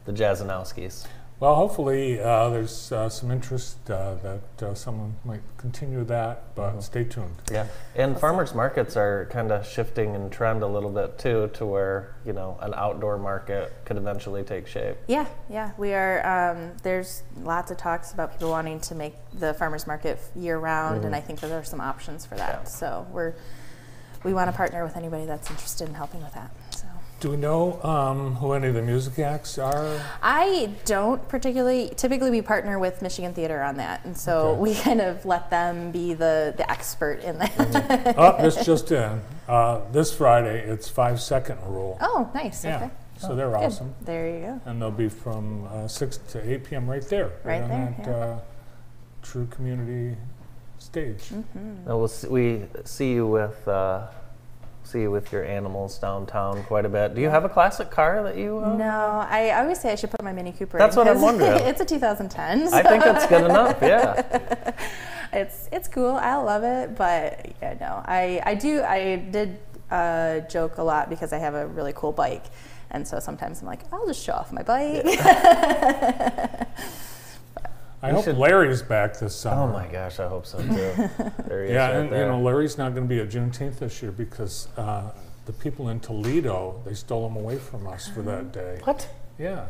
the 0.05 0.11
Jazanowskis. 0.13 1.05
Well, 1.39 1.53
hopefully 1.53 2.19
uh, 2.19 2.49
there's 2.49 2.91
uh, 2.91 3.09
some 3.09 3.29
interest 3.29 3.77
uh, 3.91 4.15
that 4.15 4.63
uh, 4.67 4.73
someone 4.73 5.13
might 5.23 5.41
continue 5.57 6.03
that, 6.05 6.55
but 6.55 6.67
Mm-hmm. 6.71 6.79
stay 6.79 7.03
tuned. 7.03 7.35
Yeah, 7.51 7.67
and 7.95 8.19
farmers 8.19 8.55
markets 8.55 8.97
are 8.97 9.27
kind 9.31 9.51
of 9.51 9.65
shifting 9.65 10.15
in 10.15 10.31
trend 10.31 10.63
a 10.63 10.67
little 10.67 10.89
bit 10.89 11.19
too, 11.19 11.51
to 11.53 11.65
where 11.65 12.15
you 12.25 12.33
know 12.33 12.57
an 12.61 12.73
outdoor 12.73 13.19
market 13.19 13.71
could 13.85 13.97
eventually 13.97 14.41
take 14.43 14.65
shape. 14.67 14.97
Yeah, 15.07 15.27
yeah, 15.47 15.73
we 15.77 15.93
are. 15.93 16.25
Um, 16.25 16.71
there's 16.81 17.21
lots 17.43 17.69
of 17.69 17.77
talks 17.77 18.13
about 18.13 18.31
people 18.31 18.49
wanting 18.49 18.79
to 18.81 18.95
make 18.95 19.13
the 19.33 19.53
farmers 19.53 19.85
market 19.85 20.19
year 20.35 20.57
round, 20.57 21.05
and 21.05 21.15
I 21.15 21.21
think 21.21 21.39
that 21.41 21.47
there 21.49 21.59
are 21.59 21.63
some 21.63 21.81
options 21.81 22.25
for 22.25 22.35
that. 22.35 22.55
Mm-hmm. 22.55 22.63
Yeah. 22.65 22.69
So 22.69 23.07
we're 23.11 23.33
we 24.23 24.33
want 24.33 24.49
to 24.49 24.57
partner 24.57 24.83
with 24.83 24.97
anybody 24.97 25.25
that's 25.25 25.49
interested 25.51 25.87
in 25.87 25.93
helping 25.93 26.23
with 26.23 26.33
that. 26.33 26.51
So 27.19 27.29
Do 27.29 27.31
we 27.31 27.37
know 27.37 27.81
um, 27.83 28.35
who 28.35 28.53
any 28.53 28.67
of 28.67 28.75
the 28.75 28.81
music 28.81 29.17
acts 29.19 29.57
are? 29.57 29.99
I 30.21 30.69
don't 30.85 31.27
particularly. 31.27 31.91
Typically, 31.95 32.29
we 32.29 32.41
partner 32.41 32.77
with 32.77 33.01
Michigan 33.01 33.33
Theater 33.33 33.61
on 33.63 33.77
that, 33.77 34.05
and 34.05 34.15
so 34.15 34.49
Okay. 34.49 34.59
we 34.61 34.75
kind 34.87 35.01
of 35.01 35.25
let 35.25 35.49
them 35.49 35.91
be 35.91 36.13
the 36.13 36.53
the 36.57 36.69
expert 36.69 37.21
in 37.23 37.39
that. 37.39 38.15
oh, 38.17 38.41
this 38.41 38.63
just 38.65 38.91
in. 38.91 39.21
Uh, 39.47 39.81
this 39.91 40.13
Friday, 40.13 40.59
it's 40.59 40.87
five 40.89 41.19
second 41.21 41.57
rule. 41.65 41.97
oh, 42.01 42.29
nice. 42.35 42.63
yeah, 42.65 42.77
Okay. 42.77 42.89
so 43.17 43.33
they're 43.35 43.49
Good. 43.49 43.55
awesome. 43.63 43.95
There 44.01 44.29
you 44.29 44.39
go. 44.41 44.61
And 44.65 44.81
they'll 44.81 44.91
be 44.91 45.07
from 45.09 45.65
uh, 45.67 45.87
6 45.87 46.17
to 46.17 46.51
8 46.51 46.63
p.m. 46.65 46.87
right 46.89 47.01
there. 47.07 47.31
Right 47.45 47.61
on 47.63 47.69
there, 47.69 47.95
that 47.99 48.07
yeah. 48.07 48.13
uh, 48.15 48.39
true 49.23 49.47
community 49.47 50.17
stage. 50.79 51.29
Mm-hmm. 51.29 51.85
Now 51.87 51.97
we'll 51.97 52.09
see, 52.09 52.27
we 52.27 52.65
see 52.83 53.13
you 53.13 53.25
with 53.25 53.65
uh, 53.69 54.07
see 54.87 55.01
you 55.01 55.11
with 55.11 55.31
your 55.31 55.43
animals 55.43 55.97
downtown 55.99 56.63
quite 56.63 56.85
a 56.85 56.89
bit. 56.89 57.13
Do 57.13 57.21
you 57.21 57.29
have 57.29 57.43
a 57.43 57.49
classic 57.49 57.91
car 57.91 58.23
that 58.23 58.37
you? 58.37 58.59
Uh, 58.59 58.75
No, 58.75 59.25
I 59.29 59.51
always 59.59 59.79
say 59.81 59.91
I 59.91 59.95
should 59.95 60.11
put 60.11 60.23
my 60.23 60.31
Mini 60.31 60.53
Cooper. 60.53 60.77
That's 60.77 60.95
in 60.95 60.99
what 60.99 61.07
I'm 61.09 61.21
wondering. 61.21 61.51
it's 61.67 61.81
a 61.81 61.85
2010. 61.85 62.73
I 62.73 62.81
think 62.83 63.03
that's 63.03 63.27
good 63.27 63.43
enough. 63.43 63.77
Yeah. 63.81 64.73
it's 65.33 65.67
it's 65.71 65.87
cool. 65.87 66.15
I 66.15 66.35
love 66.35 66.63
it, 66.63 66.95
but 66.95 67.53
yeah, 67.61 67.75
no, 67.79 68.01
I 68.05 68.41
I 68.45 68.55
do 68.55 68.81
I 68.81 69.17
did 69.17 69.59
uh, 69.91 70.39
joke 70.41 70.77
a 70.77 70.83
lot 70.83 71.09
because 71.09 71.33
I 71.33 71.37
have 71.37 71.53
a 71.53 71.67
really 71.67 71.93
cool 71.93 72.13
bike, 72.13 72.45
and 72.91 73.05
so 73.07 73.19
sometimes 73.19 73.61
I'm 73.61 73.67
like, 73.67 73.81
I'll 73.91 74.07
just 74.07 74.23
show 74.23 74.33
off 74.33 74.51
my 74.53 74.63
bike. 74.63 75.05
I 78.01 78.09
You 78.09 78.15
hope 78.15 78.25
should- 78.25 78.37
Larry's 78.37 78.81
back 78.83 79.17
this 79.17 79.35
summer. 79.35 79.63
Oh 79.63 79.67
my 79.73 79.87
gosh, 79.87 80.19
I 80.19 80.27
hope 80.27 80.45
so 80.45 80.59
too. 80.59 80.67
There 81.47 81.63
he 81.63 81.69
is 81.69 81.73
Yeah, 81.73 81.87
right 81.87 81.95
and 81.97 82.11
there. 82.11 82.25
you 82.25 82.31
know 82.31 82.39
Larry's 82.41 82.77
not 82.77 82.93
going 82.93 83.07
to 83.07 83.13
be 83.13 83.19
at 83.21 83.29
Juneteenth 83.29 83.79
this 83.79 84.01
year 84.01 84.11
because 84.11 84.67
uh, 84.77 85.11
the 85.45 85.53
people 85.53 85.89
in 85.89 85.99
Toledo 85.99 86.81
they 86.85 86.93
stole 86.93 87.25
him 87.27 87.35
away 87.35 87.57
from 87.57 87.87
us 87.87 88.07
for 88.07 88.21
that 88.23 88.51
day. 88.51 88.79
what? 88.83 89.07
Yeah, 89.39 89.65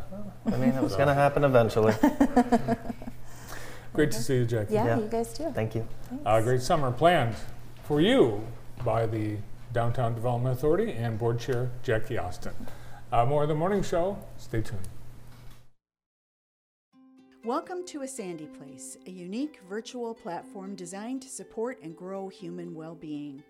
I 0.46 0.52
mean, 0.58 0.70
it 0.70 0.82
was 0.82 0.96
going 0.96 1.08
to 1.10 1.14
happen 1.14 1.44
eventually. 1.44 1.94
great 3.94 4.12
to 4.12 4.18
see 4.22 4.36
you, 4.38 4.46
Jacque. 4.46 4.68
yeah, 4.70 4.86
Yeah. 4.86 4.98
you 5.00 5.08
guys 5.08 5.34
too. 5.34 5.52
Thank 5.54 5.76
you. 5.76 5.86
A 6.26 6.42
great 6.42 6.62
summer 6.62 6.92
planned 6.92 7.36
for 7.84 8.00
you 8.02 8.46
by 8.86 9.06
the 9.06 9.38
Downtown 9.74 10.14
Development 10.16 10.56
Authority 10.58 10.92
and 10.94 11.20
Board 11.20 11.40
Chair 11.40 11.70
Jacque 11.84 12.12
Austin. 12.18 12.54
Uh, 13.12 13.26
more 13.26 13.44
of 13.44 13.50
the 13.50 13.56
morning 13.56 13.84
show. 13.84 14.18
Stay 14.38 14.62
tuned. 14.62 14.88
Welcome 17.48 17.86
to 17.86 18.02
A 18.02 18.08
Sandy 18.10 18.48
Place, 18.48 18.98
a 19.06 19.10
unique 19.10 19.62
virtual 19.70 20.14
platform 20.14 20.76
designed 20.76 21.22
to 21.22 21.30
support 21.30 21.80
and 21.82 21.96
grow 21.96 22.28
human 22.28 22.76
well 22.76 22.94
being. 22.94 23.42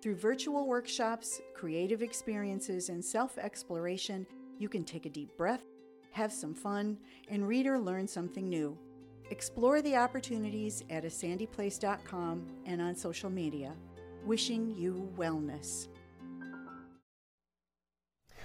Through 0.00 0.14
virtual 0.14 0.68
workshops, 0.68 1.40
creative 1.52 2.02
experiences, 2.02 2.88
and 2.88 3.04
self 3.04 3.38
exploration, 3.38 4.28
you 4.60 4.68
can 4.68 4.84
take 4.84 5.06
a 5.06 5.10
deep 5.10 5.36
breath, 5.36 5.64
have 6.12 6.32
some 6.32 6.54
fun, 6.54 6.96
and 7.30 7.48
read 7.48 7.66
or 7.66 7.80
learn 7.80 8.06
something 8.06 8.48
new. 8.48 8.78
Explore 9.30 9.82
the 9.82 9.96
opportunities 9.96 10.84
at 10.88 11.02
asandyplace.com 11.02 12.46
and 12.66 12.80
on 12.80 12.94
social 12.94 13.28
media. 13.28 13.74
Wishing 14.24 14.70
you 14.70 15.12
wellness. 15.16 15.88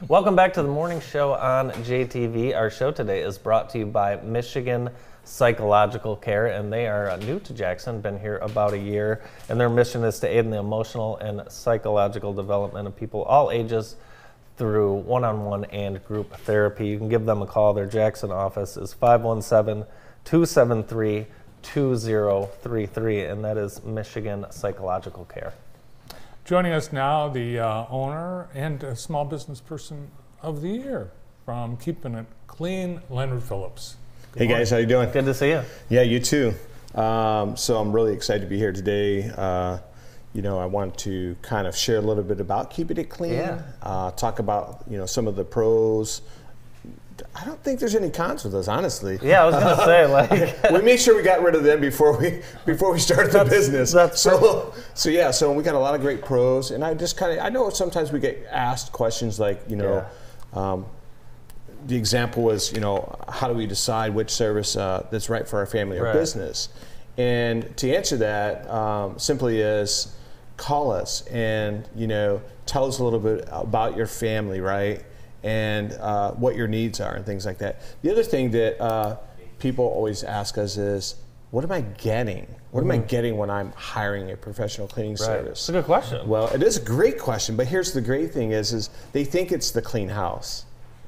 Welcome 0.06 0.36
back 0.36 0.54
to 0.54 0.62
the 0.62 0.68
morning 0.68 1.02
show 1.02 1.34
on 1.34 1.72
JTV. 1.72 2.56
Our 2.56 2.70
show 2.70 2.91
today 2.91 3.22
is 3.22 3.39
brought 3.39 3.72
to 3.72 3.80
you 3.80 3.88
by 3.88 4.18
Michigan 4.18 4.91
Psychological 5.24 6.16
Care, 6.16 6.45
and 6.45 6.72
they 6.72 6.86
are 6.86 7.10
uh, 7.10 7.18
new 7.18 7.39
to 7.39 7.52
Jackson, 7.52 8.00
been 8.00 8.20
here 8.20 8.38
about 8.38 8.74
a 8.74 8.78
year, 8.78 9.24
and 9.50 9.60
their 9.60 9.72
mission 9.72 10.04
is 10.04 10.20
to 10.20 10.28
aid 10.28 10.45
in 10.45 10.52
the 10.52 10.60
emotional 10.60 11.18
and 11.18 11.41
psychological 11.52 12.32
development 12.32 12.88
of 12.88 12.95
people 12.95 13.24
all 13.24 13.50
ages 13.50 13.95
through 14.56 14.93
one 14.98 15.24
on 15.24 15.45
one 15.45 15.66
and 15.66 16.06
group 16.06 16.32
therapy. 16.41 16.86
You 16.86 17.00
can 17.00 17.10
give 17.10 17.26
them 17.26 17.41
a 17.41 17.48
call. 17.48 17.74
Their 17.74 17.88
Jackson 17.88 18.32
office 18.32 18.78
is 18.78 18.93
517 18.93 19.84
273 20.26 21.26
2033, 21.64 23.24
and 23.24 23.43
that 23.43 23.58
is 23.58 23.84
Michigan 23.84 24.45
Psychological 24.52 25.26
Care. 25.26 25.54
Joining 26.48 26.72
us 26.72 26.93
now, 26.93 27.28
the 27.28 27.60
uh, 27.60 27.86
owner 27.89 28.48
and 28.54 28.82
uh, 28.82 28.95
small 28.95 29.26
business 29.26 29.60
person 29.60 30.10
of 30.41 30.62
the 30.62 30.70
year 30.70 31.12
from 31.43 31.76
Keeping 31.76 32.16
It 32.16 32.26
Clean, 32.48 33.02
Leonard 33.10 33.43
Phillips. 33.43 33.98
Good 34.32 34.39
hey 34.39 34.45
morning. 34.45 34.62
guys, 34.62 34.70
how 34.70 34.78
you 34.78 34.86
doing? 34.86 35.12
Good 35.12 35.26
to 35.26 35.34
see 35.34 35.50
you. 35.50 35.64
Yeah, 35.89 36.04
you 36.04 36.22
too. 36.22 36.54
Um, 36.95 37.58
so 37.58 37.78
I'm 37.78 37.91
really 37.91 38.14
excited 38.14 38.43
to 38.43 38.48
be 38.48 38.58
here 38.58 38.72
today. 38.72 39.30
Uh, 39.36 39.80
you 40.34 40.41
know, 40.41 40.58
I 40.58 40.68
want 40.68 40.98
to 41.00 41.36
kind 41.41 41.68
of 41.68 41.76
share 41.76 41.98
a 41.98 42.02
little 42.02 42.24
bit 42.24 42.39
about 42.39 42.70
keeping 42.70 42.95
it 42.95 43.10
clean. 43.10 43.34
Yeah. 43.34 43.62
Uh, 43.82 44.12
talk 44.12 44.39
about 44.39 44.86
you 44.89 44.98
know 44.98 45.06
some 45.06 45.28
of 45.28 45.36
the 45.36 45.43
pros, 45.43 46.22
I 47.36 47.45
don't 47.45 47.61
think 47.63 47.80
there's 47.80 47.95
any 47.95 48.09
cons 48.09 48.43
with 48.43 48.53
us, 48.55 48.68
honestly. 48.68 49.20
Yeah, 49.22 49.43
I 49.43 49.45
was 49.45 49.55
gonna 49.55 49.86
say 49.86 50.05
like 50.61 50.72
we 50.72 50.82
made 50.82 50.99
sure 50.99 51.15
we 51.15 51.24
got 51.24 51.41
rid 51.41 51.55
of 51.55 51.63
them 51.63 51.82
before 51.82 52.18
we 52.18 52.41
before 52.65 52.93
we 52.93 52.99
started 52.99 53.32
the 53.32 53.45
business. 53.45 53.91
That's 53.91 54.22
so 54.22 54.74
so 54.93 55.09
yeah. 55.09 55.32
So 55.32 55.51
we 55.51 55.63
got 55.63 55.76
a 55.76 55.80
lot 55.80 55.95
of 55.95 56.01
great 56.01 56.24
pros, 56.24 56.72
and 56.72 56.84
I 56.84 56.93
just 56.93 57.18
kind 57.18 57.38
of 57.38 57.45
I 57.45 57.49
know 57.49 57.70
sometimes 57.70 58.11
we 58.11 58.20
get 58.20 58.45
asked 58.49 58.91
questions 58.91 59.39
like 59.39 59.61
you 59.68 59.76
know. 59.76 60.05
Yeah. 60.53 60.61
Um, 60.61 60.86
the 61.86 61.95
example 61.95 62.43
was, 62.43 62.74
you 62.74 62.82
know, 62.82 63.18
how 63.30 63.47
do 63.47 63.53
we 63.53 63.65
decide 63.65 64.13
which 64.13 64.30
service 64.30 64.76
uh, 64.76 65.07
that's 65.09 65.30
right 65.30 65.47
for 65.47 65.59
our 65.59 65.65
family 65.65 65.97
or 65.97 66.03
right. 66.03 66.13
business? 66.13 66.68
And 67.18 67.78
to 67.78 67.95
answer 67.95 68.18
that, 68.18 68.70
um, 68.70 69.18
simply 69.18 69.61
is 69.61 70.13
call 70.57 70.91
us 70.91 71.22
and 71.28 71.88
you 71.95 72.07
know 72.07 72.41
tell 72.65 72.86
us 72.86 72.99
a 72.99 73.03
little 73.03 73.20
bit 73.20 73.47
about 73.51 73.95
your 73.95 74.07
family, 74.07 74.59
right? 74.59 75.03
And 75.43 75.93
uh, 75.93 76.31
what 76.31 76.55
your 76.55 76.67
needs 76.67 76.99
are 76.99 77.15
and 77.15 77.25
things 77.25 77.45
like 77.45 77.57
that. 77.59 77.81
The 78.01 78.11
other 78.11 78.23
thing 78.23 78.51
that 78.51 78.81
uh, 78.81 79.17
people 79.59 79.85
always 79.85 80.23
ask 80.23 80.57
us 80.57 80.77
is, 80.77 81.15
what 81.51 81.63
am 81.63 81.71
I 81.71 81.81
getting? 81.81 82.45
What 82.71 82.81
mm-hmm. 82.81 82.91
am 82.91 82.91
I 82.91 82.97
mm-hmm. 82.99 83.07
getting 83.07 83.38
when 83.38 83.49
I'm 83.49 83.71
hiring 83.71 84.31
a 84.31 84.38
professional 84.38 84.88
cleaning 84.88 85.13
right. 85.13 85.19
service? 85.19 85.59
It's 85.59 85.69
a 85.69 85.73
good 85.73 85.85
question. 85.85 86.27
Well, 86.27 86.47
it 86.47 86.61
is 86.61 86.77
a 86.77 86.83
great 86.83 87.19
question, 87.19 87.55
but 87.55 87.67
here's 87.67 87.93
the 87.93 88.01
great 88.01 88.33
thing 88.33 88.51
is, 88.51 88.73
is 88.73 88.89
they 89.13 89.23
think 89.23 89.51
it's 89.51 89.71
the 89.71 89.81
clean 89.81 90.09
house. 90.09 90.65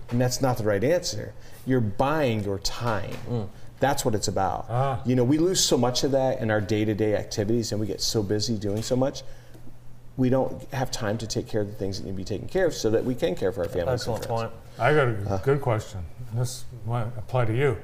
And 0.09 0.19
that's 0.19 0.41
not 0.41 0.57
the 0.57 0.63
right 0.63 0.83
answer. 0.83 1.33
You're 1.65 1.81
buying 1.81 2.43
your 2.43 2.59
time. 2.59 3.13
Mm. 3.29 3.49
That's 3.79 4.03
what 4.03 4.15
it's 4.15 4.27
about. 4.27 4.65
Ah. 4.69 5.01
You 5.05 5.15
know, 5.15 5.23
we 5.23 5.37
lose 5.37 5.63
so 5.63 5.77
much 5.77 6.03
of 6.03 6.11
that 6.11 6.39
in 6.39 6.49
our 6.49 6.59
day-to-day 6.59 7.15
activities 7.15 7.71
and 7.71 7.79
we 7.79 7.87
get 7.87 8.01
so 8.01 8.23
busy 8.23 8.57
doing 8.57 8.81
so 8.81 8.95
much 8.95 9.23
we 10.19 10.29
don't 10.29 10.61
have 10.73 10.91
time 10.91 11.17
to 11.17 11.25
take 11.25 11.47
care 11.47 11.61
of 11.61 11.67
the 11.67 11.73
things 11.73 11.97
that 11.97 12.05
need 12.05 12.11
to 12.11 12.17
be 12.17 12.25
taken 12.25 12.47
care 12.47 12.65
of 12.65 12.73
so 12.73 12.89
that 12.89 13.05
we 13.05 13.15
can 13.15 13.35
care 13.35 13.53
for 13.53 13.63
our 13.63 13.69
families. 13.69 14.01
Excellent 14.01 14.27
point. 14.27 14.51
I 14.77 14.93
got 14.93 15.07
a 15.07 15.29
uh, 15.29 15.37
good 15.37 15.61
question. 15.61 16.01
This 16.33 16.65
might 16.85 17.07
apply 17.17 17.45
to 17.45 17.55
you. 17.55 17.77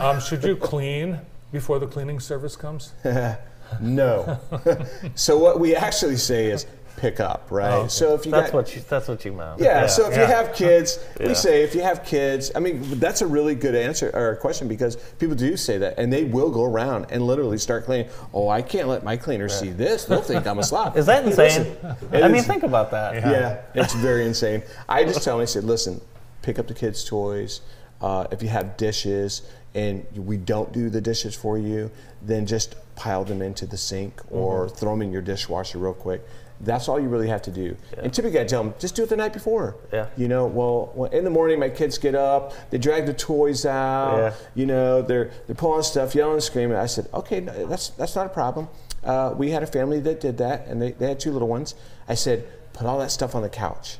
Um, 0.00 0.18
should 0.18 0.42
you 0.42 0.56
clean 0.56 1.20
before 1.52 1.78
the 1.78 1.86
cleaning 1.86 2.18
service 2.18 2.56
comes? 2.56 2.94
no. 3.80 4.40
so 5.14 5.36
what 5.36 5.60
we 5.60 5.76
actually 5.76 6.16
say 6.16 6.46
is 6.46 6.66
pick 7.02 7.18
up, 7.18 7.48
right? 7.50 7.72
Oh, 7.72 7.78
okay. 7.80 7.88
So 7.88 8.14
if 8.14 8.24
you 8.24 8.30
that's 8.30 8.52
got, 8.52 8.56
what 8.56 8.76
you 8.76 8.82
that's 8.88 9.08
what 9.08 9.24
you 9.24 9.32
meant. 9.32 9.58
Yeah. 9.58 9.82
yeah. 9.82 9.86
So 9.88 10.08
if 10.08 10.14
yeah. 10.14 10.20
you 10.20 10.26
have 10.28 10.54
kids, 10.62 11.00
yeah. 11.20 11.26
we 11.26 11.34
say 11.34 11.64
if 11.64 11.74
you 11.74 11.82
have 11.82 12.04
kids, 12.04 12.52
I 12.54 12.60
mean 12.60 12.80
that's 13.00 13.22
a 13.22 13.26
really 13.26 13.56
good 13.56 13.74
answer 13.74 14.10
or 14.14 14.36
question 14.36 14.68
because 14.68 14.94
people 15.18 15.34
do 15.34 15.56
say 15.56 15.78
that 15.78 15.98
and 15.98 16.12
they 16.12 16.22
will 16.22 16.50
go 16.50 16.62
around 16.62 17.06
and 17.10 17.26
literally 17.26 17.58
start 17.58 17.84
cleaning. 17.84 18.08
Oh, 18.32 18.48
I 18.48 18.62
can't 18.62 18.86
let 18.86 19.02
my 19.02 19.16
cleaner 19.16 19.46
right. 19.46 19.50
see 19.50 19.70
this. 19.70 20.04
They'll 20.04 20.22
think 20.22 20.46
I'm 20.46 20.60
a 20.60 20.62
slob. 20.62 20.96
is 20.96 21.06
that 21.06 21.26
insane? 21.26 21.76
I 22.12 22.28
mean, 22.28 22.44
think 22.44 22.62
about 22.62 22.92
that. 22.92 23.14
Yeah. 23.14 23.62
it's 23.74 23.94
very 23.94 24.24
insane. 24.24 24.62
I 24.88 25.02
just 25.02 25.24
tell 25.24 25.36
them, 25.36 25.42
I 25.42 25.46
said, 25.46 25.64
listen, 25.64 26.00
pick 26.42 26.60
up 26.60 26.68
the 26.68 26.74
kids' 26.74 27.04
toys. 27.04 27.62
Uh, 28.00 28.26
if 28.30 28.42
you 28.42 28.48
have 28.48 28.76
dishes 28.76 29.42
and 29.74 30.06
we 30.14 30.36
don't 30.36 30.72
do 30.72 30.88
the 30.90 31.00
dishes 31.00 31.34
for 31.34 31.58
you, 31.58 31.90
then 32.20 32.46
just 32.46 32.76
pile 32.94 33.24
them 33.24 33.42
into 33.42 33.66
the 33.66 33.76
sink 33.76 34.20
or 34.30 34.66
mm-hmm. 34.66 34.76
throw 34.76 34.90
them 34.90 35.02
in 35.02 35.10
your 35.10 35.22
dishwasher 35.22 35.78
real 35.78 35.94
quick 35.94 36.22
that's 36.62 36.88
all 36.88 36.98
you 36.98 37.08
really 37.08 37.28
have 37.28 37.42
to 37.42 37.50
do. 37.50 37.76
Yeah. 37.92 38.04
And 38.04 38.14
typically 38.14 38.40
I 38.40 38.44
tell 38.44 38.62
them, 38.62 38.74
just 38.78 38.94
do 38.94 39.02
it 39.02 39.08
the 39.08 39.16
night 39.16 39.32
before. 39.32 39.76
Yeah. 39.92 40.06
You 40.16 40.28
know, 40.28 40.46
well, 40.46 41.08
in 41.12 41.24
the 41.24 41.30
morning 41.30 41.58
my 41.58 41.68
kids 41.68 41.98
get 41.98 42.14
up, 42.14 42.54
they 42.70 42.78
drag 42.78 43.06
the 43.06 43.14
toys 43.14 43.66
out, 43.66 44.16
yeah. 44.16 44.34
you 44.54 44.66
know, 44.66 45.02
they're, 45.02 45.32
they're 45.46 45.56
pulling 45.56 45.82
stuff, 45.82 46.14
yelling 46.14 46.34
and 46.34 46.42
screaming. 46.42 46.76
I 46.76 46.86
said, 46.86 47.08
okay, 47.12 47.40
that's, 47.40 47.90
that's 47.90 48.14
not 48.14 48.26
a 48.26 48.30
problem. 48.30 48.68
Uh, 49.02 49.34
we 49.36 49.50
had 49.50 49.62
a 49.64 49.66
family 49.66 49.98
that 50.00 50.20
did 50.20 50.38
that, 50.38 50.66
and 50.68 50.80
they, 50.80 50.92
they 50.92 51.08
had 51.08 51.18
two 51.18 51.32
little 51.32 51.48
ones. 51.48 51.74
I 52.08 52.14
said, 52.14 52.46
put 52.72 52.86
all 52.86 53.00
that 53.00 53.10
stuff 53.10 53.34
on 53.34 53.42
the 53.42 53.48
couch. 53.48 53.98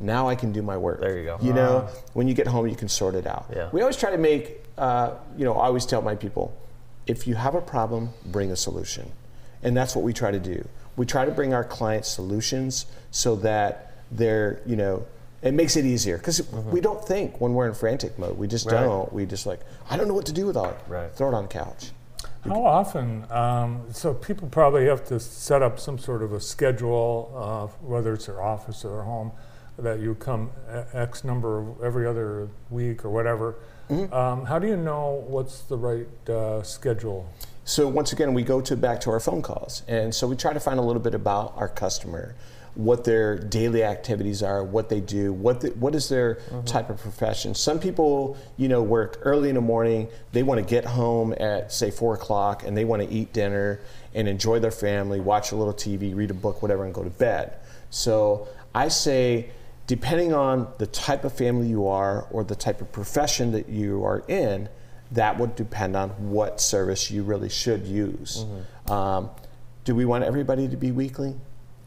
Now 0.00 0.28
I 0.28 0.34
can 0.34 0.52
do 0.52 0.62
my 0.62 0.76
work. 0.76 1.00
There 1.00 1.18
you 1.18 1.24
go. 1.24 1.38
You 1.40 1.54
know, 1.54 1.88
when 2.12 2.28
you 2.28 2.34
get 2.34 2.46
home, 2.46 2.68
you 2.68 2.76
can 2.76 2.88
sort 2.88 3.14
it 3.14 3.26
out. 3.26 3.46
Yeah. 3.54 3.70
We 3.72 3.80
always 3.80 3.96
try 3.96 4.10
to 4.10 4.18
make, 4.18 4.62
uh, 4.76 5.14
you 5.36 5.44
know, 5.44 5.54
I 5.54 5.66
always 5.66 5.86
tell 5.86 6.02
my 6.02 6.14
people, 6.14 6.56
if 7.06 7.26
you 7.26 7.34
have 7.34 7.54
a 7.54 7.60
problem, 7.60 8.10
bring 8.26 8.52
a 8.52 8.56
solution. 8.56 9.10
And 9.62 9.76
that's 9.76 9.96
what 9.96 10.04
we 10.04 10.12
try 10.12 10.30
to 10.30 10.38
do 10.38 10.68
we 10.98 11.06
try 11.06 11.24
to 11.24 11.30
bring 11.30 11.54
our 11.54 11.64
clients 11.64 12.08
solutions 12.08 12.84
so 13.10 13.36
that 13.36 13.92
they're, 14.10 14.60
you 14.66 14.76
know, 14.76 15.06
it 15.40 15.54
makes 15.54 15.76
it 15.76 15.84
easier 15.84 16.18
because 16.18 16.40
mm-hmm. 16.40 16.70
we 16.70 16.80
don't 16.80 17.02
think 17.06 17.40
when 17.40 17.54
we're 17.54 17.68
in 17.68 17.74
frantic 17.74 18.18
mode. 18.18 18.36
We 18.36 18.48
just 18.48 18.66
right. 18.66 18.80
don't. 18.80 19.10
We 19.12 19.24
just 19.24 19.46
like, 19.46 19.60
I 19.88 19.96
don't 19.96 20.08
know 20.08 20.14
what 20.14 20.26
to 20.26 20.32
do 20.32 20.46
with 20.46 20.56
all 20.56 20.70
it. 20.70 20.76
Right. 20.88 21.14
Throw 21.14 21.28
it 21.28 21.34
on 21.34 21.44
the 21.44 21.48
couch. 21.48 21.92
How 22.44 22.64
often? 22.64 23.24
Um, 23.30 23.86
so 23.92 24.12
people 24.12 24.48
probably 24.48 24.86
have 24.86 25.06
to 25.06 25.20
set 25.20 25.62
up 25.62 25.78
some 25.78 25.98
sort 25.98 26.22
of 26.22 26.32
a 26.32 26.40
schedule, 26.40 27.32
uh, 27.34 27.66
whether 27.86 28.14
it's 28.14 28.26
their 28.26 28.42
office 28.42 28.84
or 28.84 28.90
their 28.90 29.02
home, 29.02 29.30
that 29.78 30.00
you 30.00 30.16
come 30.16 30.50
X 30.92 31.22
number 31.22 31.60
of 31.60 31.82
every 31.82 32.06
other 32.06 32.48
week 32.70 33.04
or 33.04 33.10
whatever. 33.10 33.54
Mm-hmm. 33.88 34.12
Um, 34.12 34.44
how 34.46 34.58
do 34.58 34.66
you 34.66 34.76
know 34.76 35.24
what's 35.28 35.60
the 35.62 35.76
right 35.76 36.28
uh, 36.28 36.62
schedule? 36.64 37.30
So 37.68 37.86
once 37.86 38.14
again, 38.14 38.32
we 38.32 38.44
go 38.44 38.62
to 38.62 38.76
back 38.78 38.98
to 39.02 39.10
our 39.10 39.20
phone 39.20 39.42
calls, 39.42 39.82
and 39.86 40.14
so 40.14 40.26
we 40.26 40.36
try 40.36 40.54
to 40.54 40.58
find 40.58 40.78
a 40.78 40.82
little 40.82 41.02
bit 41.02 41.14
about 41.14 41.52
our 41.54 41.68
customer, 41.68 42.34
what 42.74 43.04
their 43.04 43.38
daily 43.38 43.84
activities 43.84 44.42
are, 44.42 44.64
what 44.64 44.88
they 44.88 45.02
do, 45.02 45.34
what 45.34 45.60
the, 45.60 45.68
what 45.72 45.94
is 45.94 46.08
their 46.08 46.36
mm-hmm. 46.36 46.64
type 46.64 46.88
of 46.88 46.98
profession. 46.98 47.54
Some 47.54 47.78
people, 47.78 48.38
you 48.56 48.68
know, 48.68 48.82
work 48.82 49.18
early 49.20 49.50
in 49.50 49.54
the 49.54 49.60
morning. 49.60 50.08
They 50.32 50.42
want 50.42 50.60
to 50.60 50.66
get 50.66 50.86
home 50.86 51.34
at 51.38 51.70
say 51.70 51.90
four 51.90 52.14
o'clock, 52.14 52.64
and 52.64 52.74
they 52.74 52.86
want 52.86 53.02
to 53.02 53.08
eat 53.10 53.34
dinner 53.34 53.80
and 54.14 54.28
enjoy 54.28 54.60
their 54.60 54.70
family, 54.70 55.20
watch 55.20 55.52
a 55.52 55.56
little 55.56 55.74
TV, 55.74 56.16
read 56.16 56.30
a 56.30 56.34
book, 56.34 56.62
whatever, 56.62 56.86
and 56.86 56.94
go 56.94 57.04
to 57.04 57.10
bed. 57.10 57.52
So 57.90 58.48
I 58.74 58.88
say 58.88 59.50
depending 59.86 60.32
on 60.32 60.68
the 60.78 60.86
type 60.86 61.24
of 61.24 61.34
family 61.34 61.68
you 61.68 61.86
are 61.86 62.26
or 62.30 62.44
the 62.44 62.56
type 62.56 62.80
of 62.80 62.90
profession 62.92 63.52
that 63.52 63.68
you 63.68 64.04
are 64.04 64.24
in, 64.26 64.70
that 65.12 65.38
would 65.38 65.56
depend 65.56 65.96
on 65.96 66.10
what 66.30 66.60
service 66.60 67.10
you 67.10 67.22
really 67.22 67.48
should 67.48 67.86
use. 67.86 68.44
Mm-hmm. 68.44 68.92
Um, 68.92 69.30
do 69.84 69.94
we 69.94 70.04
want 70.04 70.24
everybody 70.24 70.68
to 70.68 70.76
be 70.76 70.92
weekly? 70.92 71.34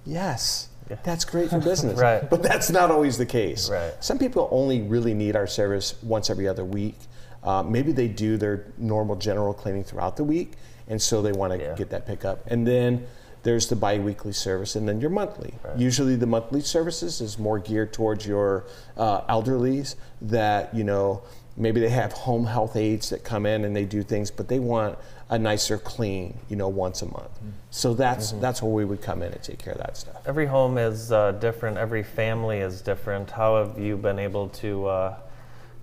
Yes. 0.05 0.69
Yeah. 0.89 0.97
That's 1.03 1.23
great 1.23 1.49
for 1.49 1.59
business. 1.59 1.99
right. 1.99 2.27
But 2.27 2.41
that's 2.43 2.69
not 2.69 2.91
always 2.91 3.17
the 3.17 3.25
case. 3.25 3.69
Right. 3.69 3.93
Some 3.99 4.17
people 4.17 4.49
only 4.51 4.81
really 4.81 5.13
need 5.13 5.35
our 5.35 5.47
service 5.47 5.95
once 6.01 6.29
every 6.29 6.47
other 6.47 6.65
week. 6.65 6.97
Uh, 7.43 7.63
maybe 7.63 7.91
they 7.91 8.07
do 8.07 8.37
their 8.37 8.71
normal 8.77 9.15
general 9.15 9.53
cleaning 9.53 9.83
throughout 9.83 10.17
the 10.17 10.23
week, 10.23 10.53
and 10.87 11.01
so 11.01 11.21
they 11.21 11.31
want 11.31 11.53
to 11.53 11.59
yeah. 11.59 11.75
get 11.75 11.89
that 11.89 12.05
pickup. 12.05 12.45
And 12.47 12.67
then 12.67 13.07
there's 13.43 13.67
the 13.67 13.75
biweekly 13.75 14.33
service, 14.33 14.75
and 14.75 14.87
then 14.87 15.01
your 15.01 15.09
monthly. 15.09 15.53
Right. 15.63 15.77
Usually, 15.77 16.15
the 16.15 16.27
monthly 16.27 16.61
services 16.61 17.21
is 17.21 17.39
more 17.39 17.57
geared 17.57 17.93
towards 17.93 18.27
your 18.27 18.65
uh, 18.97 19.21
elderlies 19.21 19.95
that 20.21 20.73
you 20.75 20.83
know 20.83 21.23
maybe 21.57 21.79
they 21.79 21.89
have 21.89 22.13
home 22.13 22.45
health 22.45 22.75
aides 22.75 23.09
that 23.09 23.23
come 23.23 23.45
in 23.45 23.65
and 23.65 23.75
they 23.75 23.85
do 23.85 24.03
things, 24.03 24.31
but 24.31 24.47
they 24.47 24.59
want 24.59 24.97
a 25.29 25.39
nicer 25.39 25.77
clean, 25.77 26.37
you 26.49 26.55
know, 26.55 26.67
once 26.67 27.01
a 27.01 27.05
month. 27.05 27.33
Mm-hmm. 27.35 27.49
So 27.69 27.93
that's 27.93 28.31
mm-hmm. 28.31 28.41
that's 28.41 28.61
where 28.61 28.71
we 28.71 28.85
would 28.85 29.01
come 29.01 29.21
in 29.21 29.31
and 29.31 29.41
take 29.41 29.59
care 29.59 29.73
of 29.73 29.79
that 29.79 29.97
stuff. 29.97 30.21
Every 30.25 30.45
home 30.45 30.77
is 30.77 31.11
uh, 31.11 31.31
different. 31.33 31.77
Every 31.77 32.03
family 32.03 32.59
is 32.59 32.81
different. 32.81 33.31
How 33.31 33.63
have 33.63 33.79
you 33.79 33.97
been 33.97 34.19
able 34.19 34.49
to 34.49 34.87
uh, 34.87 35.17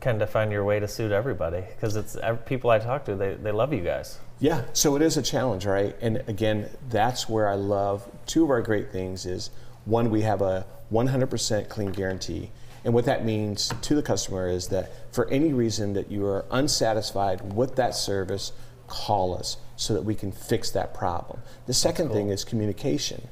kind 0.01 0.21
of 0.21 0.31
find 0.31 0.53
your 0.53 0.65
way 0.65 0.81
to 0.81 0.89
suit 0.89 1.13
everybody? 1.13 1.63
Because 1.75 1.97
it's 1.97 2.17
people 2.47 2.71
I 2.71 2.79
talk 2.79 3.05
to, 3.07 3.15
they, 3.15 3.35
they 3.35 3.53
love 3.53 3.73
you 3.73 3.83
guys. 3.83 4.19
Yeah, 4.41 4.63
so 4.73 4.95
it 4.95 5.03
is 5.03 5.17
a 5.17 5.23
challenge, 5.23 5.67
right? 5.67 5.97
And 6.01 6.23
again, 6.29 6.71
that's 6.91 7.29
where 7.29 7.49
I 7.49 7.55
love 7.55 8.09
two 8.27 8.45
of 8.45 8.51
our 8.51 8.63
great 8.63 8.93
things 8.93 9.27
is 9.27 9.51
one, 9.85 10.11
we 10.11 10.23
have 10.23 10.43
a 10.43 10.65
100% 10.93 11.69
clean 11.69 11.91
guarantee 11.91 12.51
and 12.89 12.95
what 12.95 13.05
that 13.05 13.23
means 13.23 13.71
to 13.83 13.95
the 13.95 14.03
customer 14.03 14.49
is 14.49 14.69
that 14.69 14.91
for 15.13 15.29
any 15.29 15.53
reason 15.53 15.93
that 15.93 16.11
you 16.11 16.25
are 16.25 16.47
unsatisfied 16.51 17.53
with 17.53 17.77
that 17.77 17.95
service, 17.95 18.51
call 18.87 19.37
us 19.37 19.59
so 19.77 19.93
that 19.93 20.05
we 20.05 20.15
can 20.15 20.33
fix 20.33 20.71
that 20.71 20.95
problem. 20.95 21.43
The 21.67 21.75
second 21.75 22.07
cool. 22.07 22.17
thing 22.17 22.29
is 22.31 22.45
communication. 22.45 23.29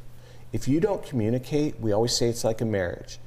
If 0.52 0.68
you 0.68 0.78
don't 0.78 1.02
communicate, 1.02 1.80
we 1.80 1.90
always 1.90 2.14
say 2.14 2.28
it's 2.28 2.44
like 2.44 2.61
a 2.61 2.66
marriage. 2.66 3.18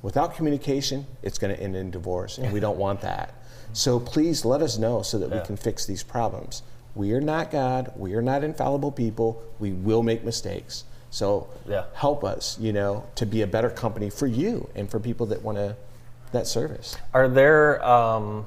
Without 0.00 0.34
communication, 0.34 1.04
it's 1.22 1.36
going 1.36 1.54
to 1.54 1.62
end 1.62 1.76
in 1.76 1.90
divorce, 1.90 2.38
and 2.38 2.50
we 2.50 2.60
don't 2.60 2.78
want 2.78 3.02
that. 3.02 3.34
So 3.74 4.00
please 4.00 4.44
let 4.44 4.62
us 4.62 4.78
know 4.78 5.02
so 5.02 5.18
that 5.18 5.30
we 5.30 5.44
can 5.44 5.56
fix 5.56 5.84
these 5.84 6.04
problems. 6.04 6.62
We 6.94 7.12
are 7.12 7.20
not 7.20 7.50
God. 7.50 7.92
We 7.96 8.14
are 8.14 8.22
not 8.22 8.44
infallible 8.44 8.92
people. 8.92 9.42
We 9.58 9.72
will 9.72 10.04
make 10.04 10.24
mistakes. 10.24 10.84
So 11.14 11.46
Yeah. 11.68 11.84
help 11.94 12.24
us, 12.24 12.58
you 12.58 12.72
know, 12.72 13.04
to 13.14 13.24
be 13.24 13.42
a 13.42 13.46
better 13.46 13.70
company 13.70 14.10
for 14.10 14.26
you 14.26 14.68
and 14.74 14.90
for 14.90 14.98
people 14.98 15.26
that 15.26 15.42
want 15.42 15.58
to 15.58 15.76
that 16.32 16.48
service. 16.48 16.96
Are 17.12 17.28
there 17.28 17.84
um, 17.86 18.46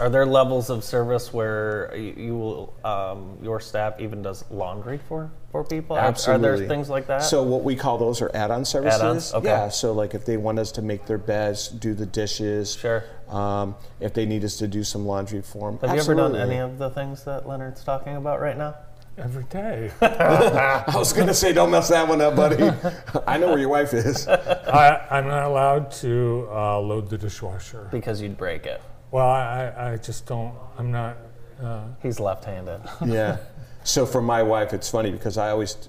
are 0.00 0.10
there 0.10 0.26
levels 0.26 0.70
of 0.70 0.82
service 0.82 1.32
where 1.32 1.94
you, 1.96 2.14
you 2.16 2.36
will 2.36 2.74
um, 2.82 3.38
your 3.42 3.60
staff 3.60 4.00
even 4.00 4.22
does 4.22 4.44
laundry 4.50 4.98
for 5.08 5.30
for 5.52 5.62
people? 5.62 5.96
Absolutely. 5.96 6.48
Are 6.48 6.56
there 6.56 6.66
things 6.66 6.90
like 6.90 7.06
that? 7.06 7.22
So 7.22 7.44
what 7.44 7.62
we 7.62 7.76
call 7.76 7.96
those 7.96 8.20
are 8.22 8.30
add-on 8.34 8.64
services. 8.64 9.00
Add-ons? 9.00 9.34
Okay. 9.34 9.46
Yeah. 9.46 9.68
So 9.68 9.92
like 9.92 10.14
if 10.14 10.24
they 10.24 10.36
want 10.36 10.58
us 10.58 10.72
to 10.72 10.82
make 10.82 11.06
their 11.06 11.18
beds, 11.18 11.68
do 11.68 11.94
the 11.94 12.06
dishes. 12.06 12.74
Sure. 12.74 13.04
Um, 13.28 13.76
if 14.00 14.14
they 14.14 14.26
need 14.26 14.42
us 14.42 14.56
to 14.56 14.66
do 14.66 14.82
some 14.82 15.06
laundry 15.06 15.42
for 15.42 15.70
them. 15.70 15.78
Have 15.88 15.94
you 15.94 16.02
ever 16.02 16.16
done 16.16 16.34
any 16.34 16.58
of 16.58 16.78
the 16.78 16.90
things 16.90 17.22
that 17.22 17.46
Leonard's 17.46 17.84
talking 17.84 18.16
about 18.16 18.40
right 18.40 18.58
now? 18.58 18.74
Every 19.18 19.44
day. 19.44 19.90
I 20.00 20.92
was 20.94 21.12
gonna 21.12 21.34
say, 21.34 21.52
don't 21.52 21.70
mess 21.70 21.88
that 21.88 22.06
one 22.06 22.20
up, 22.20 22.36
buddy. 22.36 22.70
I 23.26 23.36
know 23.36 23.48
where 23.48 23.58
your 23.58 23.68
wife 23.68 23.92
is. 23.92 24.28
I, 24.28 25.06
I'm 25.10 25.26
not 25.26 25.44
allowed 25.44 25.90
to 26.02 26.48
uh, 26.50 26.78
load 26.80 27.10
the 27.10 27.18
dishwasher. 27.18 27.88
Because 27.90 28.20
you'd 28.22 28.36
break 28.36 28.64
it. 28.66 28.80
Well, 29.10 29.26
I, 29.28 29.72
I 29.76 29.92
I 29.92 29.96
just 29.96 30.26
don't. 30.26 30.54
I'm 30.78 30.92
not. 30.92 31.16
Uh, 31.62 31.84
He's 32.02 32.20
left-handed. 32.20 32.80
yeah. 33.06 33.38
So 33.84 34.06
for 34.06 34.20
my 34.22 34.42
wife, 34.42 34.72
it's 34.72 34.88
funny 34.88 35.10
because 35.10 35.36
I 35.38 35.50
always, 35.50 35.88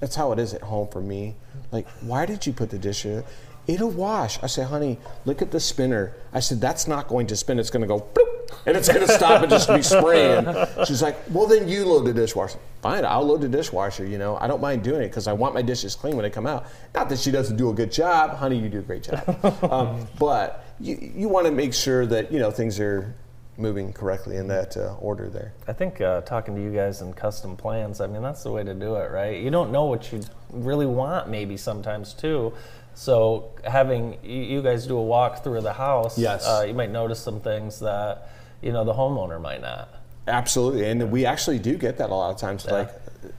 that's 0.00 0.16
how 0.16 0.32
it 0.32 0.38
is 0.38 0.52
at 0.54 0.62
home 0.62 0.88
for 0.88 1.00
me. 1.00 1.36
Like, 1.70 1.88
why 2.00 2.26
did 2.26 2.46
you 2.46 2.52
put 2.52 2.68
the 2.70 2.78
dish 2.78 3.06
in? 3.06 3.24
It'll 3.66 3.90
wash. 3.90 4.42
I 4.42 4.48
say, 4.48 4.64
honey, 4.64 4.98
look 5.24 5.40
at 5.40 5.50
the 5.52 5.60
spinner. 5.60 6.14
I 6.32 6.40
said, 6.40 6.60
that's 6.60 6.88
not 6.88 7.08
going 7.08 7.28
to 7.28 7.36
spin. 7.36 7.58
It's 7.58 7.70
going 7.70 7.82
to 7.82 7.86
go 7.86 8.00
bloop, 8.00 8.41
and 8.66 8.76
it's 8.76 8.88
going 8.88 9.06
to 9.06 9.12
stop 9.12 9.42
and 9.42 9.50
just 9.50 9.68
be 9.68 9.82
spraying. 9.94 10.46
She's 10.86 11.02
like, 11.02 11.16
well, 11.30 11.46
then 11.46 11.68
you 11.68 11.84
load 11.84 12.04
the 12.06 12.12
dishwasher. 12.12 12.58
Fine, 12.82 13.04
I'll 13.04 13.24
load 13.24 13.40
the 13.40 13.48
dishwasher. 13.48 14.06
You 14.06 14.18
know, 14.18 14.36
I 14.40 14.46
don't 14.46 14.60
mind 14.60 14.82
doing 14.82 15.02
it 15.02 15.08
because 15.08 15.26
I 15.28 15.32
want 15.32 15.54
my 15.54 15.62
dishes 15.62 15.94
clean 15.94 16.16
when 16.16 16.22
they 16.24 16.30
come 16.30 16.46
out. 16.46 16.66
Not 16.94 17.08
that 17.08 17.18
she 17.18 17.30
doesn't 17.30 17.56
do 17.56 17.70
a 17.70 17.74
good 17.74 17.92
job, 17.92 18.36
honey. 18.36 18.58
You 18.58 18.68
do 18.68 18.78
a 18.80 18.82
great 18.82 19.02
job. 19.04 19.22
um, 19.70 20.06
but 20.18 20.64
you 20.80 20.96
you 21.14 21.28
want 21.28 21.46
to 21.46 21.52
make 21.52 21.74
sure 21.74 22.06
that 22.06 22.32
you 22.32 22.38
know 22.40 22.50
things 22.50 22.80
are 22.80 23.14
moving 23.58 23.92
correctly 23.92 24.36
in 24.36 24.48
that 24.48 24.76
uh, 24.76 24.94
order 24.98 25.28
there. 25.28 25.52
I 25.68 25.72
think 25.74 26.00
uh, 26.00 26.22
talking 26.22 26.54
to 26.56 26.60
you 26.62 26.72
guys 26.72 27.02
in 27.02 27.12
custom 27.12 27.56
plans, 27.56 28.00
I 28.00 28.06
mean, 28.06 28.22
that's 28.22 28.42
the 28.42 28.50
way 28.50 28.64
to 28.64 28.74
do 28.74 28.96
it, 28.96 29.10
right? 29.10 29.40
You 29.40 29.50
don't 29.50 29.70
know 29.70 29.84
what 29.84 30.10
you 30.10 30.22
really 30.50 30.86
want, 30.86 31.28
maybe 31.28 31.56
sometimes 31.58 32.14
too. 32.14 32.52
So 32.94 33.50
having 33.64 34.18
you, 34.22 34.42
you 34.42 34.62
guys 34.62 34.86
do 34.86 34.96
a 34.96 35.02
walk 35.02 35.44
through 35.44 35.60
the 35.60 35.72
house, 35.72 36.18
Yes. 36.18 36.46
uh, 36.46 36.64
you 36.66 36.74
might 36.74 36.90
notice 36.90 37.20
some 37.20 37.40
things 37.40 37.78
that 37.80 38.30
you 38.62 38.72
know 38.72 38.84
the 38.84 38.94
homeowner 38.94 39.40
might 39.40 39.60
not. 39.60 39.88
Absolutely, 40.26 40.88
and 40.88 41.10
we 41.10 41.26
actually 41.26 41.58
do 41.58 41.76
get 41.76 41.98
that 41.98 42.10
a 42.10 42.14
lot 42.14 42.30
of 42.30 42.38
times. 42.38 42.64
Like 42.64 42.90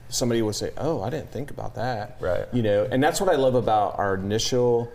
somebody 0.08 0.42
will 0.42 0.52
say, 0.52 0.70
"Oh, 0.76 1.02
I 1.02 1.10
didn't 1.10 1.32
think 1.32 1.50
about 1.50 1.74
that." 1.76 2.18
Right. 2.20 2.46
You 2.52 2.62
know, 2.62 2.86
and 2.90 3.02
that's 3.02 3.20
what 3.20 3.30
I 3.30 3.36
love 3.36 3.54
about 3.54 3.98
our 3.98 4.14
initial 4.14 4.92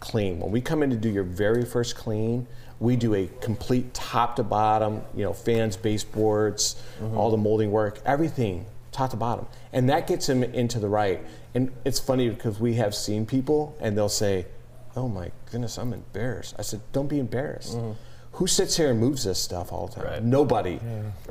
clean. 0.00 0.38
When 0.40 0.52
we 0.52 0.60
come 0.60 0.82
in 0.82 0.90
to 0.90 0.96
do 0.96 1.08
your 1.08 1.24
very 1.24 1.64
first 1.64 1.96
clean, 1.96 2.46
we 2.78 2.96
do 2.96 3.14
a 3.14 3.28
complete 3.40 3.92
top 3.92 4.36
to 4.36 4.44
bottom. 4.44 5.02
You 5.16 5.24
know, 5.24 5.32
fans, 5.32 5.76
baseboards, 5.76 6.80
mm-hmm. 7.00 7.16
all 7.16 7.30
the 7.30 7.36
molding 7.36 7.72
work, 7.72 8.00
everything 8.06 8.66
top 8.92 9.10
to 9.10 9.16
bottom, 9.16 9.46
and 9.72 9.88
that 9.88 10.06
gets 10.06 10.28
them 10.28 10.44
into 10.44 10.78
the 10.78 10.88
right. 10.88 11.24
And 11.54 11.72
it's 11.84 11.98
funny 11.98 12.28
because 12.28 12.60
we 12.60 12.74
have 12.74 12.94
seen 12.94 13.26
people, 13.26 13.76
and 13.80 13.98
they'll 13.98 14.08
say, 14.08 14.46
"Oh 14.94 15.08
my 15.08 15.32
goodness, 15.50 15.76
I'm 15.76 15.92
embarrassed." 15.92 16.54
I 16.56 16.62
said, 16.62 16.80
"Don't 16.92 17.08
be 17.08 17.18
embarrassed." 17.18 17.76
Mm-hmm. 17.76 17.92
Who 18.32 18.46
sits 18.46 18.76
here 18.76 18.90
and 18.90 18.98
moves 18.98 19.24
this 19.24 19.38
stuff 19.38 19.72
all 19.72 19.88
the 19.88 19.96
time? 19.96 20.04
Right. 20.04 20.22
Nobody. 20.22 20.80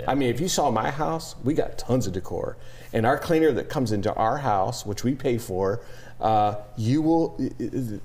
I 0.08 0.14
mean, 0.14 0.30
if 0.30 0.40
you 0.40 0.48
saw 0.48 0.70
my 0.70 0.92
house, 0.92 1.36
we 1.44 1.54
got 1.54 1.78
tons 1.78 2.06
of 2.06 2.14
decor. 2.14 2.58
And 2.94 3.06
our 3.06 3.18
cleaner 3.18 3.52
that 3.54 3.70
comes 3.70 3.92
into 3.92 4.14
our 4.14 4.38
house, 4.38 4.86
which 4.86 5.04
we 5.04 5.16
pay 5.16 5.38
for, 5.38 5.82
uh, 6.20 6.56
you 6.78 7.02
will, 7.02 7.38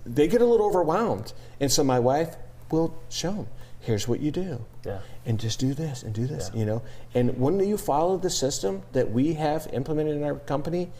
they 0.06 0.28
get 0.28 0.40
a 0.40 0.46
little 0.46 0.66
overwhelmed. 0.66 1.34
And 1.60 1.70
so 1.70 1.84
my 1.84 1.98
wife 1.98 2.36
will 2.70 2.98
show 3.10 3.32
them, 3.32 3.48
here's 3.80 4.08
what 4.08 4.20
you 4.20 4.30
do. 4.30 4.64
Yeah. 4.84 5.00
And 5.26 5.38
just 5.38 5.58
do 5.58 5.74
this 5.74 6.02
and 6.02 6.14
do 6.14 6.26
this, 6.26 6.50
you 6.54 6.64
know? 6.64 6.82
And 7.14 7.38
when 7.38 7.60
you 7.60 7.76
follow 7.76 8.16
the 8.16 8.30
system 8.30 8.82
that 8.92 9.10
we 9.10 9.34
have 9.34 9.68
implemented 9.72 10.16
in 10.16 10.24
our 10.24 10.36
company, 10.36 10.90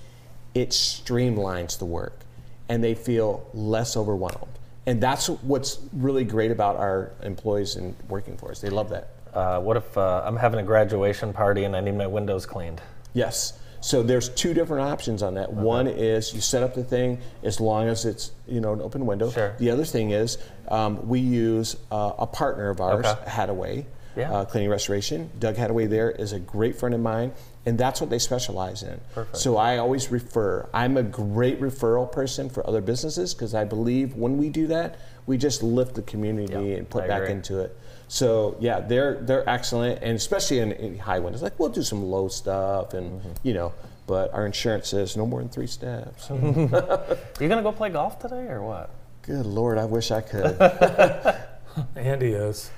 it 0.55 0.71
streamlines 0.71 1.79
the 1.79 1.87
work 1.87 2.21
and 2.69 2.85
they 2.85 2.95
feel 2.95 3.49
less 3.55 3.97
overwhelmed. 3.97 4.59
And 4.87 5.01
that's 5.03 5.29
what's 5.29 5.81
really 5.93 6.25
great 6.25 6.51
about 6.51 6.77
our 6.77 7.13
employees 7.23 7.77
and 7.77 7.97
working 8.09 8.37
for 8.37 8.51
us. 8.53 8.61
They 8.61 8.71
love 8.71 8.89
that. 8.91 9.11
Uh, 9.35 9.61
what 9.61 9.77
if 9.77 9.99
uh, 9.99 10.23
I'm 10.25 10.37
having 10.37 10.61
a 10.61 10.63
graduation 10.63 11.33
party 11.33 11.65
and 11.65 11.77
I 11.77 11.81
need 11.81 11.95
my 11.97 12.07
windows 12.07 12.47
cleaned? 12.47 12.81
Yes. 13.13 13.59
So 13.81 14.03
there's 14.03 14.29
two 14.31 14.55
different 14.55 14.89
options 14.89 15.23
on 15.23 15.35
that. 15.35 15.53
One 15.53 15.87
is 15.87 16.33
you 16.35 16.41
set 16.41 16.63
up 16.63 16.75
the 16.75 16.83
thing 16.83 17.21
as 17.43 17.61
long 17.61 17.89
as 17.89 18.05
it's 18.05 18.33
you 18.49 18.61
know 18.61 18.73
an 18.73 18.81
open 18.81 19.07
window. 19.07 19.31
Sure. 19.31 19.55
The 19.59 19.71
other 19.71 19.85
thing 19.85 20.11
is 20.11 20.39
um, 20.69 21.07
we 21.07 21.21
use 21.21 21.77
uh, 21.93 22.13
a 22.19 22.27
partner 22.27 22.71
of 22.71 22.81
ours, 22.81 23.05
Okay. 23.05 23.31
Hadaway, 23.31 23.85
Yeah. 24.17 24.33
uh, 24.33 24.45
Cleaning 24.45 24.71
Restoration. 24.71 25.31
Doug 25.39 25.57
Hadaway 25.57 25.89
there 25.89 26.11
is 26.11 26.33
a 26.33 26.39
great 26.41 26.77
friend 26.79 26.95
of 26.95 27.01
mine, 27.01 27.33
and 27.67 27.77
that's 27.79 28.01
what 28.01 28.09
they 28.11 28.19
specialize 28.19 28.83
in. 28.83 29.01
Perfect. 29.15 29.37
So 29.37 29.57
I 29.57 29.79
always 29.79 30.11
refer. 30.11 30.69
I'm 30.73 30.97
a 30.97 31.03
great 31.03 31.61
referral 31.61 32.11
person 32.11 32.49
for 32.49 32.67
other 32.67 32.81
businesses 32.81 33.35
because 33.35 33.55
I 33.55 33.65
believe 33.65 34.15
when 34.15 34.39
we 34.39 34.49
do 34.49 34.67
that, 34.69 34.99
we 35.27 35.37
just 35.37 35.63
lift 35.63 35.95
the 35.95 36.03
community 36.03 36.53
Yeah, 36.53 36.77
and 36.79 36.89
put 36.89 37.05
I 37.05 37.09
back 37.09 37.23
agree. 37.23 37.33
into 37.35 37.61
it. 37.61 37.77
So 38.09 38.57
yeah, 38.61 38.81
they're 38.81 39.17
they're 39.23 39.49
excellent, 39.49 40.03
and 40.03 40.15
especially 40.17 40.61
in, 40.61 40.73
in 40.73 40.99
high 40.99 41.19
windows. 41.19 41.43
Like 41.43 41.59
we'll 41.59 41.69
do 41.71 41.83
some 41.83 42.03
low 42.05 42.29
stuff, 42.29 42.95
and 42.95 43.21
Mm-hmm. 43.21 43.29
you 43.43 43.53
know, 43.55 43.73
but 44.07 44.33
our 44.33 44.47
insurance 44.47 44.89
says 44.89 45.17
no 45.17 45.27
more 45.27 45.41
than 45.41 45.49
three 45.49 45.67
steps. 45.67 46.31
You 46.31 47.49
gonna 47.49 47.63
go 47.63 47.73
play 47.73 47.91
golf 47.91 48.19
today 48.21 48.47
or 48.49 48.63
what? 48.63 48.91
Good 49.23 49.45
lord, 49.45 49.77
I 49.77 49.85
wish 49.87 50.11
I 50.13 50.21
could. 50.21 50.57
Andy 51.97 52.33
is. 52.33 52.71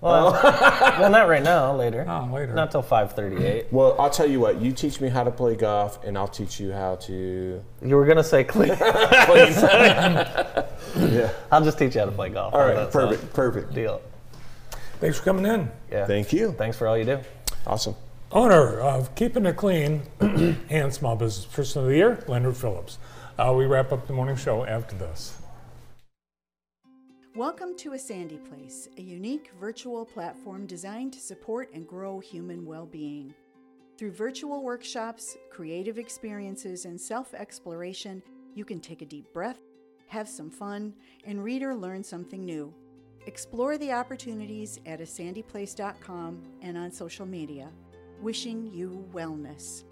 Well, 0.00 0.32
well, 1.00 1.10
not 1.10 1.28
right 1.28 1.42
now. 1.42 1.74
Later. 1.74 2.06
Oh, 2.08 2.30
later. 2.32 2.54
Not 2.54 2.70
till 2.70 2.82
5:38. 2.82 3.72
well, 3.72 3.96
I'll 3.98 4.10
tell 4.10 4.28
you 4.28 4.40
what. 4.40 4.60
You 4.60 4.72
teach 4.72 5.00
me 5.00 5.08
how 5.08 5.24
to 5.24 5.30
play 5.30 5.56
golf, 5.56 6.02
and 6.04 6.16
I'll 6.16 6.28
teach 6.28 6.60
you 6.60 6.72
how 6.72 6.96
to. 6.96 7.62
You 7.82 7.96
were 7.96 8.06
gonna 8.06 8.24
say 8.24 8.44
clean. 8.44 8.70
Yeah. 10.96 11.30
I'll 11.52 11.62
just 11.62 11.78
teach 11.78 11.94
you 11.94 12.00
how 12.00 12.06
to 12.06 12.12
play 12.12 12.30
golf. 12.30 12.54
All 12.54 12.60
right. 12.60 12.74
How 12.74 12.82
right. 12.82 12.84
does 12.84 12.92
that 12.92 13.00
sound? 13.00 13.10
Perfect. 13.10 13.34
Perfect. 13.34 13.74
Deal. 13.74 14.00
Thanks 15.00 15.18
for 15.18 15.24
coming 15.24 15.46
in. 15.46 15.70
Yeah. 15.92 16.06
Thank 16.06 16.32
you. 16.32 16.52
Thanks 16.52 16.76
for 16.76 16.88
all 16.88 16.96
you 16.98 17.04
do. 17.04 17.20
Awesome. 17.66 17.94
Owner 18.32 18.80
of 18.80 19.14
Keeping 19.14 19.46
It 19.46 19.56
Clean 19.56 20.02
and 20.20 20.92
Small 20.92 21.16
Business 21.16 21.46
Person 21.46 21.82
of 21.82 21.88
the 21.88 21.96
Year, 21.96 22.24
Leonard 22.26 22.56
Phillips. 22.56 22.98
Uh, 23.38 23.54
we 23.56 23.64
wrap 23.66 23.92
up 23.92 24.06
the 24.06 24.12
morning 24.12 24.36
show 24.36 24.64
after 24.64 24.96
this. 24.96 25.37
Welcome 27.38 27.76
to 27.76 27.92
A 27.92 27.98
Sandy 28.00 28.38
Place, 28.38 28.88
a 28.98 29.00
unique 29.00 29.52
virtual 29.60 30.04
platform 30.04 30.66
designed 30.66 31.12
to 31.12 31.20
support 31.20 31.70
and 31.72 31.86
grow 31.86 32.18
human 32.18 32.66
well 32.66 32.84
being. 32.84 33.32
Through 33.96 34.10
virtual 34.10 34.64
workshops, 34.64 35.36
creative 35.48 35.98
experiences, 35.98 36.84
and 36.84 37.00
self 37.00 37.34
exploration, 37.34 38.24
you 38.56 38.64
can 38.64 38.80
take 38.80 39.02
a 39.02 39.06
deep 39.06 39.32
breath, 39.32 39.60
have 40.08 40.28
some 40.28 40.50
fun, 40.50 40.92
and 41.26 41.44
read 41.44 41.62
or 41.62 41.76
learn 41.76 42.02
something 42.02 42.44
new. 42.44 42.74
Explore 43.26 43.78
the 43.78 43.92
opportunities 43.92 44.80
at 44.84 44.98
asandyplace.com 44.98 46.42
and 46.62 46.76
on 46.76 46.90
social 46.90 47.24
media. 47.24 47.70
Wishing 48.20 48.66
you 48.66 49.08
wellness. 49.12 49.84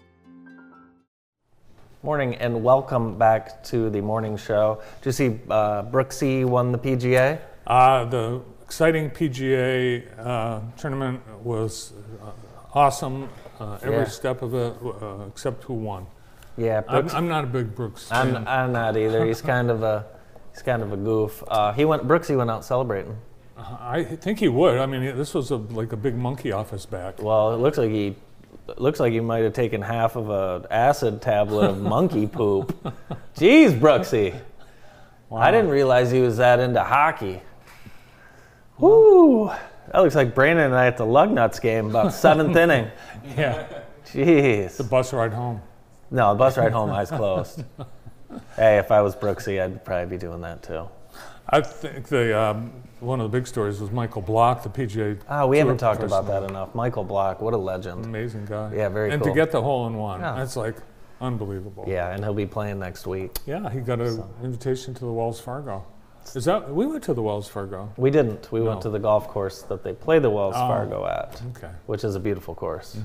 Morning 2.03 2.35
and 2.35 2.63
welcome 2.63 3.17
back 3.17 3.63
to 3.65 3.89
the 3.89 4.01
morning 4.01 4.37
show. 4.37 4.81
Did 5.01 5.05
you 5.07 5.11
see 5.11 5.39
uh, 5.49 5.83
Brooksy 5.83 6.45
won 6.45 6.71
the 6.71 6.77
PGA? 6.77 7.39
Uh, 7.65 8.05
the 8.05 8.41
exciting 8.63 9.09
PGA 9.09 10.03
uh, 10.19 10.59
tournament 10.77 11.21
was 11.43 11.93
uh, 12.23 12.29
awesome, 12.73 13.29
uh, 13.59 13.79
every 13.81 13.97
Yeah. 13.97 14.03
step 14.05 14.41
of 14.43 14.53
it, 14.53 14.73
uh, 14.83 15.25
except 15.27 15.63
who 15.63 15.73
won. 15.73 16.05
Yeah, 16.55 16.83
I'm, 16.87 17.09
I'm 17.09 17.27
not 17.27 17.43
a 17.43 17.47
big 17.47 17.75
Brooks 17.75 18.11
I'm. 18.11 18.47
I'm 18.47 18.71
not 18.71 18.95
either. 18.97 19.25
He's 19.25 19.41
kind 19.53 19.69
of 19.69 19.83
a 19.83 20.05
he's 20.53 20.61
kind 20.61 20.81
of 20.83 20.93
a 20.93 20.97
goof. 20.97 21.43
Uh, 21.47 21.71
he 21.73 21.83
went 21.85 22.07
Brooksy 22.07 22.37
went 22.37 22.49
out 22.51 22.63
celebrating. 22.63 23.17
I 23.57 24.03
think 24.03 24.37
he 24.39 24.47
would. 24.49 24.77
I 24.77 24.85
mean, 24.85 25.17
this 25.17 25.33
was 25.33 25.49
a, 25.49 25.55
like 25.55 25.91
a 25.91 25.97
big 25.97 26.15
monkey 26.15 26.51
off 26.51 26.69
his 26.69 26.85
back. 26.85 27.21
Well, 27.21 27.53
it 27.55 27.57
looks 27.57 27.79
like 27.79 27.89
he 27.89 28.15
looks 28.75 28.99
like 28.99 29.13
he 29.13 29.19
might 29.19 29.43
have 29.43 29.53
taken 29.53 29.81
half 29.81 30.15
of 30.15 30.29
a 30.29 30.67
acid 30.71 31.21
tablet 31.21 31.69
of 31.69 31.81
monkey 31.81 32.27
poop. 32.37 32.75
Jeez, 33.35 33.77
Brooksy. 33.77 34.39
I 35.31 35.51
didn't 35.51 35.69
realize 35.69 36.11
he 36.11 36.21
was 36.21 36.37
that 36.37 36.59
into 36.59 36.83
hockey. 36.83 37.41
Woo! 38.79 39.47
That 39.91 39.99
looks 39.99 40.15
like 40.15 40.35
Brandon 40.35 40.65
and 40.65 40.75
I 40.75 40.87
at 40.87 40.97
the 40.97 41.05
Lugnuts 41.05 41.61
game, 41.61 41.89
about 41.89 42.13
seventh 42.13 42.55
inning. 42.55 42.89
Yeah, 43.37 43.67
Jeez. 44.05 44.77
the 44.77 44.83
bus 44.83 45.13
ride 45.13 45.33
home. 45.33 45.61
No, 46.11 46.33
the 46.33 46.37
bus 46.39 46.57
ride 46.57 46.71
home, 46.71 46.89
eyes 46.91 47.09
closed. 47.09 47.63
hey, 48.55 48.77
if 48.77 48.91
I 48.91 49.01
was 49.01 49.15
Brooksy, 49.15 49.61
I'd 49.61 49.83
probably 49.83 50.17
be 50.17 50.19
doing 50.19 50.41
that 50.41 50.63
too. 50.63 50.87
I 51.49 51.61
think 51.61 52.07
the 52.07 52.37
um, 52.39 52.71
one 52.99 53.19
of 53.21 53.31
the 53.31 53.37
big 53.37 53.47
stories 53.47 53.79
was 53.79 53.91
Michael 53.91 54.21
Block, 54.21 54.63
the 54.63 54.69
PGA. 54.69 55.19
Ah, 55.29 55.45
we 55.45 55.57
Tour 55.57 55.65
haven't 55.65 55.77
talked 55.77 56.03
about 56.03 56.27
that 56.27 56.43
enough. 56.43 56.73
Michael 56.73 57.03
Block, 57.03 57.41
what 57.41 57.53
a 57.53 57.57
legend. 57.57 58.05
Amazing 58.05 58.45
guy. 58.45 58.73
Yeah, 58.75 58.89
very 58.89 59.11
And 59.11 59.21
cool. 59.21 59.31
to 59.33 59.35
get 59.39 59.51
the 59.51 59.61
hole 59.61 59.87
in 59.87 59.95
one, 59.97 60.19
Yeah. 60.21 60.33
that's 60.35 60.55
like 60.55 60.75
unbelievable. 61.21 61.85
Yeah, 61.87 62.09
and 62.11 62.23
he'll 62.23 62.33
be 62.33 62.45
playing 62.45 62.79
next 62.79 63.05
week. 63.07 63.37
Yeah, 63.45 63.69
he 63.69 63.79
got 63.81 63.99
an 64.01 64.23
invitation 64.43 64.93
to 64.95 65.05
the 65.05 65.11
Wells 65.11 65.39
Fargo. 65.39 65.83
Is 66.35 66.43
that 66.45 66.73
we 66.73 66.85
went 66.85 67.03
to 67.03 67.13
the 67.13 67.21
Wells 67.21 67.47
Fargo? 67.47 67.89
We 67.97 68.09
didn't. 68.11 68.51
We 68.51 68.59
No. 68.59 68.65
went 68.67 68.81
to 68.81 68.89
the 68.89 68.99
golf 68.99 69.27
course 69.29 69.61
that 69.63 69.83
they 69.83 69.93
play 69.93 70.19
the 70.19 70.29
Wells 70.29 70.55
Oh. 70.57 70.67
Fargo 70.67 71.05
at, 71.05 71.41
Okay. 71.55 71.69
which 71.85 72.03
is 72.03 72.15
a 72.15 72.19
beautiful 72.19 72.53
course. 72.53 72.97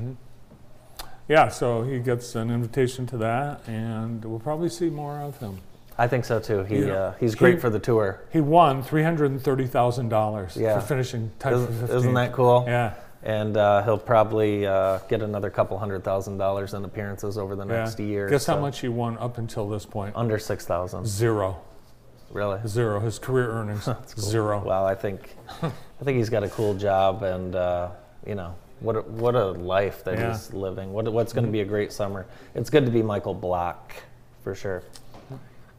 Yeah, 1.28 1.48
so 1.48 1.82
he 1.82 2.00
gets 2.00 2.34
an 2.34 2.50
invitation 2.50 3.06
to 3.06 3.16
that, 3.18 3.60
and 3.68 4.24
we'll 4.24 4.40
probably 4.40 4.68
see 4.68 4.90
more 4.90 5.20
of 5.20 5.38
him. 5.38 5.58
I 6.02 6.08
think 6.08 6.24
so 6.24 6.40
too. 6.40 6.64
He 6.64 6.78
Yeah. 6.86 6.92
uh, 6.94 7.12
he's 7.20 7.36
great 7.36 7.54
He- 7.54 7.60
for 7.60 7.70
the 7.70 7.78
tour. 7.78 8.18
He 8.30 8.40
won 8.40 8.82
three 8.82 9.04
hundred 9.04 9.30
and 9.30 9.40
thirty 9.40 9.68
thousand 9.68 10.08
dollars 10.08 10.56
Yeah. 10.56 10.80
for 10.80 10.86
finishing 10.86 11.30
tied 11.38 11.52
Isn't, 11.52 11.90
isn't 11.90 12.14
that 12.14 12.32
cool? 12.32 12.64
Yeah, 12.66 12.94
And 13.22 13.56
uh, 13.56 13.84
he'll 13.84 13.98
probably 13.98 14.66
uh, 14.66 14.98
get 15.08 15.22
another 15.22 15.48
couple 15.48 15.78
hundred 15.78 16.02
thousand 16.02 16.38
dollars 16.38 16.74
in 16.74 16.84
appearances 16.84 17.38
over 17.38 17.54
the 17.54 17.64
yeah. 17.64 17.72
next 17.84 18.00
year. 18.00 18.28
Guess 18.28 18.46
how 18.46 18.58
much 18.58 18.80
he 18.80 18.88
won 18.88 19.16
up 19.18 19.38
until 19.38 19.68
this 19.68 19.86
point? 19.86 20.16
Under 20.16 20.40
six 20.40 20.66
thousand. 20.66 21.06
Zero. 21.06 21.58
Really? 22.32 22.58
Zero. 22.66 22.98
His 22.98 23.20
career 23.20 23.48
earnings 23.50 23.88
zero. 24.18 24.60
Well, 24.66 24.84
I 24.84 24.96
think 24.96 25.36
I 25.62 26.04
think 26.04 26.16
he's 26.18 26.30
got 26.30 26.42
a 26.42 26.48
cool 26.48 26.74
job, 26.74 27.22
and 27.22 27.54
uh, 27.54 27.90
you 28.26 28.34
know 28.34 28.56
what 28.80 28.96
a, 28.96 29.02
what 29.02 29.36
a 29.36 29.52
life 29.52 30.02
that 30.02 30.14
Yeah. 30.14 30.22
Mm-hmm. 30.24 30.32
he's 30.32 30.52
living. 30.52 30.92
What 30.92 31.12
what's 31.12 31.32
going 31.32 31.46
to 31.46 31.52
be 31.52 31.60
a 31.60 31.64
great 31.64 31.92
summer. 31.92 32.26
It's 32.56 32.70
good 32.70 32.86
to 32.86 32.90
be 32.90 33.02
Michael 33.02 33.34
Block, 33.34 33.92
for 34.42 34.56
sure. 34.56 34.82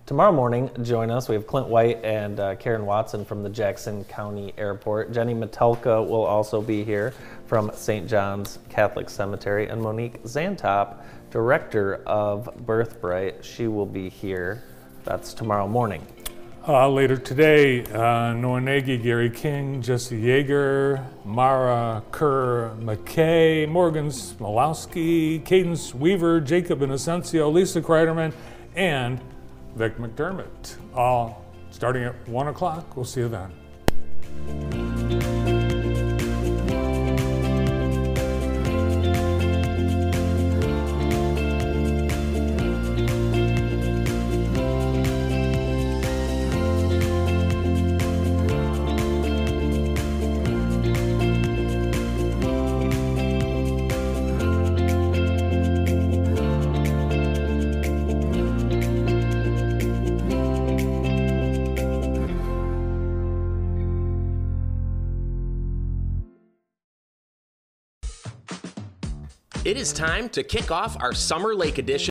Tomorrow 0.06 0.34
morning, 0.34 0.70
join 0.84 1.10
us. 1.10 1.30
We 1.30 1.36
have 1.36 1.48
Clint 1.48 1.70
White 1.70 2.04
and 2.04 2.38
uh, 2.38 2.56
Karen 2.56 2.86
Watson 2.86 3.24
from 3.24 3.42
the 3.42 3.50
Jackson 3.50 4.04
County 4.04 4.54
Airport. 4.58 5.14
Jenny 5.14 5.34
Metelka 5.34 6.06
will 6.06 6.26
also 6.26 6.62
be 6.62 6.84
here 6.84 7.14
from 7.46 7.72
St. 7.74 8.06
John's 8.06 8.60
Catholic 8.68 9.10
Cemetery, 9.10 9.70
and 9.70 9.82
Monique 9.82 10.22
Zantop, 10.24 10.98
director 11.32 12.04
of 12.06 12.50
Birthright, 12.66 13.46
she 13.46 13.68
will 13.68 13.86
be 13.86 14.10
here. 14.10 14.62
That's 15.06 15.34
tomorrow 15.34 15.70
morning. 15.70 16.06
Uh, 16.68 16.90
later 16.90 17.16
today, 17.16 17.86
uh, 17.86 18.34
Gary 18.34 19.30
King, 19.30 19.82
Jesse 19.82 20.22
Yeager, 20.22 21.06
Mara 21.24 22.04
Kerr 22.12 22.76
McKay, 22.82 23.70
Morgan 23.70 24.10
Smolowski, 24.10 25.46
Cadence 25.46 25.96
Weaver, 25.96 26.42
Jacob 26.42 26.82
Inocencio, 26.82 27.50
Lisa 27.54 27.82
Kreiderman, 27.82 28.34
and 28.76 29.22
Vic 29.76 29.98
McDermott. 29.98 30.76
All 30.94 31.46
starting 31.72 32.04
at 32.04 32.28
1 32.28 32.48
o'clock. 32.48 32.96
We'll 32.96 33.06
see 33.06 33.22
you 33.22 33.30
then. 33.30 34.93
Is 69.84 69.92
time 69.92 70.30
to 70.30 70.44
kick 70.44 70.72
off 70.72 70.96
our 71.02 71.14
Summer 71.14 71.54
Lake 71.54 71.78
Edition. 71.78 72.10